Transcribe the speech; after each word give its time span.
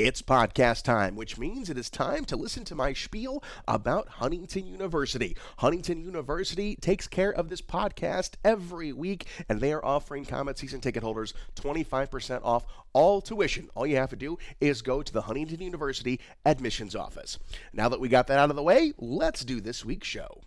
It's 0.00 0.22
podcast 0.22 0.84
time, 0.84 1.16
which 1.16 1.38
means 1.38 1.68
it 1.68 1.76
is 1.76 1.90
time 1.90 2.24
to 2.26 2.36
listen 2.36 2.64
to 2.66 2.76
my 2.76 2.92
spiel 2.92 3.42
about 3.66 4.06
Huntington 4.08 4.64
University. 4.64 5.36
Huntington 5.56 6.04
University 6.04 6.76
takes 6.76 7.08
care 7.08 7.32
of 7.32 7.48
this 7.48 7.60
podcast 7.60 8.34
every 8.44 8.92
week, 8.92 9.26
and 9.48 9.60
they 9.60 9.72
are 9.72 9.84
offering 9.84 10.24
Komet 10.24 10.56
season 10.56 10.80
ticket 10.80 11.02
holders 11.02 11.34
25% 11.56 12.44
off 12.44 12.64
all 12.92 13.20
tuition. 13.20 13.70
All 13.74 13.88
you 13.88 13.96
have 13.96 14.10
to 14.10 14.16
do 14.16 14.38
is 14.60 14.82
go 14.82 15.02
to 15.02 15.12
the 15.12 15.22
Huntington 15.22 15.62
University 15.62 16.20
admissions 16.46 16.94
office. 16.94 17.40
Now 17.72 17.88
that 17.88 17.98
we 17.98 18.08
got 18.08 18.28
that 18.28 18.38
out 18.38 18.50
of 18.50 18.56
the 18.56 18.62
way, 18.62 18.92
let's 18.98 19.44
do 19.44 19.60
this 19.60 19.84
week's 19.84 20.06
show. 20.06 20.42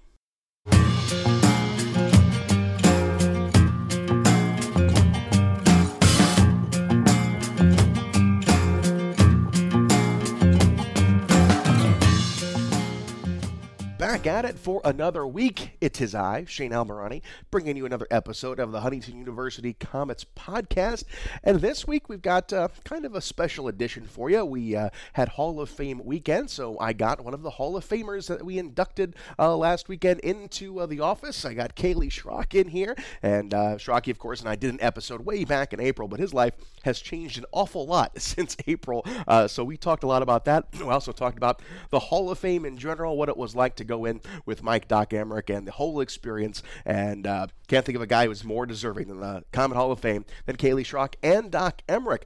Back 14.22 14.28
at 14.28 14.46
it 14.46 14.60
for 14.60 14.82
another 14.86 15.26
week. 15.26 15.72
It 15.82 16.00
is 16.00 16.14
I, 16.14 16.46
Shane 16.46 16.70
Albahrani, 16.70 17.24
bringing 17.50 17.76
you 17.76 17.88
another 17.88 18.06
episode 18.12 18.60
of 18.60 18.72
the 18.72 18.82
Huntington 18.82 19.18
University 19.18 19.74
Komets 19.74 20.26
podcast. 20.36 21.06
And 21.44 21.60
this 21.60 21.88
week 21.88 22.08
we've 22.08 22.22
got 22.22 22.54
uh, 22.54 22.68
kind 22.84 23.04
of 23.04 23.16
a 23.16 23.22
special 23.22 23.68
edition 23.68 24.06
for 24.06 24.30
you. 24.30 24.46
We 24.46 24.76
uh, 24.76 24.92
had 25.14 25.30
Hall 25.30 25.60
of 25.60 25.72
Fame 25.72 26.06
weekend, 26.06 26.52
so 26.52 26.78
I 26.80 26.94
got 26.94 27.24
one 27.24 27.34
of 27.34 27.42
the 27.42 27.50
Hall 27.50 27.76
of 27.76 27.84
Famers 27.84 28.28
that 28.28 28.46
we 28.46 28.60
inducted 28.60 29.16
uh, 29.40 29.58
last 29.58 29.90
weekend 29.90 30.20
into 30.20 30.80
uh, 30.80 30.86
the 30.86 31.00
office. 31.00 31.44
I 31.44 31.56
got 31.56 31.76
Kaleigh 31.76 32.12
Schrock 32.12 32.54
in 32.54 32.68
here, 32.68 32.96
and 33.24 33.52
uh, 33.56 33.78
Schrocky, 33.78 34.12
of 34.12 34.20
course, 34.20 34.40
and 34.40 34.50
I 34.50 34.56
did 34.56 34.72
an 34.72 34.82
episode 34.84 35.26
way 35.26 35.46
back 35.46 35.74
in 35.74 35.80
April, 35.80 36.08
but 36.08 36.20
his 36.20 36.32
life 36.32 36.54
has 36.84 37.00
changed 37.00 37.40
an 37.40 37.46
awful 37.52 37.88
lot 37.88 38.22
since 38.22 38.56
April. 38.68 39.04
Uh, 39.28 39.48
so 39.48 39.64
we 39.64 39.78
talked 39.78 40.04
a 40.04 40.08
lot 40.08 40.22
about 40.22 40.46
that. 40.46 40.68
We 40.80 40.84
also 40.84 41.12
talked 41.12 41.38
about 41.38 41.64
the 41.90 42.00
Hall 42.00 42.30
of 42.30 42.38
Fame 42.38 42.66
in 42.66 42.78
general, 42.78 43.18
what 43.18 43.28
it 43.28 43.38
was 43.38 43.56
like 43.56 43.78
to 43.78 43.84
go 43.84 44.06
in 44.06 44.11
with 44.46 44.64
Mike 44.64 44.88
Doc 44.88 45.12
Emrick 45.12 45.56
and 45.56 45.68
the 45.68 45.72
whole 45.72 46.02
experience. 46.02 46.64
And 46.86 47.26
uh, 47.26 47.48
can't 47.68 47.86
think 47.86 47.96
of 47.96 48.02
a 48.02 48.08
guy 48.08 48.26
who's 48.26 48.44
more 48.44 48.66
deserving 48.66 49.08
than 49.08 49.20
the 49.22 49.44
Komet 49.54 49.76
Hall 49.76 49.92
of 49.92 50.00
Fame 50.00 50.26
than 50.46 50.58
Kaleigh 50.58 50.84
Schrock 50.84 51.14
and 51.24 51.52
Doc 51.52 51.82
Emrick. 51.88 52.24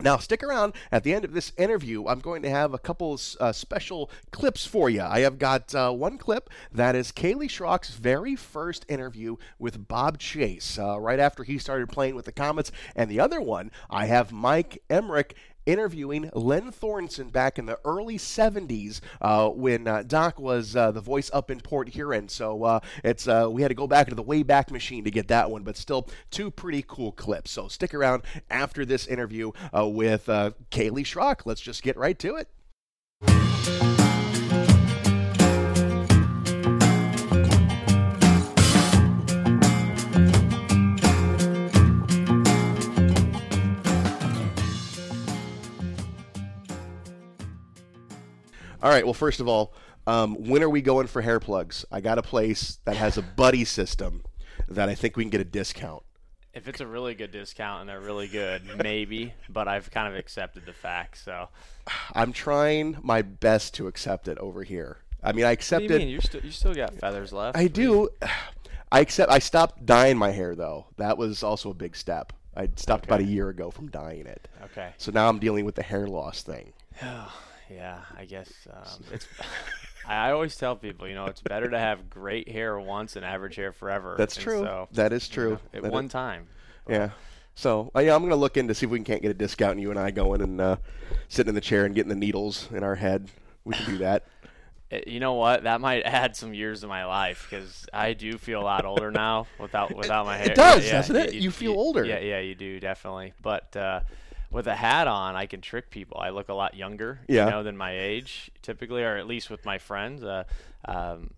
Now, 0.00 0.16
stick 0.18 0.44
around. 0.44 0.74
At 0.92 1.02
the 1.02 1.12
end 1.12 1.24
of 1.24 1.32
this 1.32 1.52
interview, 1.56 2.06
I'm 2.06 2.20
going 2.20 2.42
to 2.42 2.50
have 2.50 2.72
a 2.72 2.78
couple 2.78 3.18
uh, 3.40 3.50
special 3.50 4.08
clips 4.30 4.64
for 4.64 4.88
you. 4.88 5.02
I 5.02 5.20
have 5.20 5.40
got 5.40 5.74
uh, 5.74 5.90
one 5.90 6.18
clip 6.18 6.50
that 6.70 6.94
is 6.94 7.10
Kaleigh 7.10 7.48
Schrock's 7.48 7.90
very 7.90 8.36
first 8.36 8.86
interview 8.88 9.36
with 9.58 9.88
Bob 9.88 10.18
Chase, 10.18 10.78
uh, 10.78 11.00
right 11.00 11.18
after 11.18 11.42
he 11.42 11.58
started 11.58 11.88
playing 11.88 12.14
with 12.14 12.26
the 12.26 12.32
Komets. 12.32 12.70
And 12.94 13.10
the 13.10 13.18
other 13.18 13.40
one, 13.40 13.72
I 13.90 14.06
have 14.06 14.30
Mike 14.30 14.84
Emrick 14.88 15.32
interviewing 15.68 16.30
Len 16.32 16.72
Thornton 16.72 17.28
back 17.28 17.58
in 17.58 17.66
the 17.66 17.78
early 17.84 18.16
70s 18.16 19.00
uh, 19.20 19.50
when 19.50 19.86
uh, 19.86 20.02
Doc 20.02 20.40
was 20.40 20.74
uh, 20.74 20.90
the 20.90 21.00
voice 21.00 21.30
up 21.32 21.50
in 21.50 21.60
Port 21.60 21.90
Huron. 21.90 22.28
So 22.28 22.64
uh, 22.64 22.80
it's 23.04 23.26
we 23.26 23.62
had 23.62 23.68
to 23.68 23.74
go 23.74 23.86
back 23.86 24.08
into 24.08 24.16
the 24.16 24.24
Wayback 24.24 24.70
Machine 24.70 25.04
to 25.04 25.10
get 25.10 25.28
that 25.28 25.50
one, 25.50 25.62
but 25.62 25.76
still 25.76 26.08
two 26.30 26.50
pretty 26.50 26.82
cool 26.88 27.12
clips. 27.12 27.50
So 27.50 27.68
stick 27.68 27.92
around 27.92 28.22
after 28.50 28.84
this 28.86 29.06
interview 29.06 29.52
with 29.72 30.26
Kaleigh 30.26 31.04
Schrock. 31.04 31.42
Let's 31.44 31.60
just 31.60 31.82
get 31.82 31.96
right 31.96 32.18
to 32.18 32.36
it. 32.36 33.97
All 48.88 48.94
right. 48.94 49.04
Well, 49.04 49.12
first 49.12 49.38
of 49.40 49.48
all, 49.48 49.74
um, 50.06 50.34
when 50.48 50.62
are 50.62 50.70
we 50.70 50.80
going 50.80 51.08
for 51.08 51.20
hair 51.20 51.38
plugs? 51.40 51.84
I 51.92 52.00
got 52.00 52.16
a 52.16 52.22
place 52.22 52.78
that 52.86 52.96
has 52.96 53.18
a 53.18 53.22
buddy 53.22 53.66
system 53.66 54.22
that 54.66 54.88
I 54.88 54.94
think 54.94 55.14
we 55.14 55.24
can 55.24 55.28
get 55.28 55.42
a 55.42 55.44
discount. 55.44 56.04
If 56.54 56.68
it's 56.68 56.80
a 56.80 56.86
really 56.86 57.14
good 57.14 57.30
discount 57.30 57.82
and 57.82 57.90
they're 57.90 58.00
really 58.00 58.28
good, 58.28 58.62
maybe. 58.82 59.34
But 59.46 59.68
I've 59.68 59.90
kind 59.90 60.10
of 60.10 60.18
accepted 60.18 60.64
the 60.64 60.72
fact. 60.72 61.18
So 61.22 61.50
I'm 62.14 62.32
trying 62.32 62.96
my 63.02 63.20
best 63.20 63.74
to 63.74 63.88
accept 63.88 64.26
it 64.26 64.38
over 64.38 64.62
here. 64.62 65.00
I 65.22 65.32
mean, 65.32 65.44
I 65.44 65.50
accepted. 65.50 65.90
What 65.90 65.98
do 65.98 66.04
you 66.04 66.06
mean? 66.06 66.14
You 66.14 66.20
still 66.22 66.40
you 66.40 66.50
still 66.50 66.74
got 66.74 66.94
feathers 66.94 67.30
left. 67.30 67.58
I 67.58 67.66
do. 67.66 68.08
I 68.90 69.00
accept. 69.00 69.30
I 69.30 69.38
stopped 69.38 69.84
dyeing 69.84 70.16
my 70.16 70.30
hair 70.30 70.54
though. 70.54 70.86
That 70.96 71.18
was 71.18 71.42
also 71.42 71.72
a 71.72 71.74
big 71.74 71.94
step. 71.94 72.32
I 72.56 72.70
stopped 72.76 73.04
okay. 73.04 73.16
about 73.16 73.20
a 73.20 73.30
year 73.30 73.50
ago 73.50 73.70
from 73.70 73.90
dyeing 73.90 74.26
it. 74.26 74.48
Okay. 74.64 74.94
So 74.96 75.12
now 75.12 75.28
I'm 75.28 75.40
dealing 75.40 75.66
with 75.66 75.74
the 75.74 75.82
hair 75.82 76.06
loss 76.06 76.42
thing. 76.42 76.72
yeah, 77.70 78.00
I 78.16 78.24
guess 78.24 78.50
um, 78.72 79.04
it's. 79.12 79.26
I 80.06 80.30
always 80.30 80.56
tell 80.56 80.74
people, 80.74 81.06
you 81.06 81.14
know, 81.14 81.26
it's 81.26 81.42
better 81.42 81.68
to 81.68 81.78
have 81.78 82.08
great 82.08 82.48
hair 82.48 82.80
once 82.80 83.12
than 83.12 83.24
average 83.24 83.56
hair 83.56 83.72
forever. 83.72 84.14
That's 84.16 84.36
and 84.36 84.44
true. 84.44 84.60
So, 84.60 84.88
that 84.92 85.12
is 85.12 85.28
true. 85.28 85.50
You 85.50 85.54
know, 85.54 85.60
at 85.74 85.82
that 85.82 85.92
one 85.92 86.06
is, 86.06 86.12
time. 86.12 86.46
But. 86.86 86.92
Yeah. 86.94 87.10
So 87.58 87.90
uh, 87.94 87.98
yeah, 87.98 88.14
I'm 88.14 88.22
gonna 88.22 88.36
look 88.36 88.56
into 88.56 88.72
see 88.72 88.86
if 88.86 88.90
we 88.90 89.00
can't 89.00 89.20
get 89.20 89.32
a 89.32 89.34
discount. 89.34 89.72
And 89.72 89.80
you 89.80 89.90
and 89.90 89.98
I 89.98 90.12
going 90.12 90.40
and 90.40 90.60
uh, 90.60 90.76
sitting 91.28 91.48
in 91.48 91.54
the 91.56 91.60
chair 91.60 91.84
and 91.84 91.94
getting 91.94 92.08
the 92.08 92.14
needles 92.14 92.68
in 92.70 92.84
our 92.84 92.94
head. 92.94 93.28
We 93.64 93.74
can 93.74 93.84
do 93.86 93.98
that. 93.98 94.24
Eh, 94.92 95.00
you 95.08 95.18
know 95.18 95.34
what? 95.34 95.64
That 95.64 95.80
might 95.80 96.02
add 96.04 96.36
some 96.36 96.54
years 96.54 96.82
to 96.82 96.86
my 96.86 97.04
life 97.04 97.48
because 97.50 97.86
I 97.92 98.12
do 98.12 98.38
feel 98.38 98.60
a 98.60 98.62
lot 98.62 98.84
older 98.84 99.10
now 99.10 99.48
without 99.58 99.92
without 99.96 100.24
my 100.24 100.36
hair. 100.36 100.52
It 100.52 100.54
does, 100.54 100.86
yeah, 100.86 100.92
doesn't 100.92 101.16
it? 101.16 101.34
You, 101.34 101.40
you 101.40 101.50
feel 101.50 101.72
you, 101.72 101.78
older. 101.78 102.04
Yeah, 102.04 102.20
yeah, 102.20 102.38
you 102.38 102.54
do 102.54 102.78
definitely. 102.78 103.32
But 103.42 103.76
uh, 103.76 104.00
with 104.50 104.66
a 104.66 104.74
hat 104.74 105.06
on, 105.06 105.36
I 105.36 105.46
can 105.46 105.60
trick 105.60 105.90
people. 105.90 106.18
I 106.20 106.30
look 106.30 106.48
a 106.48 106.54
lot 106.54 106.74
younger, 106.74 107.20
yeah. 107.28 107.44
you 107.44 107.50
know, 107.50 107.62
than 107.62 107.76
my 107.76 107.98
age 107.98 108.50
typically, 108.62 109.02
or 109.02 109.16
at 109.16 109.26
least 109.26 109.50
with 109.50 109.64
my 109.64 109.78
friends. 109.78 110.22
Uh, 110.22 110.44
um, 110.86 111.30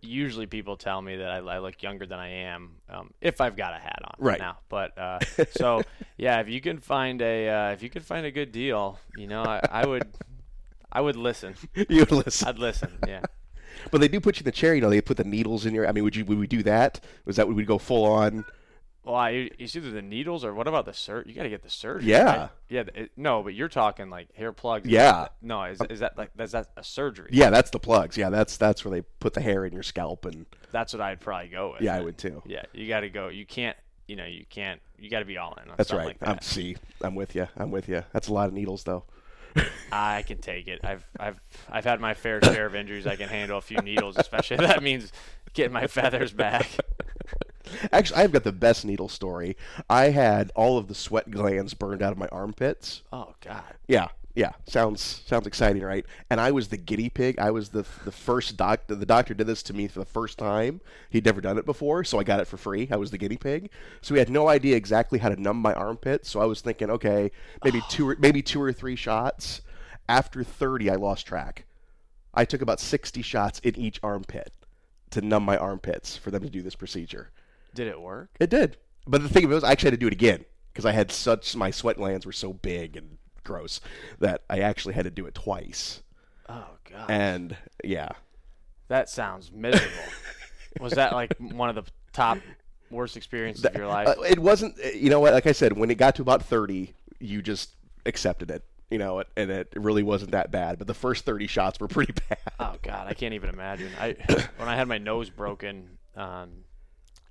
usually, 0.00 0.46
people 0.46 0.76
tell 0.76 1.02
me 1.02 1.16
that 1.16 1.30
I, 1.30 1.36
I, 1.38 1.58
look 1.58 1.82
younger 1.82 2.06
than 2.06 2.18
I 2.18 2.28
am 2.28 2.76
um, 2.88 3.12
if 3.20 3.40
I've 3.40 3.56
got 3.56 3.74
a 3.74 3.78
hat 3.78 4.00
on 4.04 4.14
right 4.18 4.38
now. 4.38 4.58
But 4.68 4.96
uh, 4.96 5.18
so 5.50 5.82
yeah, 6.16 6.40
if 6.40 6.48
you 6.48 6.60
can 6.60 6.78
find 6.78 7.20
a 7.20 7.48
uh, 7.48 7.70
if 7.72 7.82
you 7.82 7.90
can 7.90 8.02
find 8.02 8.24
a 8.24 8.30
good 8.30 8.52
deal, 8.52 8.98
you 9.16 9.26
know, 9.26 9.42
I, 9.42 9.60
I 9.70 9.86
would 9.86 10.08
I 10.90 11.00
would 11.00 11.16
listen. 11.16 11.54
you 11.74 12.00
would 12.00 12.12
listen. 12.12 12.48
I'd 12.48 12.58
listen. 12.58 12.98
Yeah. 13.06 13.22
But 13.90 14.00
they 14.00 14.08
do 14.08 14.20
put 14.20 14.36
you 14.36 14.40
in 14.40 14.44
the 14.46 14.52
chair. 14.52 14.74
You 14.74 14.80
know, 14.80 14.90
they 14.90 15.00
put 15.00 15.18
the 15.18 15.24
needles 15.24 15.66
in 15.66 15.74
your. 15.74 15.86
I 15.86 15.92
mean, 15.92 16.04
would 16.04 16.16
you 16.16 16.24
would 16.24 16.38
we 16.38 16.46
do 16.46 16.62
that? 16.62 17.00
Was 17.24 17.36
that 17.36 17.46
would 17.46 17.56
we 17.56 17.64
go 17.64 17.78
full 17.78 18.04
on? 18.04 18.44
Well, 19.06 19.28
it's 19.30 19.76
either 19.76 19.92
the 19.92 20.02
needles 20.02 20.44
or 20.44 20.52
what 20.52 20.66
about 20.66 20.84
the 20.84 20.92
sur? 20.92 21.22
You 21.24 21.32
got 21.32 21.44
to 21.44 21.48
get 21.48 21.62
the 21.62 21.70
surgery. 21.70 22.10
Yeah, 22.10 22.36
right? 22.36 22.50
yeah. 22.68 22.84
It, 22.92 23.12
no, 23.16 23.40
but 23.40 23.54
you're 23.54 23.68
talking 23.68 24.10
like 24.10 24.34
hair 24.34 24.52
plugs. 24.52 24.88
Yeah. 24.88 25.28
no, 25.40 25.62
is, 25.62 25.80
is 25.88 26.00
that 26.00 26.18
like 26.18 26.30
is 26.36 26.50
that 26.50 26.70
a 26.76 26.82
surgery? 26.82 27.30
Yeah, 27.30 27.50
that's 27.50 27.70
the 27.70 27.78
plugs. 27.78 28.16
Yeah, 28.16 28.30
that's 28.30 28.56
that's 28.56 28.84
where 28.84 28.90
they 28.90 29.02
put 29.20 29.34
the 29.34 29.40
hair 29.40 29.64
in 29.64 29.72
your 29.72 29.84
scalp 29.84 30.24
and. 30.24 30.44
That's 30.72 30.92
what 30.92 31.00
I'd 31.00 31.20
probably 31.20 31.48
go 31.48 31.72
with. 31.72 31.82
Yeah, 31.82 31.94
I 31.94 32.00
would 32.00 32.18
too. 32.18 32.42
Yeah, 32.46 32.64
you 32.72 32.88
got 32.88 33.00
to 33.00 33.08
go. 33.08 33.28
You 33.28 33.46
can't. 33.46 33.76
You 34.08 34.16
know, 34.16 34.26
you 34.26 34.44
can't. 34.50 34.80
You 34.98 35.08
got 35.08 35.20
to 35.20 35.24
be 35.24 35.38
all 35.38 35.56
in. 35.62 35.70
that's 35.76 35.92
right. 35.92 36.06
Like 36.06 36.18
that. 36.18 36.28
I'm 36.28 36.40
see. 36.40 36.76
I'm 37.00 37.14
with 37.14 37.36
you. 37.36 37.46
I'm 37.56 37.70
with 37.70 37.88
you. 37.88 38.02
That's 38.12 38.26
a 38.26 38.32
lot 38.32 38.48
of 38.48 38.54
needles, 38.54 38.82
though. 38.82 39.04
I 39.92 40.22
can 40.22 40.38
take 40.38 40.66
it. 40.68 40.80
I've 40.82 41.06
I've 41.18 41.40
I've 41.70 41.84
had 41.84 42.00
my 42.00 42.14
fair 42.14 42.42
share 42.42 42.66
of 42.66 42.74
injuries. 42.74 43.06
I 43.06 43.16
can 43.16 43.28
handle 43.28 43.58
a 43.58 43.62
few 43.62 43.78
needles, 43.78 44.16
especially 44.18 44.56
if 44.56 44.60
that 44.68 44.82
means 44.82 45.12
getting 45.54 45.72
my 45.72 45.86
feathers 45.86 46.32
back. 46.32 46.68
Actually, 47.92 48.22
I've 48.22 48.32
got 48.32 48.44
the 48.44 48.52
best 48.52 48.84
needle 48.84 49.08
story. 49.08 49.56
I 49.88 50.10
had 50.10 50.52
all 50.54 50.78
of 50.78 50.88
the 50.88 50.94
sweat 50.94 51.30
glands 51.30 51.74
burned 51.74 52.02
out 52.02 52.12
of 52.12 52.18
my 52.18 52.28
armpits. 52.28 53.02
Oh 53.12 53.34
God. 53.40 53.74
Yeah, 53.86 54.08
yeah. 54.34 54.52
Sounds 54.66 55.22
sounds 55.26 55.46
exciting, 55.46 55.82
right? 55.82 56.04
And 56.30 56.40
I 56.40 56.50
was 56.50 56.68
the 56.68 56.76
guinea 56.76 57.08
pig. 57.08 57.38
I 57.38 57.50
was 57.50 57.70
the 57.70 57.84
the 58.04 58.12
first 58.12 58.56
doctor. 58.56 58.94
The 58.94 59.06
doctor 59.06 59.34
did 59.34 59.46
this 59.46 59.62
to 59.64 59.74
me 59.74 59.88
for 59.88 59.98
the 59.98 60.04
first 60.04 60.38
time. 60.38 60.80
He'd 61.10 61.24
never 61.24 61.40
done 61.40 61.58
it 61.58 61.66
before, 61.66 62.04
so 62.04 62.18
I 62.18 62.24
got 62.24 62.40
it 62.40 62.46
for 62.46 62.56
free. 62.56 62.88
I 62.90 62.96
was 62.96 63.10
the 63.10 63.18
guinea 63.18 63.36
pig. 63.38 63.70
So 64.02 64.14
he 64.14 64.18
had 64.18 64.30
no 64.30 64.48
idea 64.48 64.76
exactly 64.76 65.18
how 65.18 65.30
to 65.30 65.40
numb 65.40 65.58
my 65.58 65.74
armpits. 65.74 66.30
So 66.30 66.40
I 66.40 66.44
was 66.44 66.60
thinking, 66.60 66.90
okay, 66.90 67.30
maybe 67.64 67.80
oh. 67.82 67.86
two, 67.90 68.10
or, 68.10 68.16
maybe 68.18 68.42
two 68.42 68.60
or 68.60 68.72
three 68.72 68.96
shots. 68.96 69.62
After 70.08 70.44
thirty, 70.44 70.90
I 70.90 70.94
lost 70.94 71.26
track. 71.26 71.64
I 72.32 72.44
took 72.44 72.60
about 72.60 72.78
sixty 72.80 73.22
shots 73.22 73.58
in 73.60 73.76
each 73.76 73.98
armpit 74.02 74.52
to 75.10 75.22
numb 75.22 75.44
my 75.44 75.56
armpits 75.56 76.16
for 76.16 76.30
them 76.30 76.42
to 76.42 76.50
do 76.50 76.62
this 76.62 76.76
procedure. 76.76 77.30
Did 77.76 77.88
it 77.88 78.00
work? 78.00 78.30
It 78.40 78.48
did. 78.48 78.78
But 79.06 79.22
the 79.22 79.28
thing 79.28 79.44
of 79.44 79.52
it 79.52 79.54
was, 79.54 79.62
I 79.62 79.70
actually 79.70 79.88
had 79.88 80.00
to 80.00 80.04
do 80.04 80.06
it 80.08 80.12
again 80.14 80.44
because 80.72 80.86
I 80.86 80.92
had 80.92 81.12
such 81.12 81.54
my 81.54 81.70
sweat 81.70 81.96
glands 81.98 82.24
were 82.24 82.32
so 82.32 82.54
big 82.54 82.96
and 82.96 83.18
gross 83.44 83.80
that 84.18 84.42
I 84.50 84.60
actually 84.60 84.94
had 84.94 85.04
to 85.04 85.10
do 85.10 85.26
it 85.26 85.34
twice. 85.34 86.02
Oh 86.48 86.66
god. 86.90 87.10
And 87.10 87.56
yeah. 87.84 88.08
That 88.88 89.10
sounds 89.10 89.52
miserable. 89.52 89.92
was 90.80 90.94
that 90.94 91.12
like 91.12 91.36
one 91.38 91.68
of 91.68 91.74
the 91.74 91.84
top 92.12 92.38
worst 92.90 93.16
experiences 93.16 93.64
of 93.64 93.74
your 93.74 93.86
life? 93.86 94.08
Uh, 94.08 94.22
it 94.22 94.38
wasn't. 94.38 94.74
Uh, 94.82 94.88
you 94.88 95.10
know 95.10 95.20
what? 95.20 95.34
Like 95.34 95.46
I 95.46 95.52
said, 95.52 95.76
when 95.76 95.90
it 95.90 95.96
got 95.96 96.14
to 96.16 96.22
about 96.22 96.42
thirty, 96.44 96.94
you 97.20 97.42
just 97.42 97.74
accepted 98.06 98.50
it. 98.50 98.64
You 98.90 98.98
know, 98.98 99.24
and 99.36 99.50
it 99.50 99.72
really 99.74 100.04
wasn't 100.04 100.30
that 100.30 100.52
bad. 100.52 100.78
But 100.78 100.86
the 100.86 100.94
first 100.94 101.24
thirty 101.24 101.46
shots 101.46 101.80
were 101.80 101.88
pretty 101.88 102.12
bad. 102.28 102.38
Oh 102.60 102.76
God, 102.82 103.08
I 103.08 103.14
can't 103.14 103.34
even 103.34 103.50
imagine. 103.50 103.90
I 103.98 104.16
when 104.56 104.68
I 104.68 104.76
had 104.76 104.86
my 104.88 104.98
nose 104.98 105.30
broken, 105.30 105.98
um, 106.14 106.64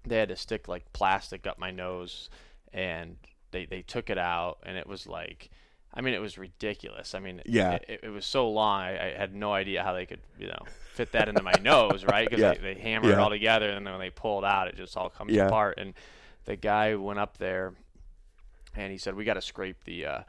they 0.07 0.18
had 0.18 0.30
to 0.30 0.36
stick 0.36 0.68
like 0.68 0.92
plastic 0.94 1.48
up 1.48 1.60
my 1.60 1.72
nose 1.72 2.30
and 2.74 3.18
they, 3.52 3.66
they 3.66 3.81
took 3.81 4.10
it 4.10 4.18
out 4.18 4.57
and 4.63 4.78
it 4.78 4.88
was 4.88 5.07
like 5.07 5.50
I 5.96 6.02
mean, 6.02 6.13
it 6.13 6.22
was 6.22 6.38
ridiculous. 6.38 7.16
I 7.16 7.19
mean, 7.19 7.42
yeah, 7.46 7.75
it, 7.88 8.02
it 8.04 8.10
was 8.10 8.25
so 8.25 8.50
long. 8.50 8.81
I, 8.81 9.13
I, 9.13 9.18
had 9.18 9.34
no 9.34 9.54
idea 9.54 9.81
how 9.81 9.94
they 9.94 10.06
could, 10.06 10.19
you 10.38 10.48
know, 10.48 10.60
fit 10.94 11.13
that 11.13 11.30
into 11.30 11.42
my 11.42 11.54
nose, 11.62 12.04
right? 12.04 12.30
Because 12.30 12.42
yeah. 12.42 12.54
they, 12.56 12.74
they 12.74 12.81
hammer 12.81 13.07
yeah. 13.07 13.13
it 13.13 13.19
all 13.19 13.30
together, 13.30 13.69
and 13.69 13.86
then 13.86 13.94
when 13.94 14.02
they 14.02 14.10
pull 14.10 14.40
it 14.40 14.46
out, 14.46 14.68
it 14.68 14.75
just 14.75 14.98
all 14.98 15.10
comes 15.10 15.31
yeah. 15.31 15.46
apart. 15.46 15.78
And 15.78 15.94
the 16.44 16.57
guy 16.57 16.96
went 16.96 17.19
up 17.19 17.38
there, 17.38 17.74
and 18.75 18.92
he 18.92 18.98
said, 18.98 19.16
"We 19.16 19.24
got 19.24 19.36
to 19.36 19.42
scrape 19.42 19.86
the, 19.86 20.06
uh, 20.06 20.19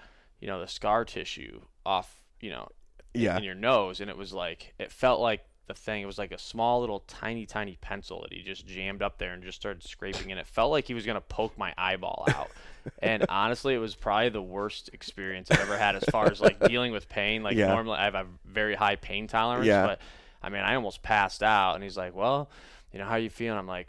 you 0.41 0.47
know, 0.47 0.61
the 0.61 0.69
scar 0.69 1.05
tissue 1.05 1.63
off, 1.85 2.23
you 2.41 2.51
know, 2.51 2.69
yeah. 3.13 3.37
in 3.37 3.43
your 3.43 3.57
nose." 3.57 4.01
And 4.01 4.09
it 4.09 4.17
was 4.17 4.33
like, 4.33 4.73
it 4.79 4.93
felt 4.93 5.21
like 5.21 5.45
the 5.67 5.75
thing. 5.75 6.03
It 6.03 6.07
was 6.07 6.19
like 6.19 6.33
a 6.33 6.39
small 6.39 6.81
little 6.81 7.01
tiny 7.01 7.47
tiny 7.47 7.77
pencil 7.81 8.23
that 8.23 8.33
he 8.33 8.43
just 8.43 8.67
jammed 8.67 9.03
up 9.03 9.19
there 9.19 9.33
and 9.33 9.43
just 9.43 9.59
started 9.59 9.83
scraping 9.83 10.31
and 10.31 10.41
it 10.41 10.47
felt 10.47 10.71
like 10.71 10.87
he 10.87 10.95
was 10.95 11.05
going 11.05 11.17
to 11.17 11.21
poke 11.21 11.57
my 11.59 11.75
eyeball 11.77 12.25
out. 12.29 12.51
and 13.01 13.27
honestly, 13.29 13.75
it 13.75 13.79
was 13.79 13.95
probably 13.95 14.29
the 14.29 14.43
worst 14.43 14.91
experience 14.93 15.51
I've 15.51 15.61
ever 15.61 15.77
had 15.77 15.97
as 15.97 16.05
far 16.05 16.31
as 16.31 16.41
like 16.41 16.61
dealing 16.69 16.93
with 16.93 17.09
pain. 17.09 17.43
Like 17.43 17.57
yeah. 17.57 17.69
normally 17.69 17.99
I 17.99 18.05
have 18.05 18.15
a 18.15 18.27
very 18.45 18.75
high 18.75 18.97
pain 18.97 19.27
tolerance, 19.27 19.67
yeah. 19.67 19.87
but 19.87 20.01
I 20.43 20.49
mean, 20.49 20.63
I 20.63 20.75
almost 20.75 21.03
passed 21.03 21.43
out 21.43 21.75
and 21.75 21.83
he's 21.83 21.97
like, 21.97 22.15
"Well, 22.15 22.49
you 22.93 22.99
know, 22.99 23.07
how 23.07 23.17
you 23.17 23.31
feeling?" 23.31 23.59
I'm 23.59 23.67
like, 23.67 23.89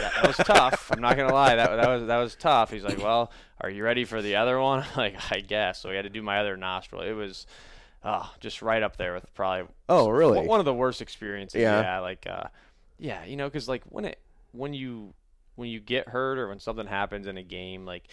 that, 0.00 0.12
that 0.14 0.26
was 0.26 0.36
tough. 0.36 0.90
I'm 0.92 1.00
not 1.00 1.16
going 1.16 1.28
to 1.28 1.34
lie. 1.34 1.56
That 1.56 1.76
that 1.76 1.88
was 1.88 2.06
that 2.06 2.18
was 2.18 2.36
tough." 2.36 2.70
He's 2.70 2.84
like, 2.84 3.02
"Well, 3.02 3.32
are 3.60 3.70
you 3.70 3.82
ready 3.82 4.04
for 4.04 4.22
the 4.22 4.36
other 4.36 4.60
one?" 4.60 4.80
I'm 4.80 4.88
like, 4.96 5.32
"I 5.32 5.40
guess." 5.40 5.80
So 5.80 5.88
we 5.90 5.96
had 5.96 6.02
to 6.02 6.10
do 6.10 6.22
my 6.22 6.38
other 6.38 6.56
nostril. 6.56 7.02
It 7.02 7.12
was 7.12 7.46
oh, 8.04 8.32
just 8.40 8.62
right 8.62 8.82
up 8.82 8.96
there 8.96 9.14
with 9.14 9.32
probably. 9.34 9.68
Oh, 9.88 10.08
really? 10.08 10.46
One 10.46 10.60
of 10.60 10.66
the 10.66 10.74
worst 10.74 11.02
experiences. 11.02 11.60
Yeah. 11.60 11.80
yeah 11.80 11.98
like, 12.00 12.26
uh, 12.28 12.44
yeah, 12.98 13.24
you 13.24 13.36
know, 13.36 13.48
because 13.48 13.68
like 13.68 13.82
when 13.88 14.04
it 14.04 14.18
when 14.52 14.74
you 14.74 15.12
when 15.56 15.68
you 15.68 15.80
get 15.80 16.08
hurt 16.08 16.38
or 16.38 16.48
when 16.48 16.60
something 16.60 16.86
happens 16.86 17.26
in 17.26 17.36
a 17.36 17.42
game, 17.42 17.84
like 17.84 18.04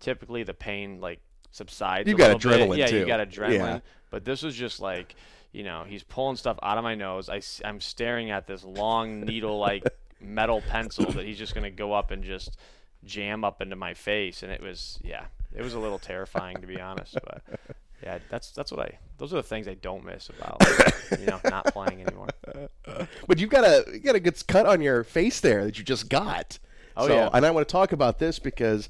typically 0.00 0.42
the 0.42 0.54
pain 0.54 1.00
like 1.00 1.20
subsides. 1.52 2.08
You 2.08 2.14
a 2.14 2.18
got 2.18 2.34
little 2.34 2.50
adrenaline 2.50 2.70
bit. 2.70 2.78
Yeah, 2.78 2.86
too. 2.86 2.98
you 2.98 3.06
got 3.06 3.20
adrenaline. 3.26 3.50
Yeah. 3.50 3.80
But 4.10 4.24
this 4.24 4.42
was 4.42 4.54
just 4.54 4.80
like, 4.80 5.14
you 5.52 5.64
know, 5.64 5.84
he's 5.86 6.02
pulling 6.02 6.36
stuff 6.36 6.58
out 6.62 6.78
of 6.78 6.84
my 6.84 6.94
nose. 6.94 7.28
I, 7.28 7.40
I, 7.64 7.68
am 7.68 7.80
staring 7.80 8.30
at 8.30 8.46
this 8.46 8.64
long 8.64 9.20
needle 9.20 9.58
like 9.58 9.84
metal 10.20 10.62
pencil 10.68 11.10
that 11.12 11.24
he's 11.24 11.38
just 11.38 11.54
gonna 11.54 11.70
go 11.70 11.92
up 11.92 12.10
and 12.10 12.22
just 12.22 12.56
jam 13.04 13.44
up 13.44 13.62
into 13.62 13.76
my 13.76 13.94
face, 13.94 14.42
and 14.42 14.52
it 14.52 14.60
was 14.60 14.98
yeah, 15.02 15.24
it 15.54 15.62
was 15.62 15.74
a 15.74 15.78
little 15.78 15.98
terrifying 15.98 16.58
to 16.58 16.66
be 16.66 16.80
honest, 16.80 17.18
but 17.24 17.42
yeah, 18.06 18.18
that's 18.30 18.52
that's 18.52 18.70
what 18.70 18.80
I. 18.80 18.98
Those 19.18 19.32
are 19.32 19.36
the 19.36 19.42
things 19.42 19.66
I 19.66 19.74
don't 19.74 20.04
miss 20.04 20.28
about 20.28 20.62
you 21.18 21.26
know 21.26 21.40
not 21.44 21.64
playing 21.72 22.02
anymore. 22.02 22.28
But 23.26 23.38
you've 23.38 23.50
got 23.50 23.64
a 23.64 23.84
you 23.92 23.98
got 23.98 24.14
a 24.14 24.20
good 24.20 24.46
cut 24.46 24.64
on 24.64 24.80
your 24.80 25.02
face 25.02 25.40
there 25.40 25.64
that 25.64 25.76
you 25.76 25.82
just 25.84 26.08
got. 26.08 26.60
Oh 26.96 27.08
so, 27.08 27.14
yeah. 27.14 27.30
And 27.32 27.44
I 27.44 27.50
want 27.50 27.66
to 27.66 27.72
talk 27.72 27.90
about 27.90 28.20
this 28.20 28.38
because 28.38 28.88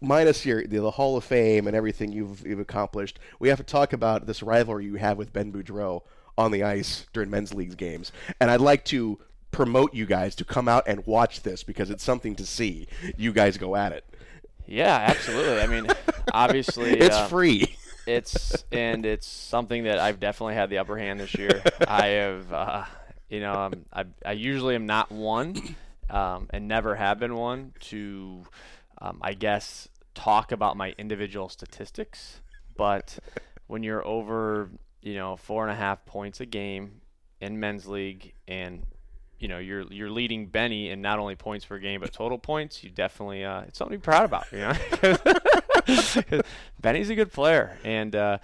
minus 0.00 0.46
your 0.46 0.64
the, 0.64 0.78
the 0.78 0.92
Hall 0.92 1.16
of 1.16 1.24
Fame 1.24 1.66
and 1.66 1.74
everything 1.74 2.12
you've 2.12 2.46
you've 2.46 2.60
accomplished, 2.60 3.18
we 3.40 3.48
have 3.48 3.58
to 3.58 3.64
talk 3.64 3.92
about 3.92 4.26
this 4.26 4.44
rivalry 4.44 4.84
you 4.84 4.94
have 4.94 5.18
with 5.18 5.32
Ben 5.32 5.52
Boudreau 5.52 6.02
on 6.38 6.52
the 6.52 6.62
ice 6.62 7.06
during 7.12 7.28
men's 7.28 7.52
leagues 7.52 7.74
games. 7.74 8.12
And 8.40 8.48
I'd 8.48 8.60
like 8.60 8.84
to 8.86 9.18
promote 9.50 9.92
you 9.92 10.06
guys 10.06 10.36
to 10.36 10.44
come 10.44 10.68
out 10.68 10.84
and 10.86 11.04
watch 11.04 11.42
this 11.42 11.64
because 11.64 11.90
it's 11.90 12.04
something 12.04 12.36
to 12.36 12.46
see. 12.46 12.86
You 13.16 13.32
guys 13.32 13.56
go 13.56 13.74
at 13.74 13.90
it. 13.90 14.04
Yeah, 14.68 14.96
absolutely. 15.08 15.60
I 15.60 15.66
mean, 15.66 15.86
obviously, 16.32 16.90
it's 16.90 17.16
uh, 17.16 17.26
free. 17.26 17.76
It's 18.06 18.64
and 18.72 19.04
it's 19.04 19.26
something 19.26 19.84
that 19.84 19.98
I've 19.98 20.20
definitely 20.20 20.54
had 20.54 20.70
the 20.70 20.78
upper 20.78 20.96
hand 20.96 21.20
this 21.20 21.34
year. 21.34 21.62
I 21.88 22.06
have, 22.06 22.52
uh, 22.52 22.84
you 23.28 23.40
know, 23.40 23.52
I'm, 23.52 23.84
I 23.92 24.04
I 24.24 24.32
usually 24.32 24.74
am 24.74 24.86
not 24.86 25.10
one, 25.10 25.56
um, 26.10 26.48
and 26.50 26.68
never 26.68 26.94
have 26.94 27.18
been 27.18 27.34
one 27.34 27.72
to, 27.80 28.44
um, 29.00 29.18
I 29.22 29.34
guess, 29.34 29.88
talk 30.14 30.52
about 30.52 30.76
my 30.76 30.94
individual 30.98 31.48
statistics. 31.48 32.40
But 32.76 33.18
when 33.66 33.82
you're 33.82 34.06
over, 34.06 34.70
you 35.02 35.14
know, 35.14 35.36
four 35.36 35.64
and 35.64 35.72
a 35.72 35.76
half 35.76 36.04
points 36.06 36.40
a 36.40 36.46
game 36.46 37.00
in 37.40 37.58
men's 37.58 37.86
league, 37.86 38.32
and 38.46 38.84
you 39.38 39.48
know 39.48 39.58
you're 39.58 39.82
you're 39.92 40.10
leading 40.10 40.46
Benny 40.46 40.90
in 40.90 41.02
not 41.02 41.18
only 41.18 41.34
points 41.34 41.64
per 41.64 41.78
game 41.78 42.00
but 42.00 42.12
total 42.12 42.38
points, 42.38 42.82
you 42.84 42.90
definitely 42.90 43.44
uh, 43.44 43.62
it's 43.62 43.78
something 43.78 43.96
to 43.96 43.98
be 43.98 44.04
proud 44.04 44.24
about. 44.24 44.46
You 44.52 44.58
know. 44.58 45.16
Benny's 46.80 47.10
a 47.10 47.14
good 47.14 47.32
player, 47.32 47.76
and 47.84 48.14
uh, 48.14 48.38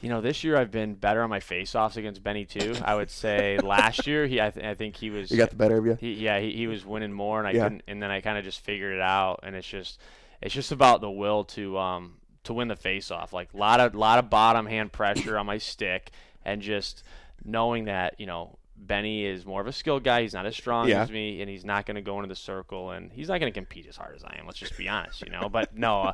you 0.00 0.08
know 0.08 0.20
this 0.20 0.44
year 0.44 0.56
I've 0.56 0.70
been 0.70 0.94
better 0.94 1.22
on 1.22 1.30
my 1.30 1.40
face-offs 1.40 1.96
against 1.96 2.22
Benny 2.22 2.44
too. 2.44 2.74
I 2.84 2.94
would 2.94 3.10
say 3.10 3.58
last 3.58 4.06
year 4.06 4.26
he, 4.26 4.40
I, 4.40 4.50
th- 4.50 4.64
I 4.64 4.74
think 4.74 4.96
he 4.96 5.10
was. 5.10 5.30
He 5.30 5.36
got 5.36 5.50
the 5.50 5.56
better 5.56 5.76
of 5.78 5.86
you. 5.86 5.96
He, 6.00 6.12
yeah, 6.14 6.38
he, 6.40 6.52
he 6.52 6.66
was 6.66 6.84
winning 6.84 7.12
more, 7.12 7.38
and 7.38 7.48
I 7.48 7.52
Yeah. 7.52 7.64
couldn't, 7.64 7.82
and 7.88 8.02
then 8.02 8.10
I 8.10 8.20
kind 8.20 8.38
of 8.38 8.44
just 8.44 8.60
figured 8.60 8.94
it 8.94 9.00
out, 9.00 9.40
and 9.42 9.54
it's 9.56 9.66
just, 9.68 10.00
it's 10.42 10.54
just 10.54 10.72
about 10.72 11.00
the 11.00 11.10
will 11.10 11.44
to 11.44 11.78
um 11.78 12.14
to 12.44 12.52
win 12.52 12.68
the 12.68 12.76
face-off. 12.76 13.32
Like 13.32 13.52
a 13.54 13.56
lot 13.56 13.80
of 13.80 13.94
lot 13.94 14.18
of 14.18 14.28
bottom 14.30 14.66
hand 14.66 14.92
pressure 14.92 15.38
on 15.38 15.46
my 15.46 15.58
stick, 15.58 16.10
and 16.44 16.60
just 16.62 17.02
knowing 17.44 17.84
that 17.86 18.18
you 18.20 18.26
know. 18.26 18.58
Benny 18.76 19.24
is 19.24 19.46
more 19.46 19.60
of 19.62 19.66
a 19.68 19.72
skilled 19.72 20.02
guy. 20.04 20.22
He's 20.22 20.34
not 20.34 20.44
as 20.44 20.54
strong 20.56 20.88
Yeah. 20.88 21.02
as 21.04 21.10
me, 21.10 21.40
and 21.40 21.48
he's 21.48 21.64
not 21.64 21.86
going 21.86 21.94
to 21.94 22.02
go 22.02 22.16
into 22.18 22.28
the 22.28 22.34
circle, 22.36 22.90
and 22.90 23.10
he's 23.12 23.28
not 23.28 23.38
going 23.40 23.50
to 23.50 23.58
compete 23.58 23.86
as 23.86 23.96
hard 23.96 24.14
as 24.16 24.24
I 24.24 24.36
am. 24.38 24.46
Let's 24.46 24.58
just 24.58 24.76
be 24.76 24.88
honest, 24.88 25.22
you 25.24 25.30
know. 25.30 25.48
But 25.48 25.74
no, 25.78 26.02
uh, 26.02 26.12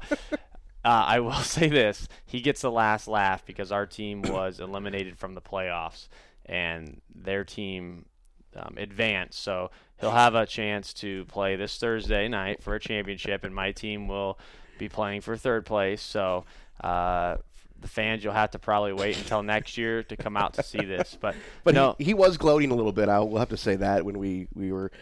uh, 0.84 1.04
I 1.06 1.20
will 1.20 1.32
say 1.42 1.68
this: 1.68 2.08
he 2.24 2.40
gets 2.40 2.60
the 2.62 2.70
last 2.70 3.08
laugh 3.08 3.44
because 3.44 3.72
our 3.72 3.86
team 3.86 4.22
was 4.24 4.60
eliminated 4.60 5.18
from 5.18 5.34
the 5.34 5.40
playoffs, 5.40 6.08
and 6.46 7.00
their 7.14 7.44
team 7.44 8.06
um, 8.56 8.74
advanced. 8.76 9.42
So 9.42 9.70
he'll 10.00 10.10
have 10.10 10.34
a 10.34 10.46
chance 10.46 10.92
to 10.94 11.24
play 11.26 11.56
this 11.56 11.76
Thursday 11.78 12.28
night 12.28 12.62
for 12.62 12.74
a 12.74 12.80
championship, 12.80 13.44
and 13.44 13.54
my 13.54 13.72
team 13.72 14.08
will 14.08 14.38
be 14.78 14.88
playing 14.88 15.20
for 15.20 15.36
third 15.36 15.66
place. 15.66 16.02
So. 16.02 16.44
Uh, 16.82 17.36
the 17.80 17.88
fans, 17.88 18.22
you'll 18.22 18.34
have 18.34 18.50
to 18.50 18.58
probably 18.58 18.92
wait 18.92 19.16
until 19.16 19.42
next 19.42 19.78
year 19.78 20.02
to 20.02 20.16
come 20.16 20.36
out 20.36 20.54
to 20.54 20.62
see 20.62 20.84
this. 20.84 21.16
But 21.18 21.34
But 21.64 21.74
no, 21.74 21.96
he, 21.98 22.04
he 22.04 22.14
was 22.14 22.36
gloating 22.36 22.70
a 22.70 22.74
little 22.74 22.92
bit. 22.92 23.08
I 23.08 23.20
will 23.20 23.38
have 23.38 23.48
to 23.50 23.56
say 23.56 23.76
that 23.76 24.04
when 24.04 24.18
we 24.18 24.48
we 24.54 24.70
were 24.72 24.92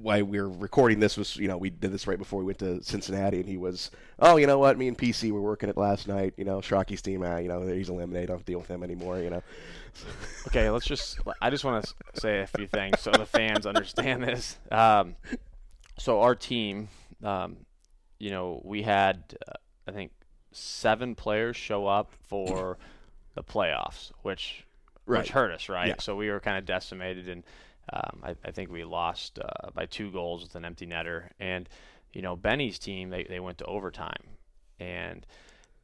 why 0.00 0.22
we 0.22 0.40
were 0.40 0.48
recording 0.48 1.00
this 1.00 1.16
was 1.16 1.36
you 1.36 1.48
know 1.48 1.56
we 1.56 1.70
did 1.70 1.92
this 1.92 2.06
right 2.06 2.18
before 2.18 2.38
we 2.38 2.44
went 2.44 2.58
to 2.58 2.82
Cincinnati 2.82 3.40
and 3.40 3.48
he 3.48 3.56
was 3.56 3.90
oh 4.18 4.36
you 4.36 4.46
know 4.46 4.58
what 4.58 4.76
me 4.78 4.88
and 4.88 4.96
PC 4.96 5.30
were 5.30 5.40
working 5.40 5.68
it 5.68 5.76
last 5.76 6.08
night 6.08 6.34
you 6.36 6.44
know 6.44 6.58
Schrocky's 6.58 7.02
team 7.02 7.22
ah, 7.24 7.38
you 7.38 7.48
know 7.48 7.66
he's 7.66 7.88
eliminated 7.88 8.30
I 8.30 8.34
don't 8.34 8.44
deal 8.44 8.58
with 8.58 8.68
him 8.68 8.82
anymore 8.82 9.20
you 9.20 9.30
know 9.30 9.42
okay, 10.48 10.70
let's 10.70 10.86
just. 10.86 11.18
I 11.40 11.50
just 11.50 11.64
want 11.64 11.84
to 11.84 12.20
say 12.20 12.40
a 12.40 12.46
few 12.46 12.66
things 12.66 13.00
so 13.00 13.10
the 13.10 13.26
fans 13.26 13.66
understand 13.66 14.22
this. 14.24 14.58
Um, 14.70 15.16
so 15.98 16.20
our 16.20 16.34
team, 16.34 16.88
um, 17.22 17.56
you 18.18 18.30
know, 18.30 18.60
we 18.64 18.82
had 18.82 19.36
uh, 19.48 19.52
I 19.86 19.92
think 19.92 20.10
seven 20.52 21.14
players 21.14 21.56
show 21.56 21.86
up 21.86 22.12
for 22.28 22.78
the 23.34 23.42
playoffs, 23.42 24.12
which 24.22 24.64
Right. 25.06 25.18
which 25.18 25.30
hurt 25.30 25.52
us, 25.52 25.68
right? 25.68 25.88
Yeah. 25.88 25.94
So 26.00 26.16
we 26.16 26.30
were 26.30 26.40
kind 26.40 26.56
of 26.56 26.64
decimated, 26.64 27.28
and 27.28 27.44
um, 27.92 28.20
I, 28.22 28.34
I 28.44 28.50
think 28.50 28.70
we 28.70 28.84
lost 28.84 29.38
uh, 29.38 29.70
by 29.74 29.86
two 29.86 30.10
goals 30.10 30.42
with 30.42 30.54
an 30.54 30.64
empty 30.64 30.86
netter. 30.86 31.28
And 31.38 31.68
you 32.12 32.22
know, 32.22 32.36
Benny's 32.36 32.78
team 32.78 33.10
they 33.10 33.24
they 33.24 33.40
went 33.40 33.58
to 33.58 33.64
overtime, 33.66 34.22
and 34.80 35.26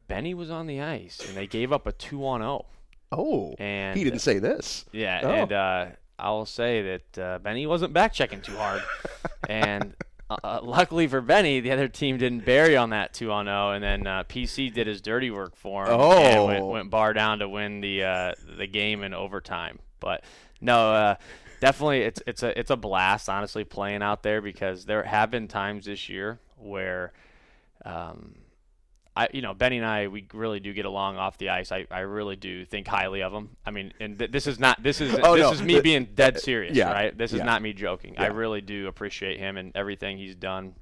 Benny 0.09 0.35
was 0.35 0.51
on 0.51 0.67
the 0.67 0.81
ice, 0.81 1.21
and 1.27 1.37
they 1.37 1.47
gave 1.47 1.73
up 1.73 1.87
a 1.87 1.93
two 1.93 2.27
on 2.27 2.41
zero. 2.41 2.67
oh 3.13 3.55
And 3.59 3.97
he 3.99 4.05
didn't 4.05 4.21
say 4.21 4.39
this 4.39 4.85
yeah, 4.93 5.21
Oh. 5.25 5.31
and 5.31 5.53
uh, 5.53 5.87
I'll 6.19 6.47
say 6.47 6.83
that 7.15 7.19
uh, 7.19 7.39
Benny 7.39 7.67
wasn't 7.67 7.93
back 7.93 8.13
checking 8.13 8.41
too 8.43 8.57
hard, 8.57 8.83
and 9.49 9.95
uh, 10.29 10.37
uh, 10.45 10.61
luckily 10.63 11.09
for 11.09 11.21
Benny, 11.21 11.59
the 11.61 11.73
other 11.73 11.89
team 11.89 12.17
didn't 12.19 12.45
bury 12.45 12.77
on 12.77 12.91
that 12.91 13.13
two 13.13 13.33
on 13.33 13.47
zero, 13.47 13.71
and 13.71 13.83
then 13.83 14.07
uh, 14.07 14.23
PC 14.25 14.73
did 14.73 14.87
his 14.87 15.01
dirty 15.01 15.31
work 15.31 15.57
for 15.57 15.87
him 15.87 15.93
and 15.93 16.01
Oh. 16.39 16.47
went, 16.47 16.65
went 16.67 16.91
bar 16.91 17.13
down 17.13 17.41
to 17.41 17.49
win 17.49 17.81
the 17.81 18.05
uh, 18.05 18.33
the 18.57 18.67
game 18.67 19.03
in 19.03 19.15
overtime. 19.15 19.79
But 19.99 20.23
no, 20.61 20.93
uh, 20.93 21.15
definitely 21.61 22.01
it's 22.03 22.23
it's 22.27 22.43
a 22.43 22.59
it's 22.59 22.71
a 22.71 22.77
blast, 22.77 23.29
honestly, 23.29 23.65
playing 23.65 24.03
out 24.03 24.23
there 24.23 24.41
because 24.41 24.87
there 24.87 25.03
have 25.05 25.31
been 25.31 25.49
times 25.49 25.87
this 25.87 26.09
year 26.09 26.41
where. 26.57 27.13
Um, 27.85 28.35
I, 29.17 29.29
you 29.33 29.43
know, 29.43 29.55
Benny 29.55 29.77
and 29.77 29.85
I, 29.85 30.07
we 30.07 30.25
really 30.33 30.61
do 30.61 30.73
get 30.73 30.85
along 30.85 31.17
off 31.17 31.37
the 31.37 31.49
ice. 31.49 31.73
I, 31.73 31.85
I 31.91 32.01
really 32.01 32.37
do 32.37 32.65
think 32.65 32.87
highly 32.87 33.23
of 33.23 33.33
him. 33.33 33.57
I 33.67 33.73
mean, 33.73 33.93
and 33.99 34.17
th- 34.17 34.31
this 34.31 34.47
is 34.47 34.61
not, 34.61 34.81
this 34.81 35.01
is, 35.01 35.13
Oh, 35.25 35.35
this 35.35 35.43
no. 35.43 35.51
is 35.51 35.61
me 35.63 35.75
The- 35.75 35.83
being 35.83 36.05
dead 36.15 36.39
serious, 36.39 36.77
yeah, 36.77 36.93
right? 36.93 37.19
This 37.19 37.33
is 37.33 37.39
yeah. 37.39 37.45
not 37.45 37.61
me 37.61 37.73
joking. 37.73 38.15
I 38.19 38.27
really 38.27 38.61
do 38.61 38.87
appreciate 38.87 39.41
him 39.41 39.57
and 39.57 39.73
everything 39.75 40.17
he's 40.17 40.37
done 40.37 40.75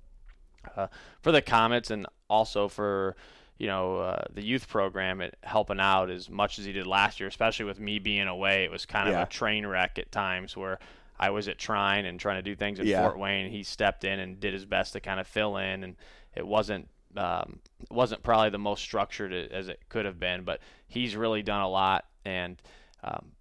uh, 0.77 0.89
for 1.23 1.33
the 1.33 1.41
Komets 1.41 1.91
and 1.91 2.07
also 2.29 2.69
for, 2.69 3.17
you 3.59 3.67
know, 3.67 3.99
uh, 3.99 4.23
the 4.33 4.43
youth 4.43 4.69
program 4.69 5.21
at 5.21 5.35
helping 5.43 5.81
out 5.81 6.11
as 6.11 6.31
much 6.31 6.59
as 6.59 6.65
he 6.65 6.73
did 6.73 6.87
last 6.87 7.19
year, 7.21 7.29
especially 7.29 7.65
with 7.65 7.81
me 7.81 7.99
being 7.99 8.29
away. 8.29 8.65
It 8.65 8.71
was 8.71 8.87
kind 8.87 9.09
of 9.09 9.15
Yeah. 9.15 9.23
a 9.23 9.27
train 9.27 9.67
wreck 9.67 9.99
at 9.99 10.13
times 10.13 10.57
where 10.57 10.79
I 11.19 11.31
was 11.31 11.49
at 11.49 11.59
Trine 11.59 12.05
and 12.05 12.21
trying 12.21 12.37
to 12.37 12.43
do 12.43 12.55
things 12.55 12.79
at 12.79 12.87
Yeah. 12.87 13.03
Fort 13.03 13.19
Wayne. 13.19 13.51
He 13.51 13.65
stepped 13.65 14.05
in 14.05 14.21
and 14.21 14.39
did 14.39 14.55
his 14.55 14.65
best 14.65 14.93
to 14.93 15.01
kind 15.01 15.19
of 15.19 15.27
fill 15.27 15.57
in, 15.57 15.83
and 15.83 15.97
it 16.35 16.47
wasn't 16.47 16.89
um, 17.17 17.59
it 17.81 17.91
wasn't 17.91 18.23
probably 18.23 18.51
the 18.51 18.59
most 18.59 18.81
structured 18.83 19.33
as 19.33 19.67
it 19.69 19.81
could 19.89 20.05
have 20.05 20.21
been, 20.21 20.45
but 20.45 20.61
he's 20.87 21.17
really 21.17 21.43
done 21.43 21.63
a 21.63 21.69
lot. 21.69 22.05
And 22.25 22.61
um, 23.03 23.33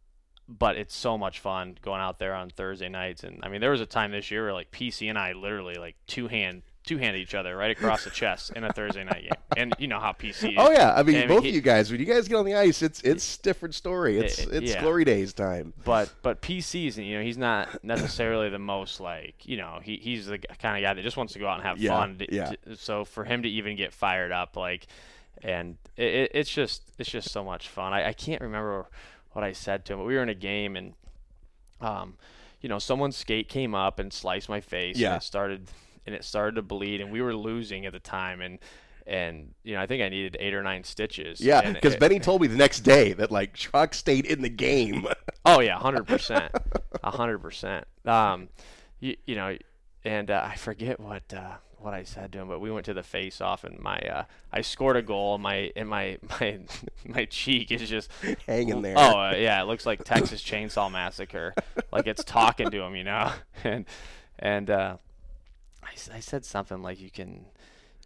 but 0.48 0.78
it's 0.78 0.96
so 0.96 1.18
much 1.18 1.40
fun 1.42 1.78
going 1.82 2.00
out 2.02 2.18
there 2.18 2.34
on 2.34 2.50
Thursday 2.50 2.88
nights. 2.90 3.24
And 3.24 3.40
I 3.44 3.50
mean, 3.50 3.60
there 3.62 3.70
was 3.72 3.82
a 3.82 3.86
time 3.86 4.12
this 4.12 4.32
year 4.32 4.46
where 4.46 4.54
like 4.54 4.72
PC 4.72 5.10
and 5.10 5.18
I 5.20 5.34
literally 5.34 5.76
like 5.76 5.98
two 6.08 6.28
hand 6.30 6.64
two-handed 6.88 7.20
each 7.20 7.36
other 7.36 7.56
right 7.56 7.72
across 7.72 8.04
the 8.04 8.10
chest 8.10 8.52
in 8.56 8.64
a 8.64 8.74
Thursday 8.74 9.04
night 9.04 9.24
game. 9.24 9.32
And 9.56 9.76
you 9.78 9.88
know 9.88 10.00
how 10.00 10.12
PC. 10.12 10.52
Is. 10.52 10.56
Oh 10.58 10.72
yeah, 10.72 10.94
I 10.96 11.04
mean 11.04 11.28
both 11.28 11.44
he, 11.44 11.50
of 11.50 11.56
you 11.56 11.62
guys. 11.62 11.92
When 11.92 12.00
you 12.00 12.06
guys 12.06 12.28
get 12.28 12.36
on 12.36 12.46
the 12.46 12.56
ice, 12.56 12.82
it's 12.82 13.02
it's 13.02 13.38
different 13.38 13.76
story. 13.76 14.18
It's 14.20 14.40
it, 14.40 14.64
it's 14.64 14.72
yeah. 14.74 14.82
glory 14.82 15.06
days 15.06 15.34
time. 15.34 15.74
But 15.84 16.12
but 16.22 16.42
PC's 16.42 16.98
you 16.98 17.18
know 17.18 17.24
he's 17.24 17.38
not 17.38 17.84
necessarily 17.84 18.50
the 18.50 18.60
most 18.60 19.00
like 19.00 19.46
you 19.46 19.58
know 19.58 19.80
he 19.82 19.98
he's 19.98 20.28
the 20.28 20.40
kind 20.40 20.78
of 20.78 20.88
guy 20.88 20.94
that 20.94 21.04
just 21.04 21.18
wants 21.18 21.34
to 21.34 21.40
go 21.40 21.48
out 21.48 21.56
and 21.56 21.64
have 21.64 21.78
yeah, 21.78 21.92
fun. 21.92 22.22
Yeah. 22.30 22.54
So 22.76 23.06
for 23.06 23.24
him 23.24 23.44
to 23.44 23.50
even 23.50 23.76
get 23.76 23.94
fired 23.94 24.32
up 24.32 24.56
like, 24.56 24.88
and 25.42 25.78
it, 25.96 26.32
it's 26.34 26.50
just 26.50 26.84
it's 26.98 27.10
just 27.10 27.32
so 27.32 27.44
much 27.44 27.68
fun. 27.68 27.94
I, 27.94 28.10
I 28.10 28.14
can't 28.14 28.42
remember 28.42 28.88
what 29.34 29.44
I 29.44 29.52
said 29.52 29.86
to 29.86 29.94
him, 29.94 30.00
but 30.00 30.06
we 30.06 30.16
were 30.16 30.24
in 30.24 30.30
a 30.30 30.36
game 30.36 30.76
and 30.76 30.94
um 31.82 32.18
you 32.62 32.70
know, 32.70 32.80
someone's 32.80 33.16
skate 33.16 33.50
came 33.50 33.76
up 33.76 34.00
and 34.00 34.12
sliced 34.12 34.50
my 34.50 34.62
face. 34.62 34.98
Yeah. 34.98 35.14
And 35.14 35.24
started 35.24 35.68
and 36.08 36.16
it 36.16 36.24
started 36.24 36.56
to 36.56 36.62
bleed, 36.64 37.02
and 37.02 37.12
we 37.12 37.22
were 37.22 37.36
losing 37.36 37.86
at 37.86 37.94
the 37.94 38.00
time, 38.00 38.42
and 38.42 38.58
and 39.06 39.54
you 39.64 39.76
know 39.76 39.82
I 39.82 39.86
think 39.86 40.02
I 40.02 40.10
needed 40.10 40.38
eight 40.40 40.54
or 40.54 40.64
nine 40.64 40.84
stitches. 40.84 41.40
Yeah, 41.40 41.72
because 41.72 41.96
Benny 41.98 42.20
told 42.20 42.42
me 42.42 42.48
the 42.48 42.58
next 42.58 42.80
day 42.80 43.14
that 43.14 43.32
like 43.32 43.56
Schrock 43.56 43.94
stayed 43.94 44.26
in 44.26 44.42
the 44.42 44.50
game. 44.50 45.08
oh 45.46 45.60
yeah, 45.60 45.78
hundred 45.78 46.08
percent, 46.08 46.52
hundred 47.04 47.40
percent. 47.40 47.86
Um, 48.06 48.50
you, 49.00 49.16
you 49.26 49.36
know, 49.36 49.58
and 50.04 50.32
uh, 50.32 50.48
I 50.50 50.56
forget 50.56 51.00
what 51.00 51.34
uh, 51.34 51.58
what 51.80 51.94
I 51.94 52.04
said 52.04 52.32
to 52.34 52.40
him, 52.40 52.48
but 52.48 52.60
we 52.60 52.72
went 52.72 52.86
to 52.88 52.94
the 52.94 53.04
face 53.04 53.40
off, 53.40 53.64
and 53.64 53.80
my 53.80 53.98
uh, 54.00 54.24
I 54.52 54.62
scored 54.62 54.98
a 54.98 55.02
goal, 55.02 55.36
and 55.36 55.44
my 55.44 55.72
and 55.76 55.88
my 55.90 56.18
my 56.40 56.60
my 57.06 57.26
cheek 57.26 57.72
is 57.72 57.90
just 57.90 58.10
hanging 58.46 58.82
there. 58.82 58.96
Oh 58.98 59.20
uh, 59.20 59.36
yeah, 59.38 59.62
it 59.62 59.66
looks 59.66 59.86
like 59.86 60.04
Texas 60.04 60.42
Chainsaw 60.42 60.92
Massacre, 60.92 61.54
like 61.92 62.08
it's 62.08 62.24
talking 62.24 62.70
to 62.72 62.82
him, 62.82 62.96
you 62.96 63.04
know, 63.04 63.32
and 63.64 63.86
and 64.40 64.70
uh, 64.70 64.98
I, 65.88 66.18
I 66.18 66.20
said 66.20 66.46
something 66.46 66.82
like 66.82 67.00
you 67.00 67.10
can 67.10 67.46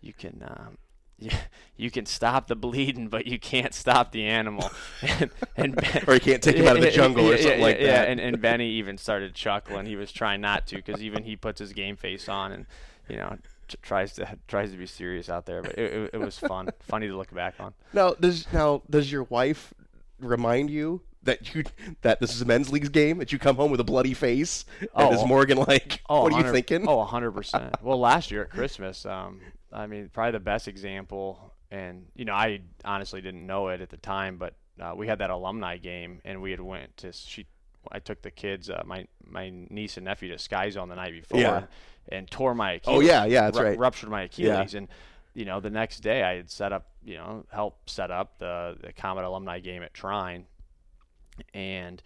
you 0.01 0.13
can 0.13 0.43
um, 0.45 0.77
you, 1.19 1.31
you 1.77 1.91
can 1.91 2.05
stop 2.05 2.47
the 2.47 2.55
bleeding, 2.55 3.07
but 3.07 3.27
you 3.27 3.39
can't 3.39 3.73
stop 3.73 4.11
the 4.11 4.25
animal. 4.25 4.71
and, 5.01 5.29
and 5.55 5.75
ben, 5.75 6.03
or 6.07 6.15
you 6.15 6.19
can't 6.19 6.41
take 6.41 6.55
him 6.55 6.67
out 6.67 6.77
of 6.77 6.81
the 6.81 6.91
jungle 6.91 7.29
or 7.29 7.37
something 7.37 7.59
yeah, 7.59 7.65
like 7.65 7.79
yeah, 7.79 7.87
that. 7.87 8.05
Yeah, 8.05 8.11
and, 8.11 8.19
and 8.19 8.41
Benny 8.41 8.69
even 8.71 8.97
started 8.97 9.35
chuckling. 9.35 9.85
He 9.85 9.95
was 9.95 10.11
trying 10.11 10.41
not 10.41 10.67
to 10.67 10.77
because 10.77 11.01
even 11.01 11.23
he 11.23 11.35
puts 11.35 11.59
his 11.59 11.73
game 11.73 11.95
face 11.95 12.27
on 12.27 12.51
and 12.51 12.65
you 13.07 13.17
know 13.17 13.37
t- 13.67 13.77
tries 13.81 14.13
to 14.13 14.37
tries 14.47 14.71
to 14.71 14.77
be 14.77 14.87
serious 14.87 15.29
out 15.29 15.45
there. 15.45 15.61
But 15.61 15.77
it, 15.77 15.93
it, 15.93 16.09
it 16.13 16.19
was 16.19 16.39
fun, 16.39 16.69
funny 16.79 17.07
to 17.07 17.15
look 17.15 17.33
back 17.33 17.55
on. 17.59 17.73
Now 17.93 18.13
does 18.13 18.51
now 18.51 18.81
does 18.89 19.11
your 19.11 19.23
wife 19.23 19.73
remind 20.19 20.69
you 20.69 21.01
that 21.23 21.53
you 21.53 21.63
that 22.01 22.19
this 22.19 22.33
is 22.33 22.41
a 22.41 22.45
men's 22.45 22.71
leagues 22.71 22.89
game 22.89 23.17
that 23.19 23.31
you 23.31 23.39
come 23.39 23.55
home 23.55 23.71
with 23.71 23.79
a 23.79 23.83
bloody 23.83 24.13
face 24.13 24.65
and 24.79 24.89
oh, 24.95 25.13
is 25.13 25.25
Morgan 25.25 25.57
like 25.57 26.01
oh, 26.09 26.23
what 26.23 26.33
are 26.33 26.45
you 26.45 26.51
thinking 26.51 26.87
oh 26.87 27.05
100% 27.05 27.73
well 27.81 27.99
last 27.99 28.31
year 28.31 28.43
at 28.43 28.49
Christmas 28.49 29.05
um 29.05 29.39
I 29.71 29.87
mean 29.87 30.09
probably 30.11 30.31
the 30.31 30.39
best 30.39 30.67
example 30.67 31.53
and 31.69 32.07
you 32.15 32.25
know 32.25 32.33
I 32.33 32.61
honestly 32.83 33.21
didn't 33.21 33.45
know 33.45 33.67
it 33.69 33.81
at 33.81 33.89
the 33.89 33.97
time 33.97 34.37
but 34.37 34.55
uh, 34.79 34.93
we 34.95 35.07
had 35.07 35.19
that 35.19 35.29
alumni 35.29 35.77
game 35.77 36.21
and 36.25 36.41
we 36.41 36.51
had 36.51 36.61
went 36.61 36.97
to 36.97 37.11
she 37.13 37.45
I 37.91 37.99
took 37.99 38.21
the 38.21 38.31
kids 38.31 38.69
uh, 38.69 38.83
my 38.85 39.05
my 39.25 39.51
niece 39.69 39.97
and 39.97 40.05
nephew 40.05 40.29
to 40.29 40.39
Sky 40.39 40.69
Zone 40.69 40.89
the 40.89 40.95
night 40.95 41.13
before 41.13 41.39
yeah. 41.39 41.63
and 42.09 42.29
tore 42.29 42.55
my 42.55 42.73
Achilles 42.73 42.97
oh 42.97 42.99
yeah 43.01 43.25
yeah 43.25 43.41
that's 43.43 43.59
ru- 43.59 43.65
right 43.65 43.77
ruptured 43.77 44.09
my 44.09 44.23
Achilles 44.23 44.73
yeah. 44.73 44.77
and 44.79 44.87
you 45.33 45.45
know 45.45 45.59
the 45.59 45.69
next 45.69 45.99
day 45.99 46.23
I 46.23 46.35
had 46.35 46.49
set 46.49 46.73
up 46.73 46.87
you 47.03 47.15
know 47.15 47.45
helped 47.51 47.89
set 47.89 48.11
up 48.11 48.39
the 48.39 48.75
the 48.81 48.93
Komet 48.93 49.23
alumni 49.23 49.59
game 49.59 49.83
at 49.83 49.93
Trine 49.93 50.45
and 51.53 52.01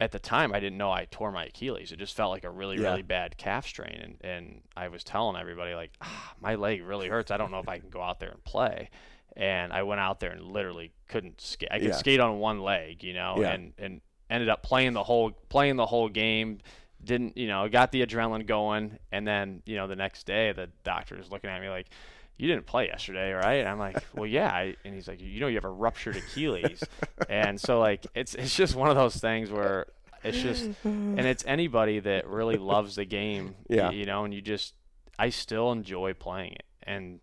at 0.00 0.12
the 0.12 0.18
time 0.18 0.52
I 0.52 0.60
didn't 0.60 0.78
know 0.78 0.90
I 0.90 1.06
tore 1.10 1.30
my 1.30 1.46
Achilles. 1.46 1.92
It 1.92 1.98
just 1.98 2.16
felt 2.16 2.30
like 2.30 2.44
a 2.44 2.50
really 2.50 2.76
yeah. 2.76 2.90
really 2.90 3.02
bad 3.02 3.36
calf 3.36 3.66
strain, 3.66 4.00
and 4.02 4.16
and 4.22 4.60
I 4.76 4.88
was 4.88 5.04
telling 5.04 5.36
everybody 5.36 5.74
like, 5.74 5.92
ah, 6.00 6.34
my 6.40 6.54
leg 6.54 6.82
really 6.82 7.08
hurts. 7.08 7.30
I 7.30 7.36
don't 7.36 7.50
know 7.50 7.60
if 7.60 7.68
I 7.68 7.78
can 7.78 7.90
go 7.90 8.02
out 8.02 8.20
there 8.20 8.30
and 8.30 8.42
play. 8.44 8.90
And 9.36 9.72
I 9.72 9.82
went 9.82 10.00
out 10.00 10.20
there 10.20 10.30
and 10.30 10.42
literally 10.52 10.92
couldn't 11.08 11.40
skate. 11.40 11.68
I 11.72 11.80
could 11.80 11.88
yeah. 11.88 11.96
skate 11.96 12.20
on 12.20 12.38
one 12.38 12.60
leg, 12.60 13.02
you 13.02 13.14
know, 13.14 13.36
yeah. 13.40 13.52
and 13.52 13.72
and 13.78 14.00
ended 14.30 14.48
up 14.48 14.62
playing 14.62 14.92
the 14.92 15.02
whole 15.02 15.32
playing 15.48 15.76
the 15.76 15.86
whole 15.86 16.08
game. 16.08 16.58
Didn't 17.02 17.36
you 17.36 17.48
know? 17.48 17.68
Got 17.68 17.90
the 17.90 18.06
adrenaline 18.06 18.46
going, 18.46 18.98
and 19.10 19.26
then 19.26 19.62
you 19.66 19.76
know 19.76 19.86
the 19.86 19.96
next 19.96 20.24
day 20.24 20.52
the 20.52 20.70
doctor 20.84 21.16
was 21.16 21.30
looking 21.30 21.50
at 21.50 21.60
me 21.60 21.68
like 21.68 21.88
you 22.36 22.48
didn't 22.48 22.66
play 22.66 22.86
yesterday, 22.86 23.32
right? 23.32 23.54
And 23.54 23.68
I'm 23.68 23.78
like, 23.78 23.96
well, 24.14 24.26
yeah. 24.26 24.48
I, 24.48 24.76
and 24.84 24.94
he's 24.94 25.08
like, 25.08 25.20
you 25.20 25.40
know, 25.40 25.46
you 25.46 25.54
have 25.56 25.64
a 25.64 25.70
ruptured 25.70 26.16
Achilles. 26.16 26.82
and 27.28 27.60
so 27.60 27.78
like, 27.78 28.06
it's, 28.14 28.34
it's 28.34 28.56
just 28.56 28.74
one 28.74 28.88
of 28.90 28.96
those 28.96 29.16
things 29.16 29.50
where 29.50 29.86
it's 30.24 30.40
just, 30.40 30.70
and 30.84 31.20
it's 31.20 31.44
anybody 31.46 32.00
that 32.00 32.26
really 32.26 32.56
loves 32.56 32.96
the 32.96 33.04
game, 33.04 33.54
yeah. 33.68 33.90
you 33.90 34.04
know, 34.04 34.24
and 34.24 34.34
you 34.34 34.40
just, 34.40 34.74
I 35.18 35.28
still 35.28 35.70
enjoy 35.70 36.14
playing 36.14 36.52
it. 36.52 36.64
And 36.82 37.20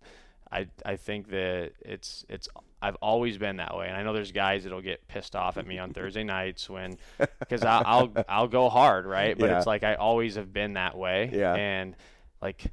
I, 0.51 0.68
I 0.86 0.96
think 0.96 1.30
that 1.30 1.72
it's, 1.82 2.25
it's, 2.30 2.48
I've 2.82 2.96
always 2.96 3.38
been 3.38 3.58
that 3.58 3.75
way. 3.75 3.88
And 3.88 3.98
I 3.98 4.03
know 4.03 4.13
there's 4.13 4.32
guys 4.32 4.63
that'll 4.63 4.82
get 4.82 5.08
pissed 5.08 5.36
off 5.36 5.58
at 5.58 5.68
me 5.68 5.77
on 5.77 5.94
Thursday 5.94 6.24
nights 6.24 6.70
when, 6.70 6.98
because 7.39 7.63
I'll, 7.63 7.84
I'll, 7.86 8.25
I'll 8.30 8.48
go 8.48 8.70
hard, 8.70 9.06
right? 9.06 9.38
But 9.38 9.50
yeah. 9.50 9.58
it's 9.58 9.68
like, 9.68 9.84
I 9.84 9.96
always 9.96 10.36
have 10.36 10.53
been 10.53 10.74
that 10.74 10.98
way. 10.98 11.30
Yeah. 11.34 11.53
And 11.53 11.96
like, 12.41 12.65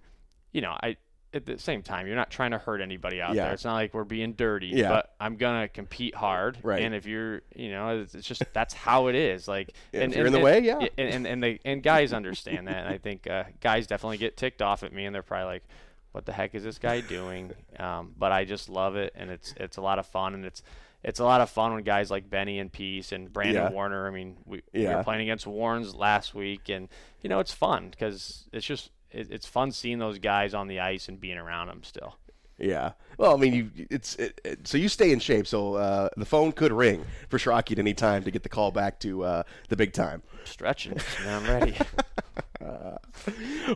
you 0.53 0.61
know, 0.61 0.77
I, 0.83 0.97
at 1.35 1.45
the 1.45 1.59
same 1.59 1.83
time, 1.83 2.07
you're 2.07 2.17
not 2.17 2.31
trying 2.31 2.53
to 2.53 2.59
hurt 2.59 2.81
anybody 2.81 3.21
out 3.21 3.35
yeah. 3.35 3.45
there. 3.45 3.55
It's 3.55 3.65
not 3.65 3.75
like 3.75 3.93
we're 3.93 4.05
being 4.05 4.33
dirty. 4.33 4.69
Yeah. 4.69 4.89
But 4.89 5.15
I'm 5.21 5.37
gonna 5.37 5.69
compete 5.69 6.15
hard. 6.15 6.59
Right. 6.63 6.83
And 6.83 6.95
if 6.95 7.07
you're, 7.07 7.43
you 7.55 7.71
know, 7.71 8.01
it's, 8.01 8.15
it's 8.15 8.27
just 8.27 8.43
that's 8.53 8.73
how 8.73 9.09
it 9.09 9.15
is. 9.15 9.47
Like, 9.47 9.75
yeah, 9.93 10.03
and, 10.03 10.13
if 10.13 10.17
you're 10.17 10.27
and, 10.27 10.35
in 10.35 10.41
the 10.41 10.47
and, 10.49 10.57
way, 10.57 10.67
yeah. 10.67 10.89
And 10.97 11.15
and 11.15 11.27
and, 11.27 11.43
they, 11.43 11.61
and 11.65 11.83
guys 11.83 12.13
understand 12.13 12.69
that. 12.69 12.87
And 12.87 12.89
I 12.89 12.99
think 12.99 13.27
uh, 13.27 13.45
guys 13.61 13.87
definitely 13.87 14.19
get 14.19 14.37
ticked 14.37 14.63
off 14.63 14.83
at 14.83 14.93
me, 14.93 15.05
and 15.05 15.15
they're 15.15 15.23
probably 15.23 15.47
like, 15.47 15.65
"What 16.13 16.25
the 16.25 16.33
heck 16.33 16.55
is 16.55 16.65
this 16.65 16.79
guy 16.79 17.01
doing?" 17.01 17.53
Um, 17.79 18.15
but 18.17 18.33
I 18.33 18.45
just 18.45 18.69
love 18.69 18.97
it, 18.97 19.13
and 19.15 19.31
it's 19.31 19.55
it's 19.59 19.77
a 19.77 19.83
lot 19.83 19.99
of 19.99 20.07
fun, 20.07 20.35
and 20.35 20.47
it's 20.47 20.63
it's 21.05 21.21
a 21.21 21.25
lot 21.25 21.41
of 21.41 21.51
fun 21.51 21.75
when 21.75 21.85
guys 21.85 22.11
like 22.11 22.29
Benny 22.29 22.59
and 22.59 22.73
Peace 22.73 23.13
and 23.13 23.33
Brandon 23.33 23.65
yeah. 23.65 23.71
Warner. 23.71 24.07
I 24.07 24.11
mean, 24.11 24.37
we, 24.45 24.63
yeah. 24.73 24.89
we 24.89 24.95
were 24.97 25.05
playing 25.05 25.23
against 25.23 25.47
Warrens 25.47 25.95
last 25.95 26.35
week, 26.35 26.69
and 26.69 26.89
you 27.21 27.29
know 27.29 27.39
it's 27.39 27.53
fun 27.53 27.91
because 27.91 28.49
it's 28.53 28.67
just 28.67 28.91
it, 29.11 29.31
it's 29.31 29.47
fun 29.47 29.73
seeing 29.73 29.99
those 29.99 30.19
guys 30.19 30.55
on 30.55 30.69
the 30.69 30.81
ice 30.81 31.09
and 31.09 31.21
being 31.21 31.39
around 31.39 31.69
them 31.69 31.83
still. 31.83 32.17
Yeah. 32.59 32.93
Well, 33.19 33.35
I 33.35 33.37
mean, 33.37 33.55
you 33.55 33.87
it's 33.91 34.17
it, 34.17 34.41
it, 34.45 34.69
so 34.69 34.79
you 34.79 34.89
stay 34.89 35.13
in 35.13 35.21
shape. 35.21 35.47
So 35.47 35.75
uh, 35.75 36.09
the 36.17 36.25
phone 36.25 36.53
could 36.53 36.73
ring 36.73 37.05
for 37.29 37.39
Schrocky 37.39 37.73
at 37.73 37.79
any 37.79 37.95
time 37.95 38.25
to 38.25 38.31
get 38.31 38.43
the 38.43 38.49
call 38.49 38.73
back 38.73 38.99
to 39.01 39.25
uh, 39.25 39.43
the 39.69 39.77
big 39.77 39.93
time. 39.93 40.23
Stretching. 40.45 40.99
I'm 41.27 41.45
ready. 41.45 41.77
uh, 42.65 42.97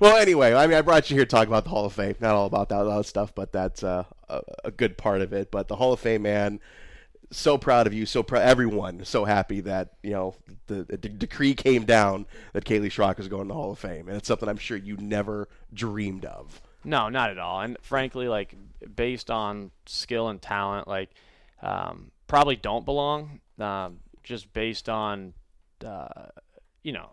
well, 0.01 0.17
anyway, 0.17 0.53
I 0.55 0.67
mean, 0.67 0.77
I 0.77 0.81
brought 0.83 1.11
you 1.11 1.17
here 1.17 1.25
to 1.25 1.31
talk 1.31 1.47
about 1.47 1.65
the 1.65 1.71
Hall 1.71 1.85
of 1.85 1.93
Fame. 1.93 2.17
Not 2.21 2.35
all 2.35 2.47
about 2.47 2.69
that 2.71 2.87
other 2.87 3.03
stuff, 3.05 3.35
but 3.35 3.53
that's 3.53 3.85
uh, 3.85 4.05
a, 4.29 4.41
a, 4.65 4.71
good 4.71 4.99
part 4.99 5.23
of 5.23 5.33
it. 5.33 5.51
But 5.51 5.69
the 5.69 5.77
Hall 5.77 5.93
of 5.93 6.01
Fame, 6.01 6.23
man, 6.23 6.61
so 7.33 7.59
proud 7.59 7.87
of 7.87 7.95
you. 7.95 8.07
So 8.07 8.23
proud. 8.23 8.43
Everyone 8.43 9.05
so 9.05 9.25
happy 9.25 9.61
that 9.61 9.95
you 10.03 10.11
know 10.11 10.35
the, 10.67 10.85
the 10.85 10.97
decree 10.97 11.55
came 11.55 11.85
down 11.85 12.27
that 12.53 12.65
Kaleigh 12.65 12.91
Schrock 12.91 13.19
is 13.19 13.29
going 13.29 13.45
to 13.45 13.49
the 13.49 13.55
Hall 13.55 13.73
of 13.73 13.79
Fame, 13.79 14.09
and 14.09 14.17
it's 14.17 14.29
something 14.29 14.49
I'm 14.49 14.59
sure 14.59 14.77
you 14.77 14.97
never 14.97 15.49
dreamed 15.73 16.25
of. 16.25 16.61
No, 16.85 17.09
not 17.09 17.31
at 17.31 17.39
all. 17.39 17.61
And 17.61 17.77
frankly, 17.81 18.29
like 18.29 18.55
based 18.95 19.31
on 19.31 19.71
skill 19.87 20.29
and 20.29 20.41
talent, 20.41 20.89
like 20.89 21.11
um, 21.63 22.11
probably 22.27 22.57
don't 22.57 22.85
belong. 22.85 23.41
Um, 23.59 24.01
just 24.23 24.53
based 24.53 24.89
on, 24.89 25.35
uh, 25.85 26.27
you 26.83 26.93
know, 26.93 27.11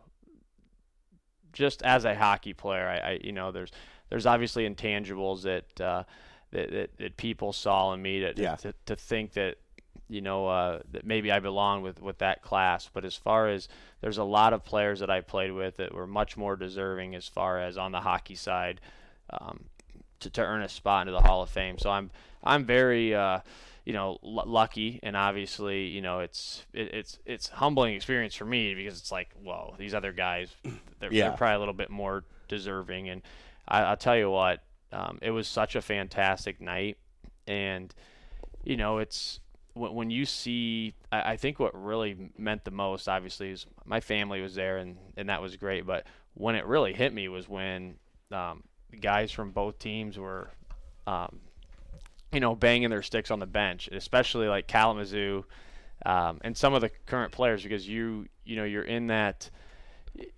just 1.54 1.82
as 1.84 2.06
a 2.06 2.16
hockey 2.16 2.54
player, 2.54 2.88
I, 2.88 2.98
I, 2.98 3.20
you 3.24 3.32
know, 3.32 3.52
there's 3.52 3.72
there's 4.10 4.26
obviously 4.26 4.68
intangibles 4.68 5.44
that 5.44 5.82
uh, 5.82 6.04
that, 6.52 6.72
that, 6.72 6.98
that 6.98 7.18
people 7.18 7.54
saw 7.54 7.94
in 7.94 8.02
me 8.02 8.22
to, 8.22 8.34
yeah. 8.36 8.56
to, 8.56 8.74
to 8.86 8.96
think 8.96 9.34
that 9.34 9.58
you 10.10 10.22
know 10.22 10.48
uh, 10.48 10.80
that 10.92 11.06
maybe 11.06 11.32
I 11.32 11.40
belong 11.40 11.82
with 11.82 12.02
with 12.02 12.18
that 12.18 12.42
class. 12.42 12.90
But 12.92 13.06
as 13.06 13.16
far 13.16 13.48
as 13.48 13.68
there's 14.02 14.18
a 14.18 14.24
lot 14.24 14.54
of 14.54 14.66
players 14.66 15.00
that 15.00 15.10
I 15.10 15.22
played 15.22 15.52
with 15.52 15.78
that 15.78 15.94
were 15.94 16.08
much 16.08 16.36
more 16.36 16.56
deserving 16.56 17.16
as 17.16 17.28
far 17.28 17.60
as 17.60 17.78
on 17.78 17.92
the 17.92 18.02
hockey 18.02 18.36
side 18.36 18.82
um, 19.30 19.66
to, 20.20 20.30
to 20.30 20.42
earn 20.42 20.62
a 20.62 20.70
spot 20.70 21.08
into 21.08 21.12
the 21.12 21.26
Hall 21.26 21.42
of 21.42 21.50
Fame. 21.50 21.78
So 21.78 21.90
I'm 21.90 22.10
I'm 22.44 22.66
very 22.66 23.14
uh, 23.14 23.40
you 23.86 23.94
know 23.94 24.18
l- 24.24 24.44
lucky, 24.46 25.00
and 25.04 25.16
obviously 25.16 25.88
you 25.88 26.02
know 26.02 26.20
it's 26.20 26.66
it, 26.74 26.94
it's 26.94 27.20
it's 27.26 27.50
humbling 27.50 27.96
experience 27.96 28.36
for 28.36 28.46
me 28.46 28.74
because 28.76 29.00
it's 29.00 29.12
like 29.12 29.30
whoa 29.42 29.76
these 29.78 29.94
other 29.94 30.12
guys 30.12 30.50
they're, 31.00 31.12
yeah. 31.14 31.30
they're 31.30 31.38
probably 31.38 31.56
a 31.56 31.60
little 31.60 31.74
bit 31.74 31.90
more 31.90 32.24
deserving, 32.48 33.10
and 33.10 33.22
I, 33.68 33.90
will 33.90 33.98
tell 33.98 34.18
you 34.18 34.30
what 34.30 34.64
um, 34.92 35.20
it 35.22 35.32
was 35.32 35.48
such 35.48 35.76
a 35.76 35.82
fantastic 35.82 36.60
night, 36.60 36.98
and 37.48 37.94
you 38.64 38.78
know 38.78 38.98
it's 38.98 39.40
when, 39.74 39.94
when 39.94 40.10
you 40.10 40.26
see, 40.26 40.94
I, 41.12 41.34
I 41.34 41.38
think 41.38 41.60
what 41.60 41.74
really 41.74 42.32
meant 42.38 42.66
the 42.66 42.72
most, 42.72 43.08
obviously, 43.08 43.52
is 43.52 43.66
my 43.86 44.00
family 44.00 44.42
was 44.42 44.56
there 44.56 44.78
and, 44.78 44.98
and 45.18 45.30
that 45.30 45.42
was 45.42 45.56
great. 45.56 45.86
But 45.86 46.06
when 46.34 46.56
it 46.56 46.66
really 46.66 46.94
hit 46.94 47.14
me 47.14 47.28
was 47.28 47.48
when 47.48 47.96
um, 48.32 48.64
guys 49.00 49.32
from 49.32 49.52
both 49.52 49.80
teams 49.80 50.18
were, 50.18 50.50
um, 51.08 51.40
you 52.32 52.40
know, 52.40 52.56
banging 52.56 52.90
their 52.90 53.02
sticks 53.02 53.32
on 53.32 53.40
the 53.40 53.48
bench, 53.48 53.90
especially 53.92 54.48
like 54.48 54.68
Kalamazoo 54.68 55.46
um, 56.06 56.40
and 56.42 56.56
some 56.56 56.74
of 56.74 56.82
the 56.82 56.90
current 57.06 57.32
players, 57.32 57.64
because 57.64 57.88
you, 57.88 58.28
you 58.46 58.56
know, 58.56 58.64
you're 58.64 58.84
in 58.84 59.08
that 59.08 59.50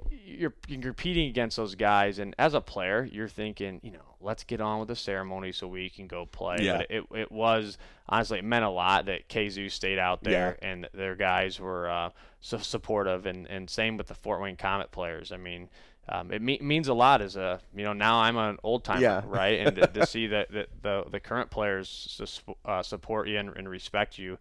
you're, 0.10 0.54
you're 0.68 0.82
competing 0.82 1.28
against 1.30 1.58
those 1.58 1.76
guys, 1.76 2.20
and 2.20 2.34
as 2.40 2.54
a 2.54 2.62
player, 2.62 3.08
you're 3.12 3.28
thinking, 3.28 3.80
you 3.84 3.92
know, 3.92 4.16
let's 4.20 4.44
get 4.44 4.62
on 4.62 4.80
with 4.80 4.88
the 4.88 4.96
ceremony 4.96 5.52
so 5.52 5.68
we 5.68 5.90
can 5.90 6.08
go 6.08 6.26
play. 6.26 6.58
Yeah. 6.62 6.78
But 6.78 6.92
it, 6.92 7.04
it 7.16 7.32
was 7.32 7.78
honestly 8.08 8.40
it 8.40 8.46
meant 8.46 8.66
a 8.66 8.70
lot 8.70 9.06
that 9.06 9.28
KZoo 9.30 9.72
stayed 9.72 10.00
out 10.00 10.24
there 10.24 10.58
Yeah. 10.62 10.70
and 10.70 10.90
their 10.94 11.16
guys 11.16 11.60
were 11.60 11.90
uh, 11.90 12.10
so 12.40 12.58
supportive, 12.58 13.26
and, 13.26 13.48
and 13.48 13.70
same 13.70 13.98
with 13.98 14.08
the 14.08 14.16
Fort 14.16 14.42
Wayne 14.42 14.58
Komet 14.58 14.92
players. 14.92 15.32
I 15.32 15.38
mean, 15.38 15.70
um, 16.10 16.32
it 16.32 16.42
me- 16.42 16.60
means 16.62 16.88
a 16.88 16.94
lot 16.94 17.22
as 17.22 17.36
a 17.36 17.60
you 17.76 17.84
know 17.84 17.94
now 17.94 18.20
I'm 18.22 18.38
an 18.38 18.58
old 18.64 18.84
timer, 18.84 19.02
Yeah. 19.02 19.22
right? 19.26 19.60
And 19.68 19.76
to, 19.78 19.88
to 19.88 20.06
see 20.08 20.28
that, 20.28 20.52
that 20.52 20.70
the 20.82 21.04
the 21.10 21.20
current 21.20 21.50
players 21.52 21.90
sus- 21.90 22.42
uh, 22.66 22.82
support 22.84 23.28
you 23.28 23.38
and, 23.38 23.50
and 23.56 23.70
respect 23.70 24.18
you. 24.18 24.38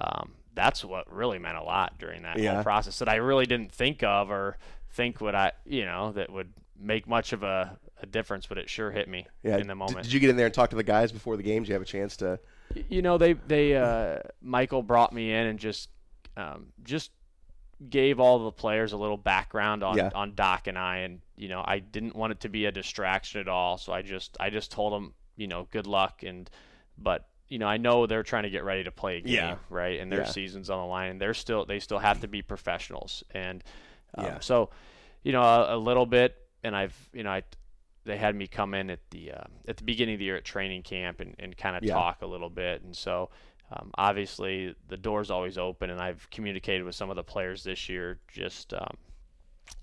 Um, 0.00 0.32
that's 0.54 0.84
what 0.84 1.10
really 1.12 1.38
meant 1.38 1.56
a 1.58 1.62
lot 1.62 1.98
during 1.98 2.22
that 2.22 2.38
Yeah. 2.38 2.54
whole 2.54 2.62
process 2.62 2.98
that 2.98 3.08
I 3.08 3.16
really 3.16 3.46
didn't 3.46 3.72
think 3.72 4.02
of 4.02 4.30
or 4.30 4.56
think 4.92 5.20
would 5.20 5.34
I, 5.34 5.52
you 5.64 5.84
know, 5.84 6.12
that 6.12 6.30
would 6.30 6.52
make 6.78 7.06
much 7.06 7.32
of 7.32 7.42
a, 7.42 7.78
a 8.02 8.06
difference, 8.06 8.46
but 8.46 8.58
it 8.58 8.68
sure 8.68 8.90
hit 8.90 9.08
me 9.08 9.26
Yeah. 9.42 9.56
in 9.58 9.66
the 9.66 9.74
moment. 9.74 10.04
Did 10.04 10.12
you 10.12 10.20
get 10.20 10.30
in 10.30 10.36
there 10.36 10.46
and 10.46 10.54
talk 10.54 10.70
to 10.70 10.76
the 10.76 10.82
guys 10.82 11.12
before 11.12 11.36
the 11.36 11.42
games? 11.42 11.66
Did 11.66 11.72
you 11.72 11.74
have 11.74 11.82
a 11.82 11.86
chance 11.86 12.16
to? 12.18 12.38
You 12.88 13.02
know, 13.02 13.18
they 13.18 13.34
they 13.34 13.76
uh, 13.76 14.20
Michael 14.40 14.82
brought 14.82 15.12
me 15.12 15.32
in 15.32 15.46
and 15.46 15.58
just 15.58 15.88
um, 16.36 16.66
just 16.82 17.10
gave 17.90 18.20
all 18.20 18.44
the 18.44 18.52
players 18.52 18.92
a 18.92 18.96
little 18.96 19.16
background 19.16 19.82
on 19.82 19.96
Yeah. 19.96 20.10
on 20.14 20.34
Doc 20.34 20.66
and 20.68 20.78
I, 20.78 20.98
and 20.98 21.20
you 21.36 21.48
know, 21.48 21.62
I 21.66 21.80
didn't 21.80 22.14
want 22.16 22.32
it 22.32 22.40
to 22.40 22.48
be 22.48 22.64
a 22.66 22.72
distraction 22.72 23.40
at 23.40 23.48
all, 23.48 23.76
so 23.78 23.92
I 23.92 24.02
just 24.02 24.36
I 24.40 24.50
just 24.50 24.70
told 24.70 24.92
them, 24.92 25.14
you 25.36 25.46
know, 25.48 25.68
good 25.70 25.86
luck, 25.86 26.22
and 26.22 26.48
but 26.96 27.28
you 27.48 27.58
know, 27.58 27.66
I 27.66 27.76
know 27.76 28.06
they're 28.06 28.22
trying 28.22 28.44
to 28.44 28.50
get 28.50 28.64
ready 28.64 28.84
to 28.84 28.90
play 28.90 29.18
a 29.18 29.20
game, 29.20 29.34
Yeah. 29.34 29.56
right, 29.68 30.00
and 30.00 30.10
their 30.10 30.20
Yeah. 30.20 30.26
season's 30.26 30.70
on 30.70 30.78
the 30.78 30.86
line, 30.86 31.10
and 31.10 31.20
they're 31.20 31.34
still 31.34 31.66
they 31.66 31.80
still 31.80 31.98
have 31.98 32.20
to 32.20 32.28
be 32.28 32.40
professionals, 32.40 33.22
and 33.32 33.62
um, 34.16 34.24
Yeah. 34.26 34.40
so 34.40 34.70
you 35.22 35.32
know, 35.32 35.42
a, 35.42 35.76
a 35.76 35.78
little 35.78 36.06
bit, 36.06 36.36
and 36.64 36.74
I've 36.76 36.96
you 37.12 37.22
know 37.22 37.30
I 37.30 37.42
they 38.04 38.16
had 38.16 38.34
me 38.34 38.46
come 38.48 38.74
in 38.74 38.90
at 38.90 38.98
the 39.10 39.32
uh, 39.32 39.44
at 39.68 39.76
the 39.76 39.84
beginning 39.84 40.14
of 40.14 40.18
the 40.18 40.24
year 40.24 40.36
at 40.36 40.44
training 40.44 40.82
camp 40.82 41.20
and, 41.20 41.34
and 41.38 41.56
kind 41.56 41.76
of 41.76 41.84
Yeah. 41.84 41.94
talk 41.94 42.22
a 42.22 42.26
little 42.26 42.50
bit. 42.50 42.82
And 42.82 42.96
so, 42.96 43.30
um, 43.70 43.92
obviously, 43.96 44.74
the 44.88 44.96
door's 44.96 45.30
always 45.30 45.56
open, 45.56 45.90
and 45.90 46.00
I've 46.00 46.28
communicated 46.30 46.82
with 46.84 46.94
some 46.96 47.10
of 47.10 47.16
the 47.16 47.22
players 47.22 47.62
this 47.62 47.88
year, 47.88 48.18
just 48.28 48.74
um, 48.74 48.96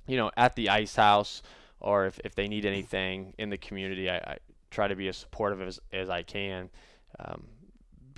you 0.07 0.17
know, 0.17 0.31
at 0.35 0.55
the 0.55 0.69
ice 0.69 0.95
house, 0.95 1.41
or 1.79 2.07
if, 2.07 2.19
if 2.25 2.35
they 2.35 2.47
need 2.47 2.65
anything 2.65 3.33
in 3.37 3.49
the 3.49 3.57
community, 3.57 4.09
I, 4.09 4.17
I 4.17 4.37
try 4.69 4.87
to 4.87 4.95
be 4.95 5.07
as 5.07 5.15
supportive 5.17 5.61
as, 5.61 5.79
as 5.93 6.09
I 6.09 6.23
can. 6.23 6.69
Um, 7.19 7.47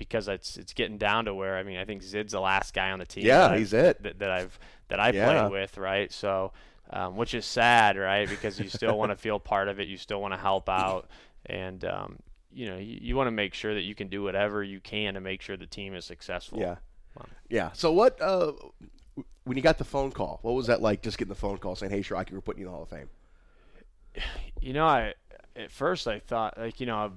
because 0.02 0.28
it's 0.28 0.58
it's 0.58 0.74
getting 0.74 0.98
down 0.98 1.26
to 1.26 1.36
where 1.36 1.58
I 1.58 1.62
mean 1.64 1.78
I 1.78 1.86
think 1.86 2.02
Zid's 2.02 2.32
the 2.32 2.40
last 2.40 2.74
guy 2.74 2.90
on 2.90 2.98
the 2.98 3.06
team. 3.06 3.24
Yeah, 3.24 3.38
that 3.42 3.52
I've- 3.52 3.60
he's 3.60 3.72
it. 3.74 4.02
That, 4.02 4.18
that 4.18 4.32
I've 4.32 4.60
that 4.88 5.00
I 5.00 5.12
Yeah. 5.12 5.26
played 5.26 5.52
with, 5.52 5.78
right? 5.78 6.12
So, 6.12 6.54
um, 6.90 7.16
which 7.16 7.36
is 7.36 7.46
sad, 7.46 7.98
right? 7.98 8.28
Because 8.28 8.60
you 8.60 8.68
still 8.68 8.98
want 8.98 9.12
to 9.12 9.16
feel 9.16 9.40
part 9.40 9.68
of 9.68 9.80
it, 9.80 9.88
you 9.88 9.98
still 9.98 10.20
want 10.20 10.34
to 10.34 10.40
help 10.40 10.68
out, 10.70 11.08
and 11.46 11.86
um, 11.86 12.18
you 12.52 12.66
know 12.68 12.78
you, 12.78 12.98
you 13.00 13.16
want 13.16 13.28
to 13.28 13.32
make 13.32 13.54
sure 13.54 13.76
that 13.76 13.84
you 13.84 13.94
can 13.94 14.08
do 14.08 14.24
whatever 14.24 14.64
you 14.64 14.80
can 14.80 15.14
to 15.14 15.22
make 15.22 15.44
sure 15.44 15.56
the 15.56 15.68
team 15.68 15.94
is 15.94 16.04
successful. 16.04 16.58
Yeah. 16.60 16.76
Yeah. 17.50 17.70
So 17.74 17.92
what? 17.92 18.20
Uh, 18.20 18.54
when 19.44 19.56
you 19.56 19.62
got 19.62 19.78
the 19.78 19.84
phone 19.86 20.12
call, 20.12 20.40
what 20.42 20.54
was 20.56 20.66
that 20.66 20.82
like? 20.82 21.04
Just 21.04 21.20
getting 21.20 21.30
the 21.30 21.36
phone 21.40 21.58
call 21.60 21.76
saying, 21.76 21.92
"Hey, 21.92 22.02
Schrocky, 22.02 22.32
we're 22.32 22.42
putting 22.42 22.62
you 22.62 22.68
in 22.68 22.72
the 22.72 22.76
Hall 22.76 22.84
of 22.84 22.90
Fame." 22.90 23.10
You 24.62 24.74
know, 24.74 24.86
I 24.86 25.14
at 25.56 25.72
first 25.72 26.08
I 26.08 26.20
thought 26.20 26.58
like 26.58 26.80
you 26.80 26.86
know. 26.88 27.14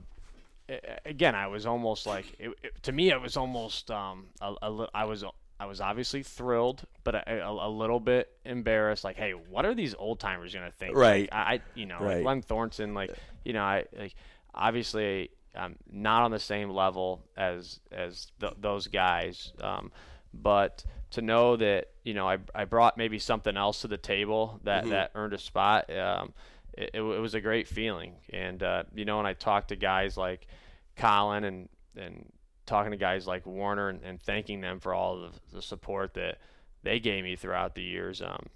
Again, 1.05 1.35
I 1.35 1.47
was 1.49 1.67
almost 1.67 2.07
like 2.07 2.27
it, 2.39 2.51
it- 2.63 2.83
to 2.85 2.93
me. 2.93 3.11
It 3.11 3.21
was 3.21 3.37
almost 3.37 3.91
um, 3.91 4.27
a, 4.41 4.55
a 4.63 4.89
I 4.95 5.05
was 5.05 5.25
I 5.61 5.67
was 5.67 5.81
obviously 5.81 6.23
thrilled, 6.23 6.85
but 7.05 7.15
a, 7.15 7.41
a, 7.47 7.69
a 7.69 7.71
little 7.71 8.01
bit 8.01 8.31
embarrassed. 8.45 9.05
Like, 9.05 9.17
hey, 9.17 9.33
what 9.33 9.65
are 9.67 9.75
these 9.75 9.95
old 9.95 10.21
timers 10.21 10.55
gonna 10.55 10.71
think? 10.71 10.97
Right. 10.97 11.31
Like, 11.31 11.33
I, 11.33 11.53
I 11.55 11.61
you 11.75 11.87
know, 11.87 11.99
Right. 12.01 12.17
like 12.17 12.25
Len 12.25 12.43
Thornton, 12.43 12.95
like 12.95 13.11
you 13.45 13.53
know, 13.53 13.63
I 13.63 13.85
like 13.97 14.15
obviously 14.55 15.31
I'm 15.55 15.77
not 15.91 16.23
on 16.23 16.31
the 16.31 16.39
same 16.41 16.71
level 16.71 17.23
as 17.37 17.81
as 17.93 18.29
th- 18.41 18.55
those 18.61 18.87
guys, 18.87 19.53
um, 19.61 19.93
but 20.33 20.85
to 21.13 21.23
know 21.23 21.57
that 21.57 21.91
you 22.05 22.15
know 22.15 22.29
I, 22.29 22.39
I 22.55 22.65
brought 22.65 22.97
maybe 22.97 23.19
something 23.19 23.57
else 23.57 23.83
to 23.83 23.89
the 23.89 23.99
table 23.99 24.61
that 24.65 24.89
that 24.91 25.11
earned 25.15 25.35
a 25.35 25.39
spot. 25.39 25.95
Um, 25.97 26.33
it, 26.77 26.91
it, 26.95 27.01
it 27.03 27.21
was 27.21 27.35
a 27.35 27.41
great 27.41 27.69
feeling, 27.69 28.15
and 28.33 28.61
uh, 28.63 28.83
you 28.95 29.05
know, 29.05 29.19
when 29.19 29.27
I 29.27 29.35
talked 29.35 29.69
to 29.69 29.77
guys 29.77 30.17
like 30.17 30.49
Colin 30.97 31.45
and 31.45 31.69
and 31.97 32.33
talking 32.67 32.91
to 32.91 32.97
guys 32.97 33.27
like 33.27 33.47
Warner 33.47 33.89
and, 33.89 34.03
and 34.03 34.21
thanking 34.21 34.61
them 34.61 34.81
for 34.81 34.95
all 34.95 35.23
of 35.23 35.39
the 35.53 35.63
support 35.63 36.15
that 36.15 36.39
they 36.83 36.99
gave 36.99 37.23
me 37.25 37.37
throughout 37.37 37.75
the 37.75 37.83
years. 37.83 38.23
Um, 38.23 38.47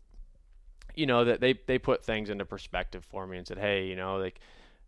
you 0.94 1.06
know 1.06 1.24
that 1.24 1.40
they 1.40 1.54
they 1.66 1.78
put 1.78 2.04
things 2.04 2.30
into 2.30 2.44
perspective 2.44 3.04
for 3.04 3.26
me 3.26 3.38
and 3.38 3.46
said, 3.46 3.58
hey, 3.58 3.86
you 3.86 3.96
know, 3.96 4.16
like 4.16 4.40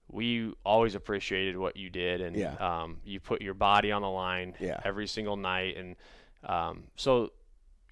we 0.08 0.52
always 0.64 0.94
appreciated 0.96 1.56
what 1.56 1.76
you 1.76 1.88
did, 1.88 2.20
and 2.20 2.34
Yeah. 2.36 2.54
um, 2.54 2.98
you 3.04 3.20
put 3.20 3.40
your 3.42 3.54
body 3.54 3.92
on 3.92 4.02
the 4.02 4.10
line 4.10 4.54
Yeah. 4.58 4.80
every 4.84 5.06
single 5.06 5.36
night, 5.36 5.76
and 5.76 5.96
um, 6.44 6.84
so 6.96 7.30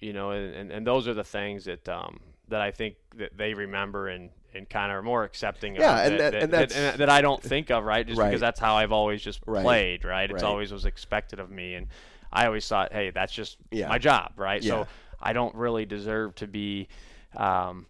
you 0.01 0.13
know, 0.13 0.31
and, 0.31 0.53
and, 0.55 0.71
and 0.71 0.87
those 0.87 1.07
are 1.07 1.13
the 1.13 1.23
things 1.23 1.65
that 1.65 1.87
um, 1.87 2.19
that 2.49 2.61
I 2.61 2.71
think 2.71 2.95
that 3.15 3.37
they 3.37 3.53
remember 3.53 4.07
and 4.09 4.31
and 4.53 4.69
kind 4.69 4.91
of 4.91 4.97
are 4.97 5.01
more 5.01 5.23
accepting 5.23 5.75
of 5.77 5.81
Yeah, 5.81 5.99
and 6.01 6.19
that, 6.19 6.31
that- 6.33 6.43
and 6.43 6.53
that, 6.53 6.69
that's- 6.69 6.97
that 6.97 7.09
I 7.09 7.21
don't 7.21 7.41
think 7.41 7.69
of 7.71 7.83
right 7.83 8.05
just 8.05 8.19
Right. 8.19 8.27
because 8.29 8.41
that's 8.41 8.59
how 8.59 8.75
I've 8.75 8.91
always 8.91 9.21
just 9.21 9.41
Right. 9.45 9.63
played 9.63 10.03
right 10.05 10.29
it's 10.29 10.41
Right. 10.43 10.49
always 10.49 10.71
was 10.71 10.85
expected 10.85 11.39
of 11.39 11.49
me 11.51 11.75
and 11.75 11.87
I 12.31 12.45
always 12.45 12.67
thought 12.67 12.91
hey 12.93 13.09
that's 13.11 13.33
just 13.33 13.57
Yeah. 13.71 13.89
my 13.89 13.97
job 13.97 14.33
right 14.37 14.61
Yeah. 14.61 14.83
so 14.83 14.87
I 15.21 15.33
don't 15.33 15.53
really 15.55 15.85
deserve 15.85 16.35
to 16.35 16.47
be 16.47 16.87
um, 17.35 17.85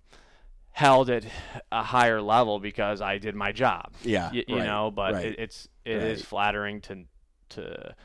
held 0.72 1.10
at 1.10 1.26
a 1.72 1.84
higher 1.84 2.22
level 2.22 2.60
because 2.60 3.02
I 3.02 3.18
did 3.18 3.36
my 3.36 3.52
job 3.52 3.94
Yeah, 4.04 4.32
Y- 4.34 4.44
you 4.48 4.58
know 4.58 4.92
but 4.92 5.16
it, 5.24 5.40
it's 5.40 5.68
it 5.86 5.98
is 6.04 6.24
flattering 6.24 6.82
to 6.82 7.06
to 7.50 7.96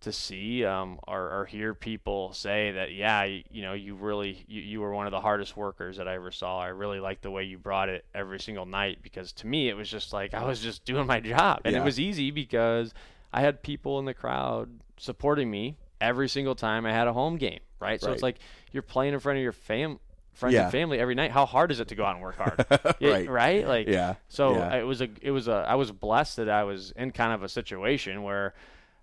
to 0.00 0.12
see 0.12 0.64
um, 0.64 0.98
or, 1.06 1.40
or 1.40 1.44
hear 1.44 1.74
people 1.74 2.32
say 2.32 2.72
that 2.72 2.92
yeah 2.92 3.24
you, 3.24 3.42
you 3.50 3.62
know 3.62 3.74
you 3.74 3.94
really 3.94 4.44
you, 4.48 4.60
you 4.62 4.80
were 4.80 4.92
one 4.94 5.06
of 5.06 5.10
the 5.10 5.20
hardest 5.20 5.56
workers 5.56 5.98
that 5.98 6.08
I 6.08 6.14
ever 6.14 6.30
saw 6.30 6.58
I 6.60 6.68
really 6.68 7.00
liked 7.00 7.22
the 7.22 7.30
way 7.30 7.44
you 7.44 7.58
brought 7.58 7.88
it 7.90 8.04
every 8.14 8.40
single 8.40 8.64
night 8.66 9.00
because 9.02 9.32
to 9.34 9.46
me 9.46 9.68
it 9.68 9.74
was 9.76 9.90
just 9.90 10.12
like 10.12 10.32
I 10.32 10.44
was 10.44 10.60
just 10.60 10.84
doing 10.84 11.06
my 11.06 11.20
job 11.20 11.60
and 11.64 11.74
Yeah. 11.74 11.82
it 11.82 11.84
was 11.84 12.00
easy 12.00 12.30
because 12.30 12.94
I 13.32 13.42
had 13.42 13.62
people 13.62 13.98
in 13.98 14.06
the 14.06 14.14
crowd 14.14 14.70
supporting 14.96 15.50
me 15.50 15.76
every 16.00 16.28
single 16.28 16.54
time 16.54 16.86
I 16.86 16.92
had 16.92 17.06
a 17.06 17.12
home 17.12 17.36
game 17.36 17.60
right 17.78 18.00
so 18.00 18.10
it's 18.10 18.22
like 18.22 18.38
you're 18.72 18.82
playing 18.82 19.12
in 19.14 19.20
front 19.20 19.36
of 19.38 19.42
your 19.42 19.52
fam 19.52 19.98
friends 20.32 20.54
Yeah. 20.54 20.62
and 20.62 20.72
family 20.72 20.98
every 20.98 21.14
night 21.14 21.30
how 21.30 21.44
hard 21.44 21.70
is 21.72 21.80
it 21.80 21.88
to 21.88 21.94
go 21.94 22.04
out 22.06 22.14
and 22.14 22.22
work 22.22 22.36
hard 22.38 22.64
Yeah, 23.00 23.10
Right. 23.10 23.28
right 23.28 23.68
like 23.68 23.86
Yeah. 23.86 24.14
so 24.28 24.54
Yeah. 24.54 24.76
it 24.76 24.84
was 24.84 25.02
a 25.02 25.08
it 25.20 25.30
was 25.30 25.46
a 25.48 25.66
I 25.68 25.74
was 25.74 25.92
blessed 25.92 26.36
that 26.38 26.48
I 26.48 26.64
was 26.64 26.92
in 26.96 27.10
kind 27.10 27.34
of 27.34 27.42
a 27.42 27.48
situation 27.50 28.22
where 28.22 28.54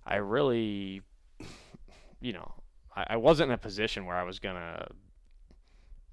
I 0.07 0.15
really, 0.17 1.01
you 2.21 2.33
know, 2.33 2.53
I, 2.95 3.05
I 3.11 3.17
wasn't 3.17 3.49
in 3.49 3.53
a 3.55 3.57
position 3.57 4.05
where 4.05 4.15
I 4.15 4.23
was 4.23 4.39
gonna 4.39 4.87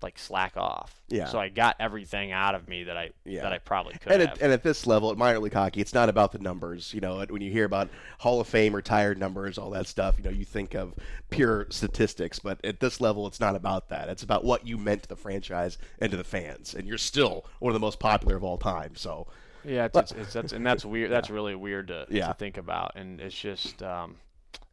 like 0.02 0.18
slack 0.18 0.54
off. 0.57 1.02
Yeah. 1.09 1.28
So 1.28 1.38
I 1.38 1.48
got 1.48 1.76
everything 1.80 2.30
out 2.30 2.54
of 2.54 2.68
me 2.68 2.85
that 2.85 2.96
I 2.96 3.11
Yeah. 3.24 3.42
that 3.42 3.52
I 3.54 3.59
probably 3.59 3.94
could 3.94 4.12
And 4.12 4.20
have. 4.20 4.33
at, 4.33 4.42
and 4.42 4.52
at 4.52 4.62
this 4.62 4.87
level, 4.87 5.11
at 5.11 5.16
minor 5.16 5.38
league 5.38 5.54
hockey, 5.54 5.80
it's 5.80 5.94
not 5.94 6.11
about 6.11 6.33
the 6.33 6.40
numbers. 6.40 6.92
You 6.92 7.00
know, 7.00 7.24
when 7.30 7.40
you 7.40 7.50
hear 7.50 7.64
about 7.64 7.88
Hall 8.18 8.38
of 8.40 8.46
Fame 8.46 8.74
retired 8.74 9.16
numbers, 9.18 9.57
all 9.57 9.70
that 9.70 9.87
stuff, 9.87 10.16
you 10.18 10.24
know, 10.24 10.30
you 10.30 10.44
think 10.44 10.74
of 10.74 10.92
pure 11.30 11.66
statistics. 11.70 12.38
But 12.38 12.62
at 12.64 12.80
this 12.80 13.00
level, 13.00 13.26
it's 13.26 13.40
not 13.40 13.57
about 13.57 13.88
that. 13.88 14.11
It's 14.11 14.22
about 14.22 14.44
what 14.44 14.66
you 14.66 14.76
meant 14.76 15.04
to 15.04 15.09
the 15.09 15.16
franchise 15.16 15.78
and 16.00 16.11
to 16.11 16.18
the 16.18 16.24
fans. 16.24 16.74
And 16.74 16.87
you're 16.87 16.98
still 16.98 17.46
one 17.61 17.70
of 17.70 17.74
the 17.74 17.80
most 17.87 17.98
popular 17.98 18.37
of 18.37 18.44
all 18.44 18.59
time. 18.59 18.96
So, 18.96 19.26
Yeah, 19.64 19.87
it's, 19.87 19.96
it's, 19.96 20.12
it's 20.12 20.33
that's 20.33 20.53
and 20.53 20.66
that's 20.66 20.85
weird. 20.85 21.11
That's 21.11 21.31
really 21.31 21.55
weird 21.55 21.88
to, 21.88 22.07
Yeah. 22.11 22.29
to 22.29 22.35
think 22.35 22.57
about, 22.59 22.92
and 22.96 23.20
it's 23.20 23.35
just, 23.38 23.83
um, 23.83 24.16